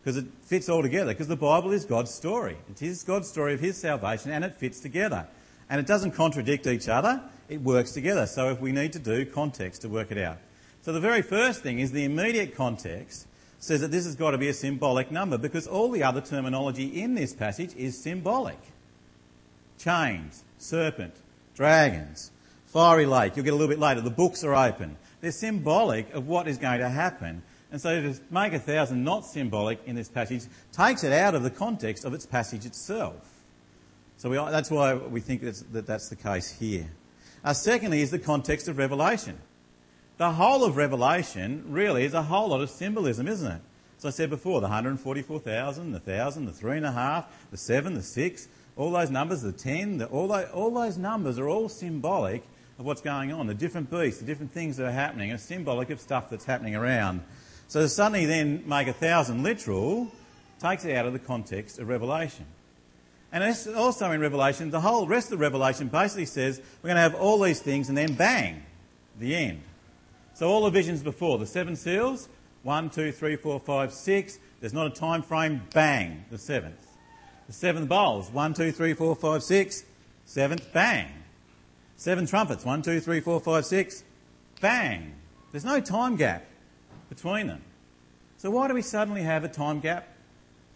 Because 0.00 0.16
it 0.16 0.26
fits 0.42 0.68
all 0.68 0.82
together. 0.82 1.12
Because 1.12 1.26
the 1.26 1.34
Bible 1.34 1.72
is 1.72 1.84
God's 1.84 2.14
story. 2.14 2.56
It 2.70 2.80
is 2.80 3.02
God's 3.02 3.28
story 3.28 3.54
of 3.54 3.60
His 3.60 3.76
salvation 3.76 4.30
and 4.30 4.44
it 4.44 4.54
fits 4.54 4.78
together. 4.78 5.26
And 5.68 5.80
it 5.80 5.86
doesn't 5.86 6.12
contradict 6.12 6.68
each 6.68 6.88
other, 6.88 7.20
it 7.48 7.60
works 7.60 7.90
together. 7.90 8.26
So 8.26 8.50
if 8.50 8.60
we 8.60 8.70
need 8.70 8.92
to 8.92 9.00
do 9.00 9.26
context 9.26 9.82
to 9.82 9.88
work 9.88 10.12
it 10.12 10.18
out. 10.18 10.38
So 10.82 10.92
the 10.92 11.00
very 11.00 11.22
first 11.22 11.64
thing 11.64 11.80
is 11.80 11.90
the 11.90 12.04
immediate 12.04 12.54
context 12.54 13.26
says 13.58 13.80
that 13.80 13.90
this 13.90 14.04
has 14.04 14.14
got 14.14 14.32
to 14.32 14.38
be 14.38 14.48
a 14.48 14.54
symbolic 14.54 15.10
number 15.10 15.38
because 15.38 15.66
all 15.66 15.90
the 15.90 16.02
other 16.02 16.20
terminology 16.20 17.00
in 17.00 17.14
this 17.14 17.34
passage 17.34 17.74
is 17.74 18.00
symbolic. 18.00 18.58
Chains, 19.78 20.44
serpent, 20.58 21.14
dragons, 21.54 22.30
fiery 22.66 23.06
lake. 23.06 23.36
You'll 23.36 23.44
get 23.44 23.54
a 23.54 23.56
little 23.56 23.72
bit 23.72 23.78
later. 23.78 24.00
The 24.00 24.10
books 24.10 24.44
are 24.44 24.54
open. 24.54 24.96
They're 25.20 25.32
symbolic 25.32 26.12
of 26.14 26.28
what 26.28 26.48
is 26.48 26.58
going 26.58 26.80
to 26.80 26.88
happen. 26.88 27.42
And 27.72 27.80
so 27.80 28.00
to 28.00 28.20
make 28.30 28.52
a 28.52 28.58
thousand 28.58 29.02
not 29.02 29.26
symbolic 29.26 29.80
in 29.86 29.96
this 29.96 30.08
passage 30.08 30.44
takes 30.72 31.02
it 31.02 31.12
out 31.12 31.34
of 31.34 31.42
the 31.42 31.50
context 31.50 32.04
of 32.04 32.14
its 32.14 32.26
passage 32.26 32.64
itself. 32.64 33.36
So 34.18 34.30
we, 34.30 34.36
that's 34.36 34.70
why 34.70 34.94
we 34.94 35.20
think 35.20 35.42
that's, 35.42 35.62
that 35.72 35.86
that's 35.86 36.08
the 36.08 36.16
case 36.16 36.50
here. 36.50 36.88
Uh, 37.44 37.52
secondly 37.52 38.00
is 38.00 38.10
the 38.10 38.18
context 38.18 38.68
of 38.68 38.78
Revelation. 38.78 39.38
The 40.18 40.32
whole 40.32 40.64
of 40.64 40.76
Revelation 40.76 41.64
really 41.68 42.04
is 42.04 42.14
a 42.14 42.22
whole 42.22 42.48
lot 42.48 42.62
of 42.62 42.70
symbolism, 42.70 43.28
isn't 43.28 43.52
it? 43.52 43.60
As 43.98 44.04
I 44.04 44.10
said 44.10 44.30
before, 44.30 44.60
the 44.60 44.66
144,000, 44.66 45.92
the 45.92 45.98
1,000, 45.98 46.46
the 46.46 46.52
3.5, 46.52 47.24
the 47.50 47.56
7, 47.56 47.94
the 47.94 48.02
6, 48.02 48.48
all 48.76 48.90
those 48.90 49.10
numbers, 49.10 49.42
the 49.42 49.52
10, 49.52 49.98
the, 49.98 50.06
all, 50.06 50.28
those, 50.28 50.48
all 50.50 50.70
those 50.70 50.96
numbers 50.96 51.38
are 51.38 51.48
all 51.48 51.68
symbolic 51.68 52.42
of 52.78 52.84
what's 52.84 53.00
going 53.00 53.32
on. 53.32 53.46
The 53.46 53.54
different 53.54 53.90
beasts, 53.90 54.20
the 54.20 54.26
different 54.26 54.52
things 54.52 54.76
that 54.76 54.86
are 54.86 54.92
happening 54.92 55.32
are 55.32 55.38
symbolic 55.38 55.90
of 55.90 56.00
stuff 56.00 56.30
that's 56.30 56.44
happening 56.44 56.76
around. 56.76 57.22
So 57.68 57.80
to 57.80 57.88
suddenly 57.88 58.26
then 58.26 58.62
make 58.66 58.88
a 58.88 58.92
thousand 58.92 59.42
literal 59.42 60.10
takes 60.60 60.84
it 60.84 60.96
out 60.96 61.06
of 61.06 61.12
the 61.12 61.18
context 61.18 61.78
of 61.78 61.88
Revelation. 61.88 62.46
And 63.32 63.44
also 63.76 64.10
in 64.12 64.20
Revelation, 64.20 64.70
the 64.70 64.80
whole 64.80 65.06
rest 65.06 65.32
of 65.32 65.40
Revelation 65.40 65.88
basically 65.88 66.26
says 66.26 66.60
we're 66.82 66.88
going 66.88 66.96
to 66.96 67.02
have 67.02 67.14
all 67.14 67.40
these 67.40 67.60
things 67.60 67.88
and 67.88 67.98
then 67.98 68.14
bang, 68.14 68.62
the 69.18 69.34
end. 69.34 69.60
So 70.36 70.50
all 70.50 70.64
the 70.64 70.70
visions 70.70 71.02
before, 71.02 71.38
the 71.38 71.46
seven 71.46 71.76
seals, 71.76 72.28
one, 72.62 72.90
two, 72.90 73.10
three, 73.10 73.36
four, 73.36 73.58
five, 73.58 73.90
six, 73.90 74.38
there's 74.60 74.74
not 74.74 74.86
a 74.86 74.90
time 74.90 75.22
frame, 75.22 75.62
bang, 75.72 76.26
the 76.30 76.36
seventh. 76.36 76.94
The 77.46 77.54
seven 77.54 77.86
bowls, 77.86 78.30
one, 78.30 78.52
two, 78.52 78.70
three, 78.70 78.92
four, 78.92 79.16
five, 79.16 79.42
six, 79.42 79.84
seventh, 80.26 80.70
bang. 80.74 81.08
Seven 81.96 82.26
trumpets, 82.26 82.66
one, 82.66 82.82
two, 82.82 83.00
three, 83.00 83.20
four, 83.20 83.40
five, 83.40 83.64
six, 83.64 84.04
bang. 84.60 85.14
There's 85.52 85.64
no 85.64 85.80
time 85.80 86.16
gap 86.16 86.44
between 87.08 87.46
them. 87.46 87.62
So 88.36 88.50
why 88.50 88.68
do 88.68 88.74
we 88.74 88.82
suddenly 88.82 89.22
have 89.22 89.42
a 89.42 89.48
time 89.48 89.80
gap 89.80 90.06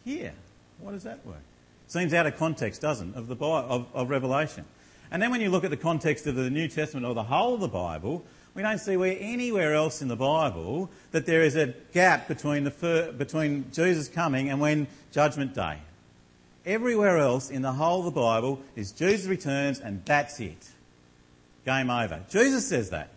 here? 0.07 0.33
Why 0.79 0.93
does 0.93 1.03
that 1.03 1.27
work? 1.27 1.43
Seems 1.87 2.15
out 2.15 2.27
of 2.27 2.39
context, 2.39 2.81
doesn't 2.81 3.11
it, 3.11 3.19
of 3.19 3.29
the 3.29 3.37
of, 3.37 3.89
of 3.93 4.09
Revelation. 4.09 4.65
And 5.11 5.21
then 5.21 5.31
when 5.31 5.43
you 5.43 5.51
look 5.51 5.65
at 5.65 5.71
the 5.71 5.77
context 5.77 6.27
of 6.27 6.35
the 6.35 6.49
New 6.49 6.67
Testament 6.67 7.05
or 7.05 7.13
the 7.13 7.25
whole 7.25 7.57
of 7.57 7.61
the 7.61 7.69
Bible, 7.69 8.25
we 8.55 8.63
don't 8.63 8.79
see 8.79 8.97
where 8.97 9.17
anywhere 9.19 9.75
else 9.75 10.03
in 10.03 10.09
the 10.09 10.17
Bible 10.17 10.91
that 11.13 11.27
there 11.27 11.43
is 11.43 11.57
a 11.57 11.69
gap 11.93 12.29
between 12.29 12.65
the 12.65 13.15
between 13.17 13.71
Jesus 13.73 14.09
coming 14.09 14.51
and 14.51 14.61
when 14.61 14.87
Judgment 15.13 15.55
Day. 15.55 15.79
Everywhere 16.67 17.19
else 17.19 17.51
in 17.51 17.63
the 17.63 17.73
whole 17.73 18.01
of 18.01 18.07
the 18.07 18.21
Bible 18.21 18.61
is 18.77 18.93
Jesus 18.93 19.27
returns 19.27 19.81
and 19.81 20.05
that's 20.05 20.41
it. 20.41 20.69
Game 21.65 21.91
over. 21.91 22.21
Jesus 22.29 22.67
says 22.67 22.91
that. 22.91 23.11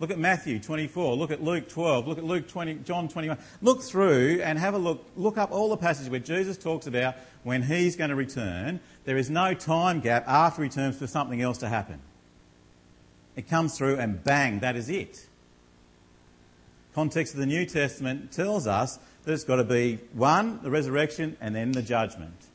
Look 0.00 0.10
at 0.10 0.18
Matthew 0.18 0.58
24. 0.58 1.16
Look 1.16 1.30
at 1.30 1.42
Luke 1.42 1.68
12. 1.68 2.08
Look 2.08 2.18
at 2.18 2.24
Luke 2.24 2.48
20, 2.48 2.74
John 2.84 3.08
21. 3.08 3.38
Look 3.62 3.82
through 3.82 4.40
and 4.42 4.58
have 4.58 4.74
a 4.74 4.78
look. 4.78 5.04
Look 5.16 5.38
up 5.38 5.52
all 5.52 5.68
the 5.68 5.76
passages 5.76 6.10
where 6.10 6.20
Jesus 6.20 6.56
talks 6.56 6.86
about 6.86 7.14
when 7.44 7.62
he's 7.62 7.94
going 7.94 8.10
to 8.10 8.16
return. 8.16 8.80
There 9.04 9.16
is 9.16 9.30
no 9.30 9.54
time 9.54 10.00
gap 10.00 10.24
after 10.26 10.62
he 10.62 10.68
returns 10.68 10.98
for 10.98 11.06
something 11.06 11.40
else 11.40 11.58
to 11.58 11.68
happen. 11.68 12.00
It 13.36 13.48
comes 13.48 13.76
through 13.76 13.96
and 13.96 14.22
bang, 14.22 14.60
that 14.60 14.76
is 14.76 14.88
it. 14.88 15.26
Context 16.94 17.34
of 17.34 17.40
the 17.40 17.46
New 17.46 17.66
Testament 17.66 18.30
tells 18.30 18.66
us 18.66 18.98
that 19.24 19.32
it's 19.32 19.44
got 19.44 19.56
to 19.56 19.64
be 19.64 19.98
one, 20.12 20.60
the 20.62 20.70
resurrection, 20.70 21.36
and 21.40 21.54
then 21.54 21.72
the 21.72 21.82
judgment. 21.82 22.46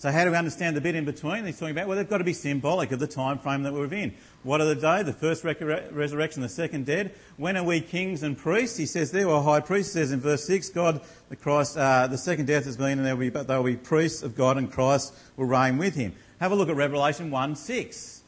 So 0.00 0.10
how 0.10 0.24
do 0.24 0.30
we 0.30 0.36
understand 0.38 0.74
the 0.74 0.80
bit 0.80 0.94
in 0.94 1.04
between 1.04 1.44
he's 1.44 1.58
talking 1.58 1.74
about? 1.74 1.86
Well, 1.86 1.98
they've 1.98 2.08
got 2.08 2.18
to 2.18 2.24
be 2.24 2.32
symbolic 2.32 2.90
of 2.90 3.00
the 3.00 3.06
time 3.06 3.38
frame 3.38 3.64
that 3.64 3.74
we're 3.74 3.92
in. 3.92 4.14
What 4.44 4.62
are 4.62 4.64
the 4.64 4.74
day? 4.74 5.02
The 5.02 5.12
first 5.12 5.44
resurrection, 5.44 6.40
the 6.40 6.48
second 6.48 6.86
dead. 6.86 7.14
When 7.36 7.58
are 7.58 7.62
we 7.62 7.82
kings 7.82 8.22
and 8.22 8.38
priests? 8.38 8.78
He 8.78 8.86
says 8.86 9.10
there, 9.10 9.28
or 9.28 9.42
high 9.42 9.60
priest 9.60 9.92
says 9.92 10.10
in 10.10 10.20
verse 10.20 10.46
6, 10.46 10.70
God, 10.70 11.02
the 11.28 11.36
Christ, 11.36 11.76
uh, 11.76 12.06
the 12.06 12.16
second 12.16 12.46
death 12.46 12.64
has 12.64 12.78
been 12.78 12.96
and 12.96 13.04
there 13.04 13.14
will 13.14 13.20
be, 13.20 13.28
but 13.28 13.46
they 13.46 13.56
will 13.56 13.64
be 13.64 13.76
priests 13.76 14.22
of 14.22 14.34
God 14.34 14.56
and 14.56 14.72
Christ 14.72 15.12
will 15.36 15.44
reign 15.44 15.76
with 15.76 15.96
him. 15.96 16.14
Have 16.40 16.52
a 16.52 16.54
look 16.54 16.70
at 16.70 16.76
Revelation 16.76 17.30
1 17.30 17.56
6. 17.56 18.19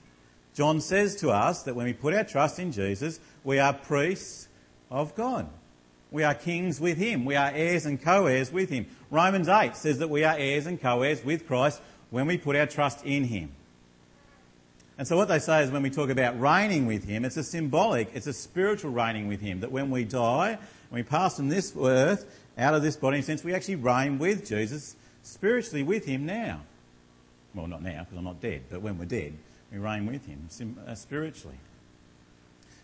John 0.55 0.81
says 0.81 1.17
to 1.17 1.31
us 1.31 1.62
that 1.62 1.75
when 1.75 1.87
we 1.87 1.93
put 1.93 2.15
our 2.15 2.25
trust 2.25 2.59
in 2.59 2.73
Jesus, 2.73 3.21
we 3.45 3.59
are 3.59 3.73
priests 3.73 4.49
of 4.91 5.15
God. 5.15 5.49
We 6.11 6.25
are 6.25 6.35
kings 6.35 6.79
with 6.79 6.99
him. 6.99 7.25
We 7.25 7.37
are 7.37 7.51
heirs 7.55 7.87
and 7.87 8.01
co-heirs 8.01 8.53
with 8.53 8.69
him. 8.69 8.87
Romans 9.11 9.49
8 9.49 9.75
says 9.77 9.99
that 9.99 10.11
we 10.11 10.25
are 10.25 10.37
heirs 10.37 10.67
and 10.67 10.81
co-heirs 10.81 11.25
with 11.25 11.47
Christ 11.47 11.81
when 12.11 12.27
we 12.27 12.37
put 12.37 12.55
our 12.55 12.67
trust 12.67 13.05
in 13.05 13.25
him. 13.25 13.51
And 14.99 15.09
so 15.09 15.17
what 15.17 15.29
they 15.29 15.38
say 15.38 15.62
is 15.62 15.71
when 15.71 15.83
we 15.83 15.88
talk 15.88 16.11
about 16.11 16.38
reigning 16.38 16.87
with 16.87 17.05
him, 17.05 17.25
it's 17.25 17.38
a 17.38 17.43
symbolic, 17.43 18.11
it's 18.12 18.27
a 18.27 18.33
spiritual 18.33 18.91
reigning 18.91 19.27
with 19.27 19.41
him. 19.41 19.61
That 19.61 19.73
when 19.73 19.91
we 19.91 20.05
die, 20.05 20.59
when 20.91 21.03
we 21.03 21.03
pass 21.03 21.37
from 21.37 21.49
this 21.49 21.75
earth 21.81 22.27
out 22.59 22.75
of 22.75 22.83
this 22.83 22.97
body, 22.97 23.17
in 23.17 23.23
a 23.23 23.25
sense, 23.25 23.43
we 23.43 23.55
actually 23.55 23.77
reign 23.77 24.19
with 24.19 24.47
Jesus, 24.47 24.95
spiritually 25.23 25.83
with 25.83 26.05
him 26.05 26.27
now. 26.27 26.61
Well, 27.55 27.67
not 27.67 27.83
now, 27.83 28.01
because 28.01 28.19
I'm 28.19 28.25
not 28.25 28.41
dead, 28.41 28.65
but 28.71 28.83
when 28.83 28.99
we're 28.99 29.07
dead, 29.07 29.33
we 29.73 29.79
reign 29.79 30.07
with 30.07 30.27
him 30.27 30.49
uh, 30.87 30.95
spiritually. 30.95 31.57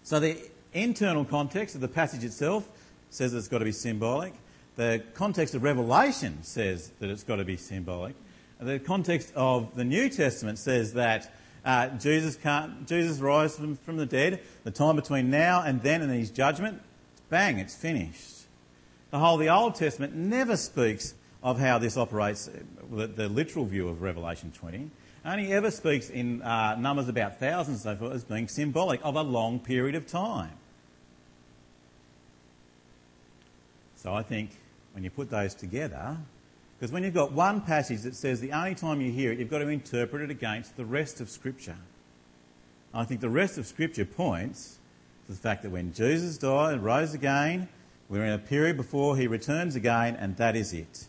So 0.03 0.19
the 0.19 0.39
internal 0.73 1.25
context 1.25 1.75
of 1.75 1.81
the 1.81 1.89
passage 1.89 2.25
itself 2.25 2.69
says 3.11 3.35
it's 3.35 3.49
got 3.49 3.59
to 3.59 3.65
be 3.65 3.73
symbolic. 3.73 4.33
The 4.77 5.03
context 5.15 5.55
of 5.55 5.63
Revelation 5.63 6.43
says 6.43 6.91
that 7.01 7.11
it's 7.11 7.25
got 7.25 7.37
to 7.37 7.45
be 7.45 7.57
symbolic. 7.57 8.15
The 8.61 8.79
context 8.79 9.33
of 9.37 9.75
the 9.77 9.85
New 9.85 10.09
Testament 10.09 10.59
says 10.59 10.95
that 10.95 11.33
uh, 11.65 11.89
Jesus 11.89 12.37
can't, 12.37 12.87
Jesus 12.89 13.19
rise 13.19 13.57
from, 13.57 13.77
from 13.77 13.97
the 13.97 14.07
dead. 14.07 14.41
The 14.65 14.71
time 14.71 14.97
between 14.97 15.31
now 15.31 15.63
and 15.63 15.83
then 15.83 16.01
and 16.01 16.11
his 16.11 16.31
judgment, 16.31 16.81
bang, 17.29 17.59
it's 17.59 17.75
finished. 17.75 18.47
The 19.11 19.19
whole 19.19 19.35
of 19.35 19.41
the 19.41 19.49
Old 19.49 19.75
Testament 19.75 20.15
never 20.15 20.57
speaks 20.57 21.15
of 21.43 21.59
how 21.59 21.79
this 21.79 21.97
operates, 21.97 22.49
the, 22.91 23.07
the 23.07 23.29
literal 23.29 23.65
view 23.65 23.89
of 23.89 24.01
Revelation 24.01 24.53
20 24.53 24.91
only 25.29 25.53
ever 25.53 25.71
speaks 25.71 26.09
in 26.09 26.41
uh, 26.43 26.75
numbers 26.77 27.09
about 27.09 27.39
thousands 27.39 27.85
and 27.85 27.97
so 27.97 28.01
forth 28.01 28.15
as 28.15 28.25
being 28.25 28.49
symbolic 28.49 29.01
of 29.05 29.15
a 29.15 29.23
long 29.23 29.59
period 29.59 29.95
of 29.95 30.07
time. 30.07 30.53
So 33.97 34.15
I 34.15 34.23
think 34.23 34.51
when 34.93 35.05
you 35.05 35.11
put 35.11 35.31
those 35.31 35.55
together, 35.55 36.17
because 36.79 36.93
when 36.93 37.03
you've 37.03 37.15
got 37.15 37.33
one 37.33 37.61
passage 37.61 38.03
that 38.03 38.15
says 38.15 38.41
the 38.41 38.53
only 38.53 38.75
time 38.75 39.01
you 39.01 39.13
hear 39.13 39.33
it, 39.33 39.39
you've 39.39 39.51
got 39.51 39.59
to 39.59 39.69
interpret 39.69 40.23
it 40.23 40.31
against 40.31 40.77
the 40.77 40.85
rest 40.85 41.21
of 41.21 41.29
Scripture. 41.29 41.77
I 42.95 43.05
think 43.05 43.21
the 43.21 43.29
rest 43.29 43.59
of 43.59 43.67
Scripture 43.67 44.07
points 44.07 44.79
to 45.27 45.33
the 45.33 45.39
fact 45.39 45.63
that 45.63 45.71
when 45.71 45.93
Jesus 45.93 46.39
died 46.39 46.75
and 46.75 46.85
rose 46.85 47.13
again, 47.13 47.69
we're 48.09 48.25
in 48.25 48.33
a 48.33 48.39
period 48.39 48.79
before 48.79 49.17
he 49.17 49.27
returns 49.27 49.77
again, 49.77 50.17
and 50.17 50.37
that 50.39 50.57
is 50.57 50.73
it. 50.73 51.07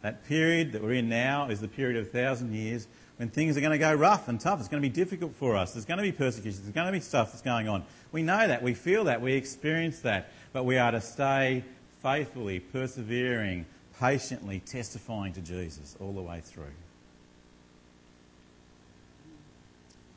That 0.00 0.24
period 0.26 0.72
that 0.72 0.82
we're 0.82 0.94
in 0.94 1.08
now 1.08 1.50
is 1.50 1.60
the 1.60 1.68
period 1.68 1.98
of 1.98 2.06
a 2.06 2.10
thousand 2.10 2.54
years 2.54 2.86
when 3.22 3.30
things 3.30 3.56
are 3.56 3.60
going 3.60 3.70
to 3.70 3.78
go 3.78 3.94
rough 3.94 4.26
and 4.26 4.40
tough. 4.40 4.58
It's 4.58 4.68
going 4.68 4.82
to 4.82 4.88
be 4.88 4.92
difficult 4.92 5.36
for 5.36 5.54
us. 5.54 5.74
There's 5.74 5.84
going 5.84 5.98
to 5.98 6.02
be 6.02 6.10
persecution. 6.10 6.58
There's 6.60 6.74
going 6.74 6.88
to 6.88 6.92
be 6.92 6.98
stuff 6.98 7.30
that's 7.30 7.40
going 7.40 7.68
on. 7.68 7.84
We 8.10 8.24
know 8.24 8.48
that. 8.48 8.64
We 8.64 8.74
feel 8.74 9.04
that. 9.04 9.22
We 9.22 9.34
experience 9.34 10.00
that. 10.00 10.32
But 10.52 10.64
we 10.64 10.76
are 10.76 10.90
to 10.90 11.00
stay 11.00 11.62
faithfully, 12.02 12.58
persevering, 12.58 13.66
patiently 14.00 14.60
testifying 14.66 15.34
to 15.34 15.40
Jesus 15.40 15.96
all 16.00 16.12
the 16.12 16.20
way 16.20 16.40
through. 16.40 16.64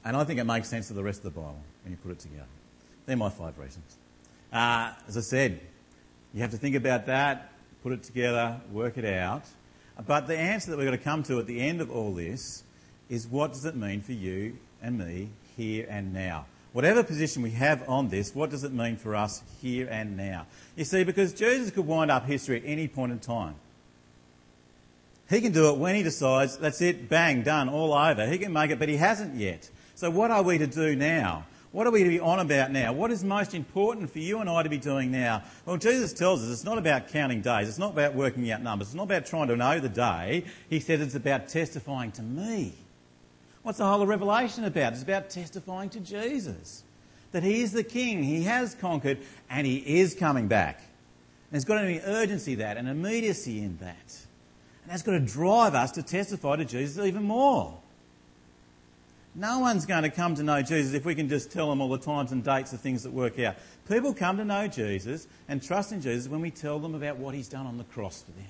And 0.03 0.17
I 0.17 0.23
think 0.23 0.39
it 0.39 0.45
makes 0.45 0.67
sense 0.67 0.87
to 0.87 0.95
the 0.95 1.03
rest 1.03 1.19
of 1.19 1.25
the 1.25 1.39
Bible 1.39 1.61
when 1.83 1.91
you 1.91 1.97
put 1.97 2.11
it 2.11 2.19
together. 2.19 2.47
They're 3.05 3.17
my 3.17 3.29
five 3.29 3.55
reasons. 3.59 3.97
Uh, 4.51 4.93
as 5.07 5.15
I 5.15 5.21
said, 5.21 5.59
you 6.33 6.41
have 6.41 6.49
to 6.49 6.57
think 6.57 6.75
about 6.75 7.05
that, 7.05 7.51
put 7.83 7.91
it 7.91 8.01
together, 8.01 8.59
work 8.71 8.97
it 8.97 9.05
out. 9.05 9.43
But 10.07 10.25
the 10.25 10.39
answer 10.39 10.71
that 10.71 10.77
we're 10.77 10.85
going 10.85 10.97
to 10.97 11.03
come 11.03 11.21
to 11.21 11.37
at 11.37 11.45
the 11.45 11.61
end 11.61 11.81
of 11.81 11.91
all 11.91 12.11
this 12.11 12.63
is 13.09 13.27
what 13.27 13.53
does 13.53 13.65
it 13.65 13.75
mean 13.75 14.01
for 14.01 14.13
you 14.13 14.57
and 14.81 14.97
me 14.97 15.29
here 15.57 15.85
and 15.89 16.13
now? 16.13 16.45
Whatever 16.73 17.03
position 17.03 17.41
we 17.41 17.51
have 17.51 17.87
on 17.87 18.09
this, 18.09 18.35
what 18.35 18.49
does 18.49 18.63
it 18.63 18.73
mean 18.73 18.97
for 18.97 19.15
us 19.15 19.41
here 19.61 19.87
and 19.89 20.17
now? 20.17 20.45
You 20.75 20.83
see, 20.83 21.03
because 21.05 21.31
Jesus 21.33 21.71
could 21.71 21.87
wind 21.87 22.11
up 22.11 22.25
history 22.25 22.57
at 22.57 22.63
any 22.65 22.87
point 22.87 23.13
in 23.13 23.19
time. 23.19 23.55
He 25.29 25.41
can 25.41 25.53
do 25.53 25.69
it 25.69 25.77
when 25.77 25.95
he 25.95 26.03
decides, 26.03 26.57
that's 26.57 26.81
it, 26.81 27.07
bang, 27.09 27.43
done, 27.43 27.69
all 27.69 27.93
over. 27.93 28.27
He 28.27 28.37
can 28.37 28.53
make 28.53 28.71
it, 28.71 28.77
but 28.77 28.89
he 28.89 28.97
hasn't 28.97 29.35
yet. 29.35 29.69
So 29.95 30.09
what 30.11 30.31
are 30.31 30.43
we 30.43 30.57
to 30.57 30.67
do 30.67 30.95
now? 30.95 31.45
What 31.71 31.87
are 31.87 31.91
we 31.91 32.03
to 32.03 32.09
be 32.09 32.19
on 32.19 32.39
about 32.39 32.71
now? 32.71 32.93
What 32.93 33.11
is 33.11 33.23
most 33.23 33.53
important 33.53 34.09
for 34.09 34.19
you 34.19 34.39
and 34.39 34.49
I 34.49 34.63
to 34.63 34.69
be 34.69 34.77
doing 34.77 35.11
now? 35.11 35.43
Well, 35.65 35.77
Jesus 35.77 36.13
tells 36.13 36.43
us 36.43 36.49
it's 36.49 36.63
not 36.63 36.77
about 36.77 37.09
counting 37.09 37.41
days. 37.41 37.67
It's 37.67 37.77
not 37.77 37.91
about 37.91 38.15
working 38.15 38.49
out 38.51 38.61
numbers. 38.61 38.89
It's 38.89 38.95
not 38.95 39.03
about 39.03 39.25
trying 39.25 39.47
to 39.47 39.55
know 39.55 39.79
the 39.79 39.89
day. 39.89 40.45
He 40.69 40.79
says 40.79 41.01
it's 41.01 41.15
about 41.15 41.49
testifying 41.49 42.11
to 42.13 42.21
me. 42.21 42.73
What's 43.65 43.79
the 43.79 43.85
whole 43.87 44.03
of 44.03 44.07
Revelation 44.07 44.63
about? 44.63 44.93
It's 44.93 45.01
about 45.01 45.31
testifying 45.31 45.89
to 45.89 45.99
Jesus. 45.99 46.83
That 47.31 47.41
he 47.41 47.63
is 47.63 47.71
the 47.71 47.83
king, 47.83 48.21
he 48.21 48.43
has 48.43 48.75
conquered, 48.75 49.17
and 49.49 49.65
he 49.65 49.77
is 49.77 50.13
coming 50.13 50.47
back. 50.47 50.77
And 50.77 51.53
there's 51.53 51.65
got 51.65 51.81
to 51.81 51.87
be 51.87 51.99
urgency 51.99 52.53
that 52.55 52.77
and 52.77 52.87
immediacy 52.87 53.63
in 53.63 53.77
that. 53.77 54.19
And 54.83 54.91
that's 54.91 55.01
got 55.01 55.13
to 55.13 55.19
drive 55.19 55.73
us 55.73 55.93
to 55.93 56.03
testify 56.03 56.57
to 56.57 56.65
Jesus 56.65 57.03
even 57.03 57.23
more. 57.23 57.75
No 59.33 59.57
one's 59.57 59.87
going 59.87 60.03
to 60.03 60.11
come 60.11 60.35
to 60.35 60.43
know 60.43 60.61
Jesus 60.61 60.93
if 60.93 61.03
we 61.03 61.15
can 61.15 61.27
just 61.27 61.51
tell 61.51 61.67
them 61.67 61.81
all 61.81 61.89
the 61.89 61.97
times 61.97 62.31
and 62.31 62.43
dates 62.43 62.71
of 62.71 62.81
things 62.81 63.01
that 63.01 63.13
work 63.13 63.39
out. 63.39 63.55
People 63.89 64.13
come 64.13 64.37
to 64.37 64.45
know 64.45 64.67
Jesus 64.67 65.27
and 65.47 65.59
trust 65.59 65.91
in 65.91 66.01
Jesus 66.01 66.27
when 66.27 66.39
we 66.39 66.51
tell 66.51 66.77
them 66.77 66.93
about 66.93 67.17
what 67.17 67.33
he's 67.33 67.47
done 67.47 67.65
on 67.65 67.79
the 67.79 67.83
cross 67.85 68.21
for 68.21 68.31
them. 68.33 68.45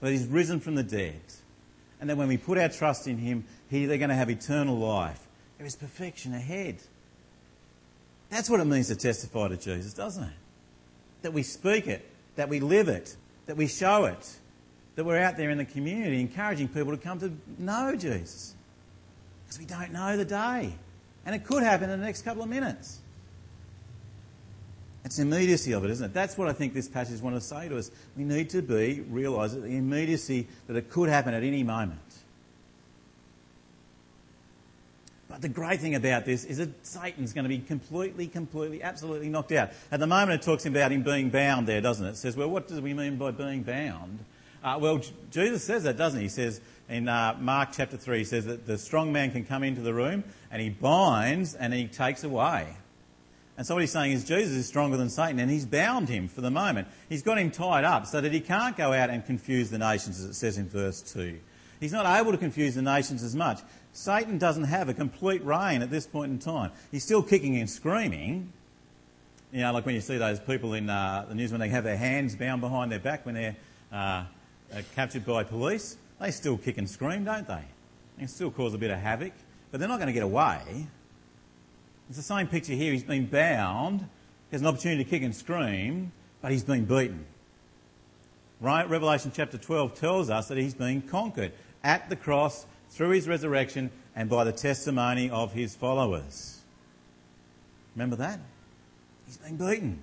That 0.00 0.12
he's 0.12 0.26
risen 0.26 0.60
from 0.60 0.76
the 0.76 0.82
dead. 0.82 1.20
And 2.02 2.10
that 2.10 2.18
when 2.18 2.28
we 2.28 2.36
put 2.36 2.58
our 2.58 2.68
trust 2.68 3.06
in 3.06 3.16
him, 3.16 3.44
he, 3.70 3.86
they're 3.86 3.96
going 3.96 4.10
to 4.10 4.14
have 4.14 4.28
eternal 4.28 4.76
life. 4.76 5.24
There 5.56 5.66
is 5.66 5.76
perfection 5.76 6.34
ahead. 6.34 6.76
That's 8.28 8.50
what 8.50 8.60
it 8.60 8.66
means 8.66 8.88
to 8.88 8.96
testify 8.96 9.48
to 9.48 9.56
Jesus, 9.56 9.94
doesn't 9.94 10.24
it? 10.24 10.34
That 11.22 11.32
we 11.32 11.42
speak 11.42 11.86
it, 11.86 12.06
that 12.36 12.50
we 12.50 12.60
live 12.60 12.88
it, 12.88 13.16
that 13.46 13.56
we 13.56 13.68
show 13.68 14.04
it 14.04 14.36
that 14.94 15.04
we're 15.04 15.18
out 15.18 15.36
there 15.36 15.50
in 15.50 15.58
the 15.58 15.64
community 15.64 16.20
encouraging 16.20 16.68
people 16.68 16.92
to 16.92 16.98
come 16.98 17.18
to 17.20 17.32
know 17.58 17.96
Jesus. 17.96 18.54
Because 19.44 19.58
we 19.58 19.64
don't 19.64 19.92
know 19.92 20.16
the 20.16 20.24
day. 20.24 20.74
And 21.24 21.34
it 21.34 21.44
could 21.44 21.62
happen 21.62 21.88
in 21.88 22.00
the 22.00 22.04
next 22.04 22.22
couple 22.22 22.42
of 22.42 22.48
minutes. 22.48 23.00
It's 25.04 25.16
the 25.16 25.22
immediacy 25.22 25.72
of 25.72 25.84
it, 25.84 25.90
isn't 25.90 26.06
it? 26.06 26.14
That's 26.14 26.38
what 26.38 26.48
I 26.48 26.52
think 26.52 26.74
this 26.74 26.88
passage 26.88 27.20
wants 27.20 27.48
to 27.48 27.54
say 27.54 27.68
to 27.68 27.76
us. 27.76 27.90
We 28.16 28.24
need 28.24 28.50
to 28.50 28.62
be, 28.62 29.00
realise 29.08 29.52
the 29.52 29.64
immediacy 29.64 30.46
that 30.68 30.76
it 30.76 30.90
could 30.90 31.08
happen 31.08 31.34
at 31.34 31.42
any 31.42 31.64
moment. 31.64 31.98
But 35.28 35.40
the 35.40 35.48
great 35.48 35.80
thing 35.80 35.94
about 35.94 36.24
this 36.24 36.44
is 36.44 36.58
that 36.58 36.86
Satan's 36.86 37.32
going 37.32 37.44
to 37.44 37.48
be 37.48 37.58
completely, 37.58 38.28
completely, 38.28 38.82
absolutely 38.82 39.30
knocked 39.30 39.50
out. 39.52 39.70
At 39.90 39.98
the 39.98 40.06
moment, 40.06 40.40
it 40.40 40.44
talks 40.44 40.66
about 40.66 40.92
him 40.92 41.02
being 41.02 41.30
bound 41.30 41.66
there, 41.66 41.80
doesn't 41.80 42.04
it? 42.04 42.10
It 42.10 42.16
says, 42.16 42.36
well, 42.36 42.50
what 42.50 42.68
do 42.68 42.80
we 42.80 42.92
mean 42.92 43.16
by 43.16 43.30
being 43.30 43.62
bound? 43.62 44.18
Uh, 44.62 44.78
well, 44.80 45.00
Jesus 45.30 45.64
says 45.64 45.82
that, 45.84 45.96
doesn't 45.96 46.20
he? 46.20 46.26
He 46.26 46.28
says 46.28 46.60
in 46.88 47.08
uh, 47.08 47.36
Mark 47.40 47.70
chapter 47.72 47.96
3, 47.96 48.18
he 48.18 48.24
says 48.24 48.44
that 48.44 48.66
the 48.66 48.78
strong 48.78 49.10
man 49.10 49.32
can 49.32 49.44
come 49.44 49.64
into 49.64 49.80
the 49.80 49.94
room 49.94 50.22
and 50.50 50.60
he 50.60 50.68
binds 50.68 51.54
and 51.54 51.72
he 51.72 51.88
takes 51.88 52.22
away. 52.22 52.76
And 53.56 53.66
so 53.66 53.74
what 53.74 53.80
he's 53.80 53.92
saying 53.92 54.12
is 54.12 54.24
Jesus 54.24 54.56
is 54.56 54.66
stronger 54.66 54.96
than 54.96 55.10
Satan 55.10 55.38
and 55.38 55.50
he's 55.50 55.66
bound 55.66 56.08
him 56.08 56.26
for 56.26 56.40
the 56.40 56.50
moment. 56.50 56.88
He's 57.08 57.22
got 57.22 57.38
him 57.38 57.50
tied 57.50 57.84
up 57.84 58.06
so 58.06 58.20
that 58.20 58.32
he 58.32 58.40
can't 58.40 58.76
go 58.76 58.92
out 58.92 59.10
and 59.10 59.24
confuse 59.24 59.70
the 59.70 59.78
nations, 59.78 60.18
as 60.20 60.24
it 60.24 60.34
says 60.34 60.56
in 60.56 60.68
verse 60.68 61.02
2. 61.02 61.38
He's 61.78 61.92
not 61.92 62.06
able 62.18 62.32
to 62.32 62.38
confuse 62.38 62.74
the 62.74 62.82
nations 62.82 63.22
as 63.22 63.34
much. 63.34 63.60
Satan 63.92 64.38
doesn't 64.38 64.64
have 64.64 64.88
a 64.88 64.94
complete 64.94 65.44
reign 65.44 65.82
at 65.82 65.90
this 65.90 66.06
point 66.06 66.32
in 66.32 66.38
time. 66.38 66.70
He's 66.90 67.04
still 67.04 67.22
kicking 67.22 67.56
and 67.56 67.68
screaming. 67.68 68.52
You 69.52 69.60
know, 69.60 69.72
like 69.72 69.84
when 69.84 69.94
you 69.94 70.00
see 70.00 70.16
those 70.16 70.40
people 70.40 70.72
in 70.72 70.88
uh, 70.88 71.26
the 71.28 71.34
news 71.34 71.50
when 71.50 71.60
they 71.60 71.68
have 71.68 71.84
their 71.84 71.96
hands 71.96 72.34
bound 72.34 72.62
behind 72.62 72.90
their 72.90 73.00
back 73.00 73.26
when 73.26 73.34
they're 73.34 73.56
uh, 73.92 73.96
uh, 73.96 74.24
captured 74.94 75.26
by 75.26 75.44
police, 75.44 75.98
they 76.20 76.30
still 76.30 76.56
kick 76.56 76.78
and 76.78 76.88
scream, 76.88 77.24
don't 77.24 77.46
they? 77.46 77.64
They 78.16 78.26
still 78.26 78.50
cause 78.50 78.72
a 78.72 78.78
bit 78.78 78.90
of 78.90 78.98
havoc, 78.98 79.32
but 79.70 79.78
they're 79.78 79.88
not 79.88 79.98
going 79.98 80.06
to 80.06 80.14
get 80.14 80.22
away. 80.22 80.86
It's 82.12 82.18
the 82.18 82.22
same 82.22 82.46
picture 82.46 82.74
here. 82.74 82.92
He's 82.92 83.02
been 83.02 83.24
bound, 83.24 84.00
he 84.00 84.06
has 84.50 84.60
an 84.60 84.66
opportunity 84.66 85.02
to 85.02 85.08
kick 85.08 85.22
and 85.22 85.34
scream, 85.34 86.12
but 86.42 86.52
he's 86.52 86.62
been 86.62 86.84
beaten. 86.84 87.24
Right? 88.60 88.86
Revelation 88.86 89.32
chapter 89.34 89.56
12 89.56 89.94
tells 89.94 90.28
us 90.28 90.48
that 90.48 90.58
he's 90.58 90.74
been 90.74 91.00
conquered 91.00 91.52
at 91.82 92.10
the 92.10 92.16
cross 92.16 92.66
through 92.90 93.12
his 93.12 93.26
resurrection 93.26 93.90
and 94.14 94.28
by 94.28 94.44
the 94.44 94.52
testimony 94.52 95.30
of 95.30 95.54
his 95.54 95.74
followers. 95.74 96.60
Remember 97.96 98.16
that? 98.16 98.40
He's 99.24 99.38
been 99.38 99.56
beaten. 99.56 99.98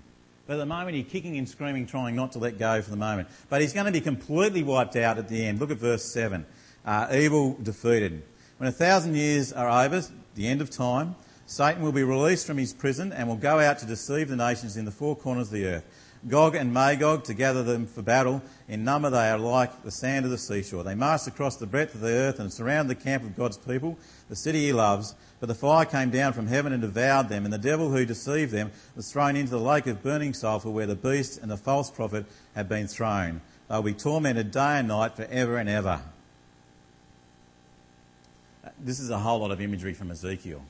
But 0.48 0.54
at 0.54 0.58
the 0.58 0.66
moment, 0.66 0.96
he's 0.96 1.06
kicking 1.06 1.38
and 1.38 1.48
screaming, 1.48 1.86
trying 1.86 2.16
not 2.16 2.32
to 2.32 2.40
let 2.40 2.58
go 2.58 2.82
for 2.82 2.90
the 2.90 2.98
moment. 2.98 3.28
But 3.50 3.62
he's 3.62 3.74
going 3.74 3.86
to 3.86 3.92
be 3.92 4.02
completely 4.02 4.64
wiped 4.64 4.96
out 4.96 5.20
at 5.20 5.28
the 5.28 5.46
end. 5.46 5.60
Look 5.60 5.70
at 5.70 5.78
verse 5.78 6.12
7. 6.12 6.44
Uh, 6.84 7.08
evil 7.14 7.56
defeated. 7.62 8.24
When 8.58 8.68
a 8.68 8.72
thousand 8.72 9.14
years 9.14 9.54
are 9.54 9.70
over, 9.86 10.02
the 10.34 10.48
end 10.48 10.62
of 10.62 10.72
time, 10.72 11.16
Satan 11.50 11.82
will 11.82 11.92
be 11.92 12.04
released 12.04 12.46
from 12.46 12.60
his 12.60 12.74
prison 12.74 13.12
and 13.12 13.28
will 13.28 13.36
go 13.36 13.60
out 13.60 13.80
to 13.80 13.88
deceive 13.88 14.30
the 14.30 14.36
nations 14.36 14.78
in 14.78 14.86
the 14.86 14.92
four 14.92 15.16
corners 15.16 15.48
of 15.48 15.54
the 15.54 15.66
earth. 15.66 15.84
Gog 16.28 16.54
and 16.54 16.72
Magog 16.72 17.24
to 17.24 17.34
gather 17.34 17.64
them 17.64 17.88
for 17.88 18.04
battle. 18.04 18.44
In 18.68 18.84
number 18.84 19.10
they 19.10 19.32
are 19.32 19.40
like 19.40 19.82
the 19.82 19.90
sand 19.90 20.26
of 20.26 20.32
the 20.32 20.38
seashore. 20.38 20.84
They 20.84 20.94
marched 20.94 21.26
across 21.26 21.56
the 21.56 21.66
breadth 21.66 21.96
of 21.96 22.02
the 22.02 22.12
earth 22.12 22.40
and 22.40 22.54
surrounded 22.54 22.96
the 22.96 23.04
camp 23.04 23.24
of 23.24 23.36
God's 23.36 23.58
people, 23.58 23.98
the 24.30 24.36
city 24.36 24.68
he 24.68 24.74
loves. 24.74 25.16
But 25.40 25.48
the 25.48 25.56
fire 25.56 25.86
came 25.86 26.12
down 26.12 26.34
from 26.34 26.46
heaven 26.46 26.72
and 26.72 26.84
devoured 26.84 27.30
them, 27.30 27.46
and 27.46 27.54
the 27.54 27.58
devil 27.58 27.90
who 27.90 28.06
deceived 28.06 28.52
them 28.52 28.72
was 28.96 29.12
thrown 29.12 29.36
into 29.36 29.50
the 29.50 29.60
lake 29.60 29.88
of 29.88 30.04
burning 30.04 30.36
sulphur 30.36 30.70
where 30.70 30.86
the 30.86 30.96
beast 30.96 31.42
and 31.42 31.50
the 31.50 31.58
false 31.58 31.90
prophet 31.90 32.28
have 32.54 32.70
been 32.70 32.88
thrown. 32.88 33.42
They'll 33.70 33.82
be 33.82 33.94
tormented 33.94 34.52
day 34.52 34.78
and 34.78 34.90
night 34.90 35.16
forever 35.16 35.58
and 35.58 35.68
ever. 35.68 36.02
This 38.80 39.00
is 39.00 39.10
a 39.10 39.18
whole 39.18 39.40
lot 39.40 39.50
of 39.50 39.60
imagery 39.60 39.96
from 39.96 40.12
Ezekiel. 40.12 40.62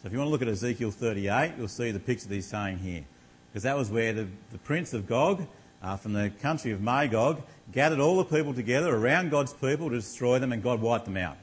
So 0.00 0.06
if 0.06 0.14
you 0.14 0.18
want 0.18 0.28
to 0.28 0.32
look 0.32 0.40
at 0.40 0.48
Ezekiel 0.48 0.90
38, 0.92 1.52
you'll 1.58 1.68
see 1.68 1.90
the 1.90 2.00
picture 2.00 2.26
that 2.26 2.34
he's 2.34 2.46
saying 2.46 2.78
here 2.78 3.04
because 3.50 3.64
that 3.64 3.76
was 3.76 3.90
where 3.90 4.14
the, 4.14 4.28
the 4.50 4.56
prince 4.56 4.94
of 4.94 5.06
Gog, 5.06 5.46
uh, 5.82 5.98
from 5.98 6.14
the 6.14 6.30
country 6.40 6.72
of 6.72 6.80
Magog, 6.80 7.42
gathered 7.70 8.00
all 8.00 8.16
the 8.16 8.24
people 8.24 8.54
together 8.54 8.96
around 8.96 9.30
God's 9.30 9.52
people 9.52 9.90
to 9.90 9.96
destroy 9.96 10.38
them, 10.38 10.52
and 10.52 10.62
God 10.62 10.80
wiped 10.80 11.04
them 11.04 11.18
out, 11.18 11.36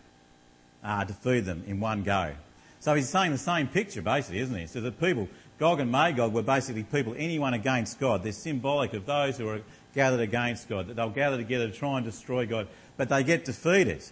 uh, 0.84 1.06
to 1.06 1.14
feed 1.14 1.46
them 1.46 1.66
in 1.68 1.80
one 1.80 2.02
go. 2.02 2.34
So 2.80 2.96
he's 2.96 3.10
saying 3.10 3.32
the 3.32 3.38
same 3.38 3.68
picture, 3.68 4.02
basically, 4.02 4.40
isn't 4.40 4.58
he? 4.58 4.66
So 4.66 4.82
the 4.82 4.92
people, 4.92 5.30
Gog 5.60 5.80
and 5.80 5.92
Magog, 5.92 6.34
were 6.34 6.42
basically 6.42 6.82
people, 6.82 7.14
anyone 7.16 7.54
against 7.54 8.00
God. 8.00 8.24
They're 8.24 8.32
symbolic 8.32 8.94
of 8.94 9.06
those 9.06 9.38
who 9.38 9.48
are 9.50 9.62
gathered 9.94 10.22
against 10.22 10.68
God, 10.68 10.88
that 10.88 10.96
they'll 10.96 11.12
gather 11.12 11.38
together 11.38 11.68
to 11.68 11.74
try 11.74 11.98
and 11.98 12.06
destroy 12.06 12.48
God. 12.48 12.68
But 12.96 13.10
they 13.10 13.24
get 13.24 13.46
defeated. 13.46 14.04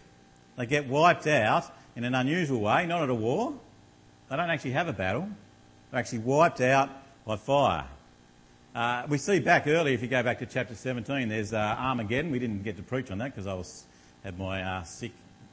They 0.56 0.68
get 0.68 0.88
wiped 0.88 1.26
out 1.26 1.66
in 1.96 2.04
an 2.04 2.14
unusual 2.14 2.62
way, 2.62 2.86
not 2.86 3.02
at 3.02 3.10
a 3.10 3.16
war. 3.16 3.56
They 4.30 4.36
don't 4.36 4.50
actually 4.50 4.72
have 4.72 4.88
a 4.88 4.94
battle. 4.94 5.30
They're 5.92 6.00
actually 6.00 6.20
wiped 6.20 6.62
out 6.62 6.90
by 7.26 7.38
fire. 7.38 7.86
Uh, 8.74 9.04
we 9.08 9.18
see 9.18 9.40
back 9.40 9.68
early, 9.68 9.94
if 9.94 10.02
you 10.02 10.08
go 10.08 10.22
back 10.22 10.40
to 10.40 10.46
chapter 10.46 10.76
17, 10.76 11.30
there's 11.30 11.54
uh, 11.54 11.76
Armageddon. 11.80 12.32
We 12.32 12.40
didn't 12.40 12.64
get 12.64 12.76
to 12.78 12.84
preach 12.84 13.10
on 13.12 13.20
that 13.20 13.34
because 13.34 13.48
I 13.48 13.54
was 13.54 13.86
had 14.24 14.38
my 14.38 14.62
uh, 14.62 14.84
sick 14.84 15.12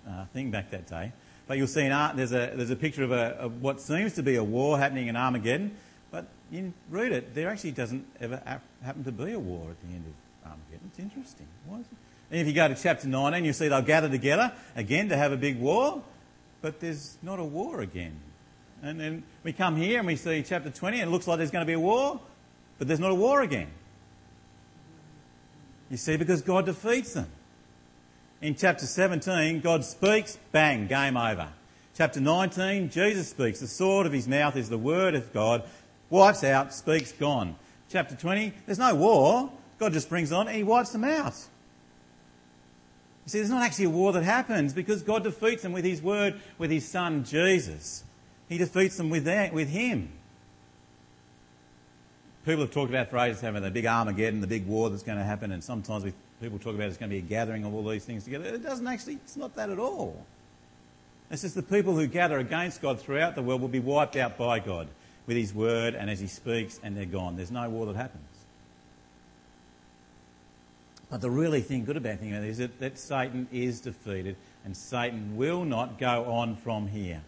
uh, 0.08 0.24
thing 0.32 0.50
back 0.50 0.70
that 0.70 0.86
day. 0.86 1.12
But 1.46 1.58
you'll 1.58 1.66
see 1.66 1.82
in 1.82 1.92
art, 1.92 2.16
there's 2.16 2.32
a 2.32 2.52
there's 2.54 2.70
a 2.70 2.76
picture 2.76 3.04
of, 3.04 3.12
a, 3.12 3.48
what 3.60 3.80
seems 3.80 4.14
to 4.14 4.22
be 4.22 4.36
a 4.36 4.44
war 4.44 4.78
happening 4.78 5.08
in 5.08 5.16
Armageddon. 5.16 5.76
But 6.10 6.26
you 6.50 6.72
read 6.90 7.12
it, 7.12 7.34
there 7.34 7.50
actually 7.50 7.72
doesn't 7.72 8.06
ever 8.20 8.42
happen 8.82 9.04
to 9.04 9.12
be 9.12 9.32
a 9.32 9.38
war 9.38 9.70
at 9.70 9.80
the 9.82 9.94
end 9.94 10.04
of 10.06 10.50
Armageddon. 10.50 10.90
It's 10.90 10.98
interesting. 10.98 11.46
Why 11.66 11.80
is 11.80 11.86
it? 11.86 11.98
And 12.30 12.40
if 12.40 12.46
you 12.46 12.54
go 12.54 12.66
to 12.66 12.74
chapter 12.74 13.06
19, 13.06 13.44
you 13.44 13.52
see 13.52 13.68
they'll 13.68 13.82
gather 13.82 14.08
together 14.08 14.52
again 14.74 15.10
to 15.10 15.16
have 15.16 15.32
a 15.32 15.36
big 15.36 15.60
war, 15.60 16.02
but 16.62 16.80
there's 16.80 17.18
not 17.22 17.38
a 17.38 17.44
war 17.44 17.82
again. 17.82 18.18
And 18.82 18.98
then 18.98 19.22
we 19.44 19.52
come 19.52 19.76
here 19.76 19.98
and 19.98 20.06
we 20.06 20.16
see 20.16 20.42
chapter 20.42 20.68
20 20.68 21.00
and 21.00 21.08
it 21.08 21.12
looks 21.12 21.28
like 21.28 21.38
there's 21.38 21.52
going 21.52 21.62
to 21.62 21.66
be 21.66 21.74
a 21.74 21.80
war, 21.80 22.20
but 22.78 22.88
there's 22.88 23.00
not 23.00 23.12
a 23.12 23.14
war 23.14 23.40
again. 23.40 23.68
You 25.88 25.96
see, 25.96 26.16
because 26.16 26.42
God 26.42 26.66
defeats 26.66 27.14
them. 27.14 27.28
In 28.40 28.56
chapter 28.56 28.86
17, 28.86 29.60
God 29.60 29.84
speaks, 29.84 30.36
bang, 30.50 30.88
game 30.88 31.16
over. 31.16 31.48
Chapter 31.94 32.20
19, 32.20 32.90
Jesus 32.90 33.28
speaks. 33.28 33.60
The 33.60 33.68
sword 33.68 34.06
of 34.06 34.12
his 34.12 34.26
mouth 34.26 34.56
is 34.56 34.68
the 34.68 34.78
word 34.78 35.14
of 35.14 35.32
God. 35.32 35.62
Wipes 36.10 36.42
out, 36.42 36.74
speaks, 36.74 37.12
gone. 37.12 37.54
Chapter 37.88 38.16
20, 38.16 38.52
there's 38.66 38.78
no 38.78 38.94
war. 38.96 39.52
God 39.78 39.92
just 39.92 40.08
brings 40.08 40.32
on 40.32 40.48
and 40.48 40.56
he 40.56 40.64
wipes 40.64 40.90
them 40.90 41.04
out. 41.04 41.34
You 43.24 43.30
see, 43.30 43.38
there's 43.38 43.50
not 43.50 43.62
actually 43.62 43.84
a 43.84 43.90
war 43.90 44.12
that 44.14 44.24
happens 44.24 44.72
because 44.72 45.02
God 45.02 45.22
defeats 45.22 45.62
them 45.62 45.72
with 45.72 45.84
his 45.84 46.02
word, 46.02 46.40
with 46.58 46.70
his 46.70 46.88
son 46.88 47.22
Jesus. 47.22 48.02
He 48.52 48.58
defeats 48.58 48.98
them 48.98 49.08
with, 49.08 49.24
that, 49.24 49.54
with 49.54 49.70
him. 49.70 50.10
People 52.44 52.60
have 52.64 52.70
talked 52.70 52.90
about 52.90 53.08
for 53.08 53.16
ages 53.16 53.40
having 53.40 53.62
the 53.62 53.70
big 53.70 53.86
Armageddon, 53.86 54.42
the 54.42 54.46
big 54.46 54.66
war 54.66 54.90
that's 54.90 55.02
going 55.02 55.16
to 55.16 55.24
happen, 55.24 55.52
and 55.52 55.64
sometimes 55.64 56.04
we, 56.04 56.12
people 56.38 56.58
talk 56.58 56.74
about 56.74 56.88
it's 56.88 56.98
going 56.98 57.08
to 57.08 57.14
be 57.14 57.20
a 57.20 57.22
gathering 57.22 57.64
of 57.64 57.72
all 57.72 57.82
these 57.82 58.04
things 58.04 58.24
together. 58.24 58.44
It 58.44 58.62
doesn't 58.62 58.86
actually, 58.86 59.14
it's 59.14 59.38
not 59.38 59.56
that 59.56 59.70
at 59.70 59.78
all. 59.78 60.26
It's 61.30 61.40
just 61.40 61.54
the 61.54 61.62
people 61.62 61.94
who 61.94 62.06
gather 62.06 62.38
against 62.38 62.82
God 62.82 63.00
throughout 63.00 63.36
the 63.36 63.42
world 63.42 63.62
will 63.62 63.68
be 63.68 63.80
wiped 63.80 64.16
out 64.16 64.36
by 64.36 64.58
God 64.58 64.86
with 65.26 65.38
His 65.38 65.54
word 65.54 65.94
and 65.94 66.10
as 66.10 66.20
He 66.20 66.26
speaks, 66.26 66.78
and 66.82 66.94
they're 66.94 67.06
gone. 67.06 67.36
There's 67.36 67.50
no 67.50 67.70
war 67.70 67.86
that 67.86 67.96
happens. 67.96 68.26
But 71.08 71.22
the 71.22 71.30
really 71.30 71.62
thing, 71.62 71.86
good 71.86 71.96
about 71.96 72.18
thing 72.18 72.34
about 72.34 72.44
it 72.44 72.50
is 72.50 72.58
that, 72.58 72.78
that 72.80 72.98
Satan 72.98 73.48
is 73.50 73.80
defeated, 73.80 74.36
and 74.62 74.76
Satan 74.76 75.38
will 75.38 75.64
not 75.64 75.98
go 75.98 76.26
on 76.26 76.56
from 76.56 76.88
here. 76.88 77.22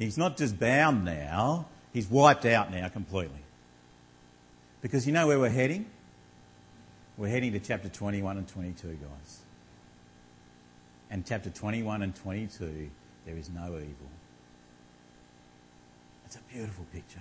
He's 0.00 0.16
not 0.16 0.38
just 0.38 0.58
bound 0.58 1.04
now, 1.04 1.66
he's 1.92 2.08
wiped 2.08 2.46
out 2.46 2.72
now 2.72 2.88
completely. 2.88 3.42
Because 4.80 5.06
you 5.06 5.12
know 5.12 5.26
where 5.26 5.38
we're 5.38 5.50
heading? 5.50 5.84
We're 7.18 7.28
heading 7.28 7.52
to 7.52 7.60
chapter 7.60 7.90
21 7.90 8.38
and 8.38 8.48
22, 8.48 8.88
guys. 8.88 9.40
And 11.10 11.26
chapter 11.26 11.50
21 11.50 12.00
and 12.00 12.16
22, 12.16 12.90
there 13.26 13.36
is 13.36 13.50
no 13.50 13.66
evil. 13.66 14.10
It's 16.24 16.36
a 16.36 16.40
beautiful 16.50 16.86
picture. 16.94 17.20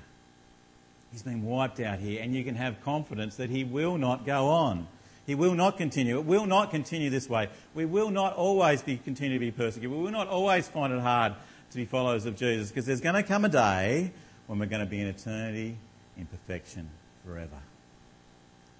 He's 1.12 1.24
been 1.24 1.44
wiped 1.44 1.82
out 1.82 2.00
here, 2.00 2.22
and 2.24 2.34
you 2.34 2.46
can 2.46 2.56
have 2.56 2.82
confidence 2.86 3.36
that 3.38 3.50
he 3.50 3.66
will 3.66 3.98
not 3.98 4.26
go 4.26 4.48
on. 4.48 4.88
He 5.28 5.36
will 5.36 5.54
not 5.54 5.78
continue. 5.78 6.18
It 6.18 6.26
will 6.26 6.46
not 6.46 6.72
continue 6.72 7.10
this 7.10 7.28
way. 7.28 7.50
We 7.76 7.84
will 7.84 8.10
not 8.10 8.36
always 8.36 8.82
be, 8.82 8.96
continue 8.98 9.38
to 9.38 9.40
be 9.40 9.52
persecuted. 9.52 9.92
We 9.92 10.02
will 10.02 10.12
not 10.12 10.30
always 10.30 10.70
find 10.70 10.94
it 10.94 11.02
hard 11.02 11.34
to 11.72 11.78
be 11.78 11.86
followers 11.86 12.26
of 12.26 12.36
Jesus 12.36 12.70
because 12.70 12.86
there's 12.86 13.02
going 13.02 13.16
to 13.16 13.24
come 13.24 13.46
a 13.46 13.50
day 13.50 14.12
when 14.48 14.60
we're 14.60 14.66
going 14.66 14.84
to 14.84 14.90
be 14.90 15.00
in 15.00 15.08
eternity 15.08 15.78
in 16.18 16.26
perfection 16.26 16.90
forever. 17.26 17.58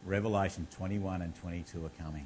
Revelation 0.06 0.68
21 0.72 1.22
and 1.22 1.36
22 1.36 1.86
are 1.86 2.04
coming. 2.04 2.26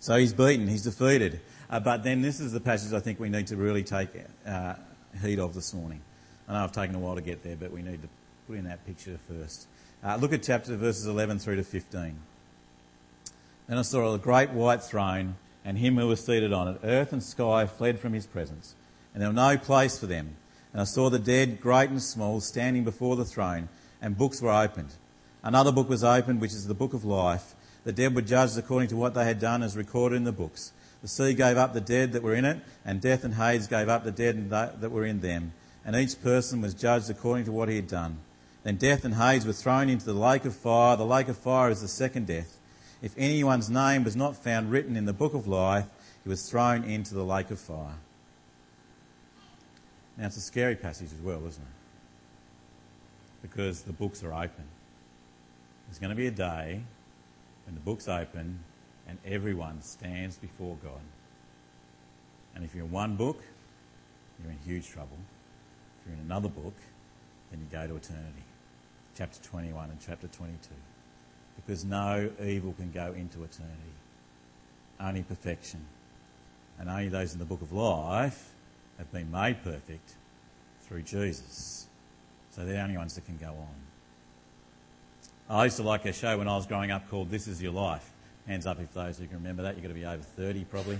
So 0.00 0.16
he's 0.16 0.34
beaten, 0.34 0.68
he's 0.68 0.82
defeated. 0.82 1.40
Uh, 1.70 1.80
but 1.80 2.02
then 2.04 2.20
this 2.20 2.40
is 2.40 2.52
the 2.52 2.60
passage 2.60 2.92
I 2.92 3.00
think 3.00 3.18
we 3.18 3.30
need 3.30 3.46
to 3.46 3.56
really 3.56 3.82
take 3.82 4.10
uh, 4.46 4.74
heed 5.22 5.38
of 5.38 5.54
this 5.54 5.72
morning. 5.72 6.02
I 6.46 6.52
know 6.52 6.64
I've 6.64 6.72
taken 6.72 6.94
a 6.94 6.98
while 6.98 7.14
to 7.14 7.22
get 7.22 7.42
there, 7.42 7.56
but 7.56 7.72
we 7.72 7.80
need 7.80 8.02
to 8.02 8.08
put 8.46 8.58
in 8.58 8.64
that 8.64 8.84
picture 8.84 9.18
first. 9.28 9.66
Uh, 10.02 10.16
look 10.16 10.34
at 10.34 10.42
chapter 10.42 10.76
verses 10.76 11.06
11 11.06 11.38
through 11.38 11.56
to 11.56 11.64
15. 11.64 12.14
Then 13.66 13.78
I 13.78 13.82
saw 13.82 14.12
a 14.12 14.18
great 14.18 14.50
white 14.50 14.82
throne 14.82 15.36
and 15.64 15.78
him 15.78 15.96
who 15.96 16.06
was 16.06 16.24
seated 16.24 16.52
on 16.52 16.68
it. 16.68 16.80
Earth 16.84 17.12
and 17.12 17.22
sky 17.22 17.66
fled 17.66 17.98
from 17.98 18.12
his 18.12 18.26
presence, 18.26 18.74
and 19.12 19.22
there 19.22 19.30
was 19.30 19.36
no 19.36 19.56
place 19.56 19.98
for 19.98 20.06
them. 20.06 20.36
And 20.72 20.80
I 20.80 20.84
saw 20.84 21.08
the 21.08 21.18
dead, 21.18 21.60
great 21.60 21.90
and 21.90 22.02
small, 22.02 22.40
standing 22.40 22.84
before 22.84 23.16
the 23.16 23.24
throne, 23.24 23.68
and 24.02 24.18
books 24.18 24.42
were 24.42 24.52
opened. 24.52 24.94
Another 25.42 25.72
book 25.72 25.88
was 25.88 26.02
opened, 26.02 26.40
which 26.40 26.52
is 26.52 26.66
the 26.66 26.74
book 26.74 26.94
of 26.94 27.04
life. 27.04 27.54
The 27.84 27.92
dead 27.92 28.14
were 28.14 28.22
judged 28.22 28.58
according 28.58 28.88
to 28.88 28.96
what 28.96 29.14
they 29.14 29.24
had 29.24 29.38
done 29.38 29.62
as 29.62 29.76
recorded 29.76 30.16
in 30.16 30.24
the 30.24 30.32
books. 30.32 30.72
The 31.02 31.08
sea 31.08 31.34
gave 31.34 31.58
up 31.58 31.74
the 31.74 31.80
dead 31.82 32.12
that 32.12 32.22
were 32.22 32.34
in 32.34 32.44
it, 32.44 32.60
and 32.84 33.00
death 33.00 33.24
and 33.24 33.34
Hades 33.34 33.66
gave 33.66 33.88
up 33.88 34.04
the 34.04 34.10
dead 34.10 34.48
that 34.50 34.90
were 34.90 35.04
in 35.04 35.20
them. 35.20 35.52
And 35.84 35.94
each 35.94 36.22
person 36.22 36.62
was 36.62 36.72
judged 36.72 37.10
according 37.10 37.44
to 37.44 37.52
what 37.52 37.68
he 37.68 37.76
had 37.76 37.88
done. 37.88 38.18
Then 38.62 38.76
death 38.76 39.04
and 39.04 39.14
Hades 39.14 39.44
were 39.44 39.52
thrown 39.52 39.90
into 39.90 40.06
the 40.06 40.14
lake 40.14 40.46
of 40.46 40.56
fire. 40.56 40.96
The 40.96 41.04
lake 41.04 41.28
of 41.28 41.36
fire 41.36 41.70
is 41.70 41.82
the 41.82 41.88
second 41.88 42.26
death. 42.26 42.56
If 43.04 43.12
anyone's 43.18 43.68
name 43.68 44.02
was 44.02 44.16
not 44.16 44.34
found 44.34 44.70
written 44.70 44.96
in 44.96 45.04
the 45.04 45.12
book 45.12 45.34
of 45.34 45.46
life, 45.46 45.84
he 46.22 46.28
was 46.30 46.48
thrown 46.48 46.84
into 46.84 47.12
the 47.12 47.22
lake 47.22 47.50
of 47.50 47.60
fire. 47.60 47.98
Now, 50.16 50.24
it's 50.24 50.38
a 50.38 50.40
scary 50.40 50.74
passage 50.74 51.12
as 51.12 51.20
well, 51.20 51.46
isn't 51.46 51.62
it? 51.62 53.42
Because 53.42 53.82
the 53.82 53.92
books 53.92 54.24
are 54.24 54.32
open. 54.32 54.64
There's 55.86 55.98
going 55.98 56.12
to 56.12 56.16
be 56.16 56.28
a 56.28 56.30
day 56.30 56.80
when 57.66 57.74
the 57.74 57.80
books 57.82 58.08
open 58.08 58.60
and 59.06 59.18
everyone 59.26 59.82
stands 59.82 60.38
before 60.38 60.78
God. 60.82 61.02
And 62.54 62.64
if 62.64 62.74
you're 62.74 62.86
in 62.86 62.90
one 62.90 63.16
book, 63.16 63.42
you're 64.42 64.50
in 64.50 64.58
huge 64.64 64.88
trouble. 64.88 65.18
If 66.00 66.06
you're 66.06 66.14
in 66.14 66.24
another 66.24 66.48
book, 66.48 66.76
then 67.50 67.60
you 67.60 67.66
go 67.70 67.86
to 67.86 67.96
eternity. 67.96 68.44
Chapter 69.14 69.42
21 69.42 69.90
and 69.90 69.98
chapter 70.00 70.26
22. 70.26 70.70
Because 71.56 71.84
no 71.84 72.30
evil 72.44 72.72
can 72.74 72.90
go 72.90 73.14
into 73.16 73.42
eternity. 73.42 73.94
Only 75.00 75.22
perfection. 75.22 75.84
And 76.78 76.88
only 76.88 77.08
those 77.08 77.32
in 77.32 77.38
the 77.38 77.44
book 77.44 77.62
of 77.62 77.72
life 77.72 78.52
have 78.98 79.10
been 79.12 79.30
made 79.30 79.62
perfect 79.62 80.14
through 80.82 81.02
Jesus. 81.02 81.86
So 82.50 82.64
they're 82.64 82.74
the 82.74 82.82
only 82.82 82.96
ones 82.96 83.14
that 83.14 83.24
can 83.24 83.36
go 83.36 83.48
on. 83.48 83.84
I 85.48 85.64
used 85.64 85.76
to 85.76 85.82
like 85.82 86.04
a 86.06 86.12
show 86.12 86.38
when 86.38 86.48
I 86.48 86.56
was 86.56 86.66
growing 86.66 86.90
up 86.90 87.08
called 87.10 87.30
This 87.30 87.48
Is 87.48 87.62
Your 87.62 87.72
Life. 87.72 88.10
Hands 88.46 88.66
up 88.66 88.80
if 88.80 88.92
those 88.94 89.18
who 89.18 89.26
can 89.26 89.36
remember 89.36 89.62
that. 89.64 89.74
You've 89.74 89.82
got 89.82 89.88
to 89.88 89.94
be 89.94 90.04
over 90.04 90.22
30 90.22 90.64
probably, 90.64 90.98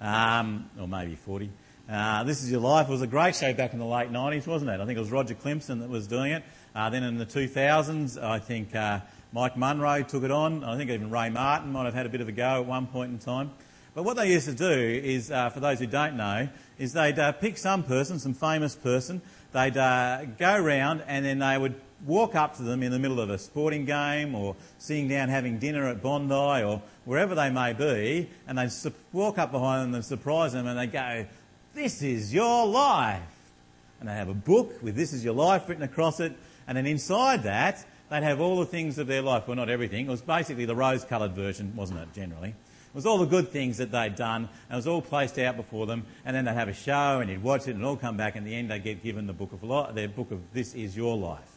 um, 0.00 0.68
or 0.80 0.88
maybe 0.88 1.14
40. 1.14 1.50
Uh, 1.88 2.24
this 2.24 2.42
Is 2.42 2.50
Your 2.50 2.60
Life 2.60 2.88
was 2.88 3.02
a 3.02 3.06
great 3.06 3.36
show 3.36 3.54
back 3.54 3.72
in 3.72 3.78
the 3.78 3.86
late 3.86 4.10
90s, 4.10 4.46
wasn't 4.46 4.70
it? 4.70 4.80
I 4.80 4.86
think 4.86 4.96
it 4.96 5.00
was 5.00 5.10
Roger 5.10 5.34
Climpson 5.34 5.80
that 5.80 5.88
was 5.88 6.06
doing 6.06 6.32
it. 6.32 6.42
Uh, 6.74 6.90
then 6.90 7.04
in 7.04 7.16
the 7.16 7.26
2000s, 7.26 8.22
I 8.22 8.38
think 8.38 8.74
uh, 8.74 9.00
Mike 9.32 9.56
Munro 9.56 10.02
took 10.02 10.22
it 10.22 10.30
on. 10.30 10.64
I 10.64 10.76
think 10.76 10.90
even 10.90 11.10
Ray 11.10 11.30
Martin 11.30 11.72
might 11.72 11.84
have 11.84 11.94
had 11.94 12.06
a 12.06 12.08
bit 12.08 12.20
of 12.20 12.28
a 12.28 12.32
go 12.32 12.60
at 12.60 12.66
one 12.66 12.86
point 12.86 13.12
in 13.12 13.18
time. 13.18 13.50
But 13.94 14.04
what 14.04 14.16
they 14.16 14.30
used 14.30 14.46
to 14.46 14.54
do 14.54 14.70
is, 14.70 15.30
uh, 15.30 15.50
for 15.50 15.60
those 15.60 15.78
who 15.78 15.86
don't 15.86 16.16
know, 16.16 16.48
is 16.78 16.92
they'd 16.92 17.18
uh, 17.18 17.32
pick 17.32 17.56
some 17.56 17.82
person, 17.82 18.18
some 18.18 18.34
famous 18.34 18.76
person, 18.76 19.22
they'd 19.52 19.76
uh, 19.76 20.26
go 20.38 20.58
round 20.58 21.02
and 21.06 21.24
then 21.24 21.38
they 21.38 21.56
would 21.56 21.74
walk 22.04 22.34
up 22.34 22.56
to 22.56 22.62
them 22.62 22.82
in 22.82 22.92
the 22.92 22.98
middle 22.98 23.20
of 23.20 23.30
a 23.30 23.38
sporting 23.38 23.84
game 23.86 24.34
or 24.34 24.54
sitting 24.78 25.08
down 25.08 25.28
having 25.28 25.58
dinner 25.58 25.88
at 25.88 26.02
Bondi 26.02 26.62
or 26.62 26.82
wherever 27.06 27.34
they 27.34 27.48
may 27.48 27.72
be, 27.72 28.28
and 28.46 28.58
they'd 28.58 28.70
su- 28.70 28.92
walk 29.12 29.38
up 29.38 29.50
behind 29.50 29.82
them 29.82 29.94
and 29.94 30.04
surprise 30.04 30.52
them 30.52 30.66
and 30.66 30.78
they'd 30.78 30.92
go, 30.92 31.26
This 31.74 32.02
is 32.02 32.34
your 32.34 32.66
life. 32.66 33.22
And 33.98 34.08
they 34.08 34.14
have 34.14 34.28
a 34.28 34.34
book 34.34 34.82
with 34.82 34.94
This 34.94 35.12
is 35.14 35.24
your 35.24 35.34
life 35.34 35.68
written 35.68 35.84
across 35.84 36.20
it, 36.20 36.34
and 36.68 36.76
then 36.76 36.86
inside 36.86 37.44
that, 37.44 37.84
they'd 38.10 38.22
have 38.22 38.40
all 38.40 38.58
the 38.58 38.66
things 38.66 38.98
of 38.98 39.06
their 39.06 39.22
life. 39.22 39.46
Well, 39.46 39.56
not 39.56 39.68
everything. 39.68 40.06
It 40.06 40.10
was 40.10 40.22
basically 40.22 40.64
the 40.64 40.76
rose 40.76 41.04
coloured 41.04 41.32
version, 41.32 41.72
wasn't 41.76 42.00
it, 42.00 42.12
generally? 42.14 42.50
It 42.50 42.94
was 42.94 43.06
all 43.06 43.18
the 43.18 43.26
good 43.26 43.50
things 43.50 43.76
that 43.78 43.90
they'd 43.90 44.14
done, 44.14 44.48
and 44.68 44.72
it 44.72 44.76
was 44.76 44.86
all 44.86 45.02
placed 45.02 45.38
out 45.38 45.56
before 45.56 45.86
them, 45.86 46.04
and 46.24 46.34
then 46.34 46.44
they'd 46.44 46.54
have 46.54 46.68
a 46.68 46.74
show, 46.74 47.20
and 47.20 47.28
you'd 47.28 47.42
watch 47.42 47.62
it, 47.62 47.72
and 47.72 47.80
it'd 47.80 47.86
all 47.86 47.96
come 47.96 48.16
back, 48.16 48.36
and 48.36 48.46
in 48.46 48.50
the 48.50 48.56
end 48.56 48.70
they'd 48.70 48.82
get 48.82 49.02
given 49.02 49.26
the 49.26 49.32
book 49.32 49.52
of 49.52 49.62
life, 49.62 49.94
their 49.94 50.08
book 50.08 50.30
of 50.30 50.40
This 50.52 50.74
is 50.74 50.96
Your 50.96 51.16
Life. 51.16 51.56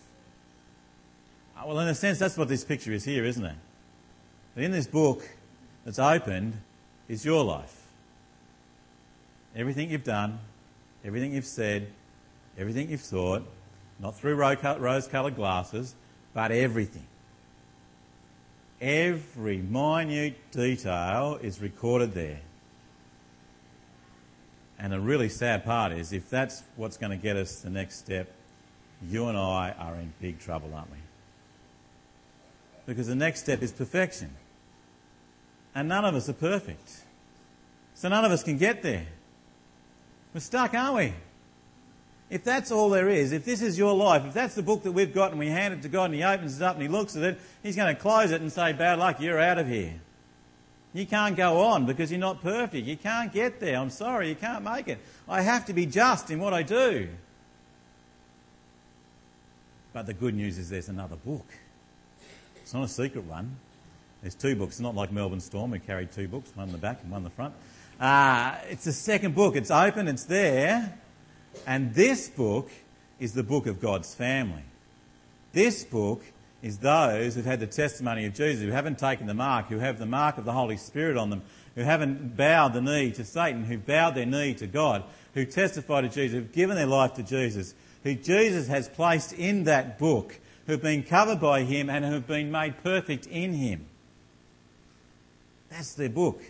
Uh, 1.57 1.63
well, 1.67 1.79
in 1.79 1.88
a 1.88 1.95
sense, 1.95 2.19
that's 2.19 2.38
what 2.38 2.47
this 2.47 2.63
picture 2.63 2.91
is 2.91 3.05
here, 3.05 3.23
isn't 3.23 3.45
it? 3.45 3.55
But 4.55 4.63
in 4.63 4.71
this 4.71 4.88
book 4.88 5.27
that's 5.85 5.99
opened 5.99 6.53
is 7.07 7.23
your 7.23 7.43
life. 7.43 7.75
Everything 9.55 9.89
you've 9.89 10.03
done, 10.03 10.39
everything 11.03 11.33
you've 11.33 11.45
said, 11.45 11.88
everything 12.57 12.89
you've 12.89 13.01
thought, 13.01 13.43
not 13.99 14.15
through 14.15 14.35
rose 14.35 15.07
coloured 15.07 15.35
glasses, 15.35 15.95
but 16.33 16.51
everything. 16.51 17.05
Every 18.81 19.57
minute 19.57 20.51
detail 20.51 21.39
is 21.41 21.61
recorded 21.61 22.13
there. 22.13 22.39
And 24.79 24.93
the 24.93 24.99
really 24.99 25.27
sad 25.27 25.65
part 25.65 25.91
is 25.91 26.13
if 26.13 26.29
that's 26.29 26.63
what's 26.77 26.95
going 26.95 27.11
to 27.11 27.21
get 27.21 27.35
us 27.35 27.59
the 27.59 27.69
next 27.69 27.97
step, 27.97 28.31
you 29.09 29.27
and 29.27 29.37
I 29.37 29.75
are 29.77 29.95
in 29.95 30.13
big 30.21 30.39
trouble, 30.39 30.73
aren't 30.73 30.91
we? 30.91 30.97
Because 32.85 33.07
the 33.07 33.15
next 33.15 33.41
step 33.41 33.61
is 33.61 33.71
perfection. 33.71 34.29
And 35.75 35.89
none 35.89 36.05
of 36.05 36.15
us 36.15 36.29
are 36.29 36.33
perfect. 36.33 37.03
So 37.93 38.07
none 38.07 38.23
of 38.23 38.31
us 38.31 38.43
can 38.43 38.57
get 38.57 38.81
there. 38.81 39.05
We're 40.33 40.39
stuck, 40.39 40.73
aren't 40.73 40.95
we? 40.95 41.13
If 42.29 42.43
that's 42.43 42.71
all 42.71 42.89
there 42.89 43.09
is, 43.09 43.31
if 43.31 43.43
this 43.43 43.61
is 43.61 43.77
your 43.77 43.95
life, 43.95 44.23
if 44.25 44.33
that's 44.33 44.53
the 44.53 44.61
book 44.61 44.83
that 44.83 44.91
we've 44.91 45.13
got 45.13 45.31
and 45.31 45.39
we 45.39 45.47
hand 45.47 45.73
it 45.73 45.81
to 45.81 45.89
God 45.89 46.05
and 46.05 46.15
He 46.15 46.23
opens 46.23 46.57
it 46.57 46.63
up 46.63 46.75
and 46.75 46.81
He 46.83 46.87
looks 46.87 47.15
at 47.15 47.23
it, 47.23 47.39
He's 47.63 47.75
going 47.75 47.93
to 47.93 47.99
close 47.99 48.31
it 48.31 48.39
and 48.41 48.51
say, 48.51 48.71
bad 48.73 48.99
luck, 48.99 49.19
you're 49.19 49.39
out 49.39 49.57
of 49.57 49.67
here. 49.67 49.95
You 50.93 51.05
can't 51.05 51.35
go 51.35 51.61
on 51.61 51.85
because 51.85 52.11
you're 52.11 52.19
not 52.19 52.41
perfect. 52.41 52.85
You 52.87 52.97
can't 52.97 53.31
get 53.31 53.59
there. 53.59 53.77
I'm 53.77 53.89
sorry, 53.89 54.29
you 54.29 54.35
can't 54.35 54.63
make 54.63 54.87
it. 54.87 54.99
I 55.27 55.41
have 55.41 55.65
to 55.65 55.73
be 55.73 55.85
just 55.85 56.29
in 56.29 56.39
what 56.39 56.53
I 56.53 56.63
do. 56.63 57.09
But 59.93 60.05
the 60.05 60.13
good 60.13 60.35
news 60.35 60.57
is 60.57 60.69
there's 60.69 60.89
another 60.89 61.15
book. 61.15 61.45
It's 62.61 62.73
not 62.73 62.83
a 62.83 62.87
secret 62.87 63.25
one. 63.25 63.55
There's 64.21 64.35
two 64.35 64.55
books, 64.55 64.73
It's 64.73 64.81
not 64.81 64.95
like 64.95 65.11
Melbourne 65.11 65.39
Storm, 65.39 65.71
who 65.71 65.79
carried 65.79 66.11
two 66.11 66.27
books, 66.27 66.51
one 66.53 66.67
in 66.67 66.73
the 66.73 66.77
back 66.77 66.99
and 67.01 67.11
one 67.11 67.19
in 67.19 67.23
the 67.23 67.29
front. 67.29 67.53
Uh, 67.99 68.55
it's 68.69 68.83
the 68.83 68.93
second 68.93 69.33
book. 69.33 69.55
It's 69.55 69.71
open, 69.71 70.07
it's 70.07 70.25
there. 70.25 70.93
And 71.65 71.93
this 71.93 72.29
book 72.29 72.69
is 73.19 73.33
the 73.33 73.43
book 73.43 73.67
of 73.67 73.79
God's 73.79 74.13
family. 74.13 74.63
This 75.53 75.83
book 75.83 76.23
is 76.62 76.79
those 76.79 77.35
who've 77.35 77.45
had 77.45 77.59
the 77.59 77.67
testimony 77.67 78.25
of 78.25 78.33
Jesus, 78.33 78.63
who 78.63 78.71
haven't 78.71 78.99
taken 78.99 79.27
the 79.27 79.33
mark, 79.33 79.67
who 79.67 79.79
have 79.79 79.97
the 79.97 80.05
mark 80.05 80.38
of 80.38 80.45
the 80.45 80.51
Holy 80.51 80.77
Spirit 80.77 81.17
on 81.17 81.29
them, 81.29 81.41
who 81.75 81.81
haven't 81.81 82.35
bowed 82.35 82.73
the 82.73 82.81
knee 82.81 83.12
to 83.12 83.23
Satan, 83.23 83.63
who've 83.63 83.85
bowed 83.85 84.15
their 84.15 84.25
knee 84.25 84.53
to 84.55 84.67
God, 84.67 85.03
who 85.33 85.45
testify 85.45 86.01
to 86.01 86.09
Jesus, 86.09 86.33
who've 86.35 86.51
given 86.51 86.75
their 86.75 86.85
life 86.85 87.13
to 87.13 87.23
Jesus, 87.23 87.73
who 88.03 88.15
Jesus 88.15 88.67
has 88.67 88.89
placed 88.89 89.33
in 89.33 89.63
that 89.65 89.97
book, 89.97 90.39
who've 90.67 90.81
been 90.81 91.03
covered 91.03 91.39
by 91.39 91.63
Him 91.63 91.89
and 91.89 92.03
who've 92.05 92.27
been 92.27 92.51
made 92.51 92.83
perfect 92.83 93.25
in 93.27 93.53
Him. 93.53 93.85
That's 95.69 95.93
their 95.93 96.09
book. 96.09 96.41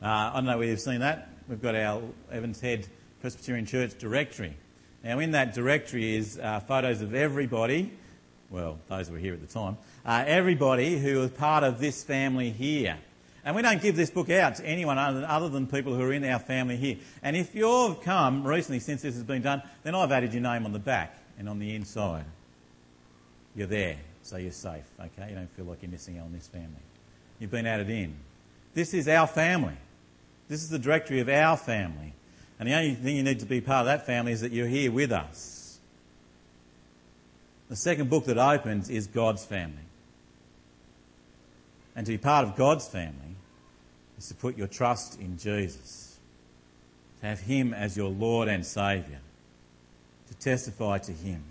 Uh, 0.00 0.06
I 0.06 0.32
don't 0.34 0.44
know 0.44 0.58
whether 0.58 0.70
you've 0.70 0.80
seen 0.80 1.00
that. 1.00 1.28
We've 1.48 1.62
got 1.62 1.74
our 1.74 2.02
Evans 2.30 2.60
Head 2.60 2.86
Presbyterian 3.22 3.66
Church 3.66 3.96
directory. 3.98 4.56
Now, 5.04 5.20
in 5.20 5.30
that 5.30 5.54
directory 5.54 6.16
is 6.16 6.40
uh, 6.40 6.58
photos 6.58 7.02
of 7.02 7.14
everybody, 7.14 7.92
well, 8.50 8.80
those 8.88 9.06
who 9.06 9.14
were 9.14 9.20
here 9.20 9.32
at 9.32 9.40
the 9.40 9.46
time, 9.46 9.78
uh, 10.04 10.24
everybody 10.26 10.98
who 10.98 11.20
was 11.20 11.30
part 11.30 11.62
of 11.62 11.78
this 11.78 12.02
family 12.02 12.50
here. 12.50 12.98
And 13.44 13.54
we 13.54 13.62
don't 13.62 13.80
give 13.80 13.94
this 13.94 14.10
book 14.10 14.28
out 14.28 14.56
to 14.56 14.66
anyone 14.66 14.98
other 14.98 15.20
than, 15.20 15.30
other 15.30 15.48
than 15.48 15.68
people 15.68 15.94
who 15.94 16.02
are 16.02 16.12
in 16.12 16.24
our 16.24 16.40
family 16.40 16.76
here. 16.76 16.96
And 17.22 17.36
if 17.36 17.54
you've 17.54 18.02
come 18.02 18.44
recently 18.44 18.80
since 18.80 19.02
this 19.02 19.14
has 19.14 19.22
been 19.22 19.42
done, 19.42 19.62
then 19.84 19.94
I've 19.94 20.10
added 20.10 20.32
your 20.32 20.42
name 20.42 20.64
on 20.64 20.72
the 20.72 20.80
back 20.80 21.16
and 21.38 21.48
on 21.48 21.60
the 21.60 21.76
inside. 21.76 22.24
You're 23.54 23.68
there, 23.68 23.98
so 24.22 24.36
you're 24.36 24.50
safe, 24.50 24.84
okay? 24.98 25.30
You 25.30 25.36
don't 25.36 25.50
feel 25.54 25.66
like 25.66 25.80
you're 25.82 25.92
missing 25.92 26.18
out 26.18 26.24
on 26.24 26.32
this 26.32 26.48
family. 26.48 26.82
You've 27.38 27.52
been 27.52 27.66
added 27.66 27.88
in. 27.88 28.16
This 28.74 28.94
is 28.94 29.06
our 29.06 29.28
family. 29.28 29.76
This 30.48 30.64
is 30.64 30.70
the 30.70 30.78
directory 30.80 31.20
of 31.20 31.28
our 31.28 31.56
family. 31.56 32.14
And 32.62 32.70
the 32.70 32.76
only 32.76 32.94
thing 32.94 33.16
you 33.16 33.24
need 33.24 33.40
to 33.40 33.44
be 33.44 33.60
part 33.60 33.80
of 33.80 33.86
that 33.86 34.06
family 34.06 34.30
is 34.30 34.42
that 34.42 34.52
you're 34.52 34.68
here 34.68 34.92
with 34.92 35.10
us. 35.10 35.80
The 37.68 37.74
second 37.74 38.08
book 38.08 38.26
that 38.26 38.38
opens 38.38 38.88
is 38.88 39.08
God's 39.08 39.44
family. 39.44 39.82
And 41.96 42.06
to 42.06 42.12
be 42.12 42.18
part 42.18 42.46
of 42.46 42.54
God's 42.54 42.86
family 42.86 43.34
is 44.16 44.28
to 44.28 44.36
put 44.36 44.56
your 44.56 44.68
trust 44.68 45.18
in 45.18 45.38
Jesus, 45.38 46.20
to 47.20 47.26
have 47.26 47.40
Him 47.40 47.74
as 47.74 47.96
your 47.96 48.10
Lord 48.10 48.46
and 48.46 48.64
Saviour, 48.64 49.18
to 50.28 50.34
testify 50.34 50.98
to 50.98 51.10
Him. 51.10 51.42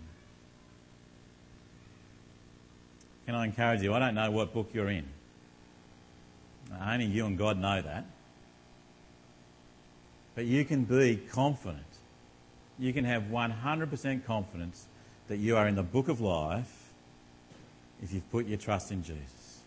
Can 3.26 3.36
I 3.36 3.44
encourage 3.44 3.82
you? 3.82 3.94
I 3.94 4.00
don't 4.00 4.16
know 4.16 4.32
what 4.32 4.54
book 4.54 4.70
you're 4.72 4.90
in. 4.90 5.10
Only 6.82 7.08
you 7.08 7.26
and 7.26 7.38
God 7.38 7.60
know 7.60 7.82
that. 7.82 8.06
But 10.36 10.46
you 10.46 10.66
can 10.66 10.86
be 10.86 11.18
confident. 11.32 11.86
You 12.80 12.94
can 12.94 13.06
have 13.06 13.24
100% 13.24 14.26
confidence 14.26 14.88
that 15.28 15.38
you 15.38 15.58
are 15.58 15.68
in 15.68 15.76
the 15.76 15.84
book 15.84 16.08
of 16.08 16.22
life 16.22 16.92
if 18.02 18.14
you've 18.14 18.30
put 18.32 18.48
your 18.48 18.58
trust 18.58 18.92
in 18.92 19.04
Jesus. 19.04 19.60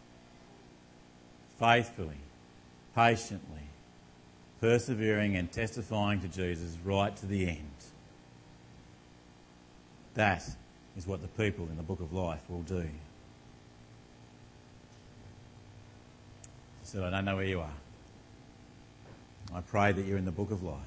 Faithfully, 1.58 2.18
patiently, 2.94 3.68
persevering 4.60 5.36
and 5.36 5.52
testifying 5.52 6.20
to 6.20 6.28
Jesus 6.28 6.76
right 6.84 7.14
to 7.16 7.26
the 7.26 7.46
end. 7.46 7.70
That 10.14 10.42
is 10.96 11.06
what 11.06 11.22
the 11.22 11.28
people 11.28 11.66
in 11.66 11.76
the 11.76 11.82
book 11.82 12.00
of 12.00 12.12
life 12.12 12.42
will 12.48 12.62
do. 12.62 12.88
So 16.82 17.04
I 17.04 17.10
don't 17.10 17.24
know 17.24 17.36
where 17.36 17.44
you 17.44 17.60
are. 17.60 17.83
I 19.52 19.60
pray 19.60 19.92
that 19.92 20.04
you're 20.04 20.18
in 20.18 20.24
the 20.24 20.32
book 20.32 20.50
of 20.50 20.62
life. 20.62 20.78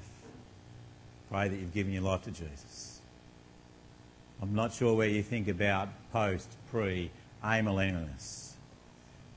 Pray 1.30 1.48
that 1.48 1.56
you've 1.56 1.74
given 1.74 1.92
your 1.92 2.02
life 2.02 2.22
to 2.22 2.30
Jesus. 2.30 3.00
I'm 4.40 4.54
not 4.54 4.72
sure 4.72 4.94
where 4.94 5.08
you 5.08 5.22
think 5.22 5.48
about 5.48 5.88
post, 6.12 6.48
pre, 6.70 7.10
amillennialists. 7.44 8.52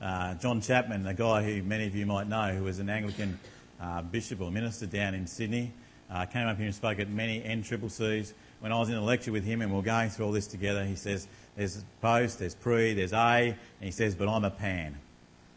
Uh, 0.00 0.34
John 0.34 0.60
Chapman, 0.60 1.06
a 1.06 1.14
guy 1.14 1.42
who 1.44 1.62
many 1.62 1.86
of 1.86 1.94
you 1.94 2.06
might 2.06 2.28
know, 2.28 2.52
who 2.54 2.64
was 2.64 2.78
an 2.78 2.88
Anglican 2.88 3.38
uh, 3.80 4.02
bishop 4.02 4.40
or 4.40 4.50
minister 4.50 4.86
down 4.86 5.14
in 5.14 5.26
Sydney, 5.26 5.72
uh, 6.10 6.26
came 6.26 6.46
up 6.46 6.56
here 6.56 6.66
and 6.66 6.74
spoke 6.74 6.98
at 6.98 7.08
many 7.08 7.40
NCCCs. 7.40 8.32
When 8.60 8.72
I 8.72 8.78
was 8.78 8.88
in 8.88 8.94
a 8.94 9.04
lecture 9.04 9.32
with 9.32 9.44
him 9.44 9.60
and 9.60 9.72
we 9.72 9.78
are 9.78 9.82
going 9.82 10.10
through 10.10 10.26
all 10.26 10.32
this 10.32 10.46
together, 10.46 10.84
he 10.84 10.94
says, 10.94 11.26
there's 11.56 11.84
post, 12.00 12.38
there's 12.38 12.54
pre, 12.54 12.94
there's 12.94 13.12
A, 13.12 13.16
and 13.48 13.56
he 13.80 13.90
says, 13.90 14.14
but 14.14 14.28
I'm 14.28 14.44
a 14.44 14.50
pan. 14.50 14.96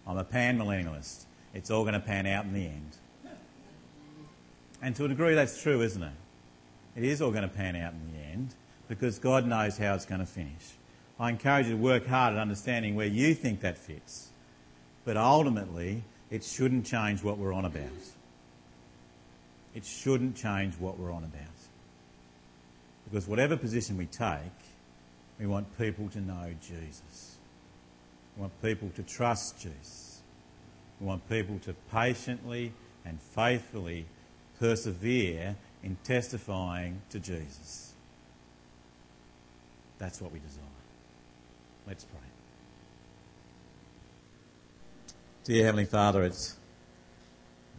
I'm 0.08 0.17
a 0.17 0.23
pan 0.23 0.58
millennialist. 0.58 1.25
It's 1.54 1.71
all 1.71 1.84
going 1.84 1.93
to 1.93 1.99
pan 1.99 2.25
out 2.25 2.45
in 2.45 2.54
the 2.54 2.65
end. 2.65 2.97
And 4.81 4.95
to 4.95 5.05
a 5.05 5.07
degree, 5.07 5.35
that's 5.35 5.61
true, 5.61 5.81
isn't 5.81 6.03
it? 6.03 6.13
It 6.95 7.03
is 7.03 7.21
all 7.21 7.31
going 7.31 7.47
to 7.47 7.53
pan 7.53 7.75
out 7.75 7.93
in 7.93 8.13
the 8.13 8.19
end 8.19 8.55
because 8.88 9.19
God 9.19 9.45
knows 9.45 9.77
how 9.77 9.95
it's 9.95 10.05
going 10.05 10.19
to 10.21 10.25
finish. 10.25 10.73
I 11.19 11.29
encourage 11.29 11.67
you 11.67 11.73
to 11.73 11.77
work 11.77 12.05
hard 12.05 12.33
at 12.33 12.39
understanding 12.39 12.95
where 12.95 13.07
you 13.07 13.33
think 13.33 13.61
that 13.61 13.77
fits. 13.77 14.29
But 15.05 15.17
ultimately, 15.17 16.03
it 16.29 16.43
shouldn't 16.43 16.85
change 16.85 17.23
what 17.23 17.38
we're 17.38 17.53
on 17.53 17.65
about. 17.65 17.83
It 19.73 19.85
shouldn't 19.85 20.35
change 20.35 20.75
what 20.79 20.97
we're 20.97 21.11
on 21.11 21.23
about. 21.23 21.43
Because 23.05 23.27
whatever 23.27 23.55
position 23.55 23.97
we 23.97 24.05
take, 24.07 24.39
we 25.39 25.45
want 25.45 25.77
people 25.77 26.09
to 26.09 26.21
know 26.21 26.53
Jesus. 26.61 27.38
We 28.35 28.41
want 28.41 28.61
people 28.61 28.89
to 28.95 29.03
trust 29.03 29.59
Jesus. 29.59 30.21
We 30.99 31.07
want 31.07 31.27
people 31.29 31.59
to 31.59 31.73
patiently 31.91 32.71
and 33.05 33.21
faithfully 33.21 34.05
persevere 34.60 35.56
in 35.84 35.98
testifying 36.04 37.02
to 37.10 37.20
Jesus. 37.20 37.94
That's 39.98 40.22
what 40.22 40.32
we 40.32 40.39
desire. 40.39 40.63
Let's 41.88 42.04
pray. 42.04 42.20
Dear 45.44 45.65
Heavenly 45.65 45.86
Father, 45.86 46.24
it's 46.24 46.56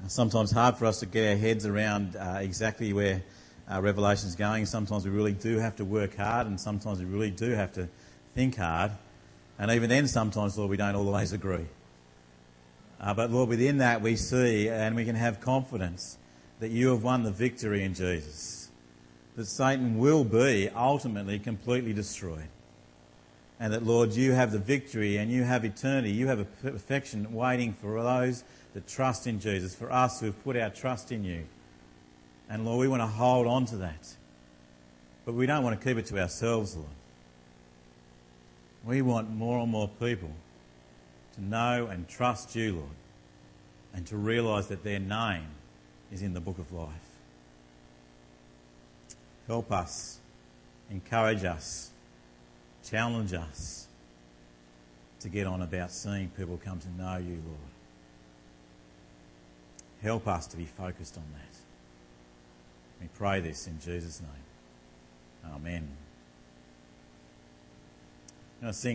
sometimes 0.07 0.53
hard 0.53 0.77
for 0.77 0.87
us 0.87 1.01
to 1.01 1.07
get 1.07 1.31
our 1.31 1.37
heads 1.37 1.67
around 1.67 2.15
uh, 2.17 2.39
exactly 2.41 2.93
where 2.93 3.23
uh, 3.71 3.81
Revelation 3.81 4.29
is 4.29 4.37
going. 4.37 4.67
Sometimes 4.67 5.05
we 5.05 5.11
really 5.11 5.33
do 5.33 5.59
have 5.59 5.77
to 5.77 5.85
work 5.85 6.17
hard, 6.17 6.47
and 6.47 6.61
sometimes 6.61 7.01
we 7.01 7.05
really 7.07 7.33
do 7.33 7.51
have 7.51 7.73
to 7.73 7.89
think 8.35 8.57
hard. 8.57 8.93
And 9.59 9.71
even 9.71 9.89
then, 9.89 10.07
sometimes, 10.07 10.57
Lord, 10.57 10.71
we 10.71 10.77
don't 10.77 10.95
always 10.95 11.33
agree. 11.33 11.67
Uh, 13.01 13.15
but 13.15 13.31
Lord, 13.31 13.49
within 13.49 13.79
that 13.79 14.01
we 14.01 14.17
see 14.17 14.69
and 14.69 14.95
we 14.95 15.05
can 15.05 15.17
have 15.17 15.41
confidence 15.41 16.19
that 16.61 16.71
you 16.71 16.89
have 16.89 17.03
won 17.03 17.23
the 17.23 17.31
victory 17.31 17.83
in 17.83 17.95
Jesus. 17.95 18.71
That 19.37 19.47
Satan 19.47 19.99
will 19.99 20.25
be 20.25 20.69
ultimately 20.71 21.39
completely 21.39 21.93
destroyed. 21.93 22.49
And 23.59 23.73
that, 23.73 23.85
Lord, 23.85 24.13
you 24.13 24.33
have 24.33 24.53
the 24.53 24.59
victory 24.59 25.17
and 25.17 25.31
you 25.31 25.45
have 25.45 25.65
eternity. 25.65 26.11
You 26.11 26.27
have 26.27 26.41
a 26.41 26.45
perfection 26.45 27.33
waiting 27.33 27.73
for 27.73 28.03
those 28.03 28.45
that 28.75 28.87
trust 28.87 29.27
in 29.27 29.41
Jesus, 29.41 29.75
for 29.75 29.91
us 29.91 30.21
who 30.21 30.27
have 30.27 30.45
put 30.45 30.57
our 30.57 30.71
trust 30.71 31.13
in 31.13 31.25
you. 31.25 31.45
And 32.49 32.65
Lord, 32.65 32.81
we 32.81 32.89
want 32.89 33.03
to 33.03 33.07
hold 33.07 33.47
on 33.47 33.65
to 33.67 33.77
that. 33.79 34.15
But 35.25 35.35
we 35.35 35.47
don't 35.47 35.65
want 35.65 35.79
to 35.81 35.87
keep 35.87 35.97
it 35.97 36.07
to 36.07 36.21
ourselves, 36.21 36.77
Lord. 36.77 36.89
We 38.85 39.03
want 39.03 39.31
more 39.31 39.59
and 39.59 39.71
more 39.71 39.89
people 39.89 40.31
to 41.35 41.45
know 41.45 41.89
and 41.91 42.09
trust 42.09 42.55
you, 42.55 42.77
Lord, 42.77 42.89
and 43.95 44.07
to 44.07 44.17
realise 44.17 44.67
that 44.67 44.85
their 44.85 45.01
name 45.01 45.49
is 46.13 46.23
in 46.23 46.35
the 46.35 46.41
book 46.41 46.59
of 46.59 46.73
life. 46.73 46.89
Help 49.47 49.71
us, 49.73 50.19
encourage 50.91 51.45
us, 51.45 51.91
challenge 52.85 53.33
us 53.33 53.87
to 55.21 55.29
get 55.29 55.47
on 55.47 55.63
about 55.63 55.91
seeing 55.91 56.29
people 56.31 56.61
come 56.65 56.79
to 56.79 56.91
know 56.91 57.17
you, 57.17 57.43
Lord. 57.47 57.59
Help 60.03 60.29
us 60.29 60.47
to 60.49 60.57
be 60.57 60.65
focused 60.65 61.17
on 61.17 61.25
that. 61.33 61.57
We 63.01 63.09
pray 63.15 63.41
this 63.41 63.67
in 63.67 63.79
Jesus' 63.81 64.21
name. 64.21 65.53
Amen. 65.55 65.89
Now 68.61 68.71
sing 68.71 68.85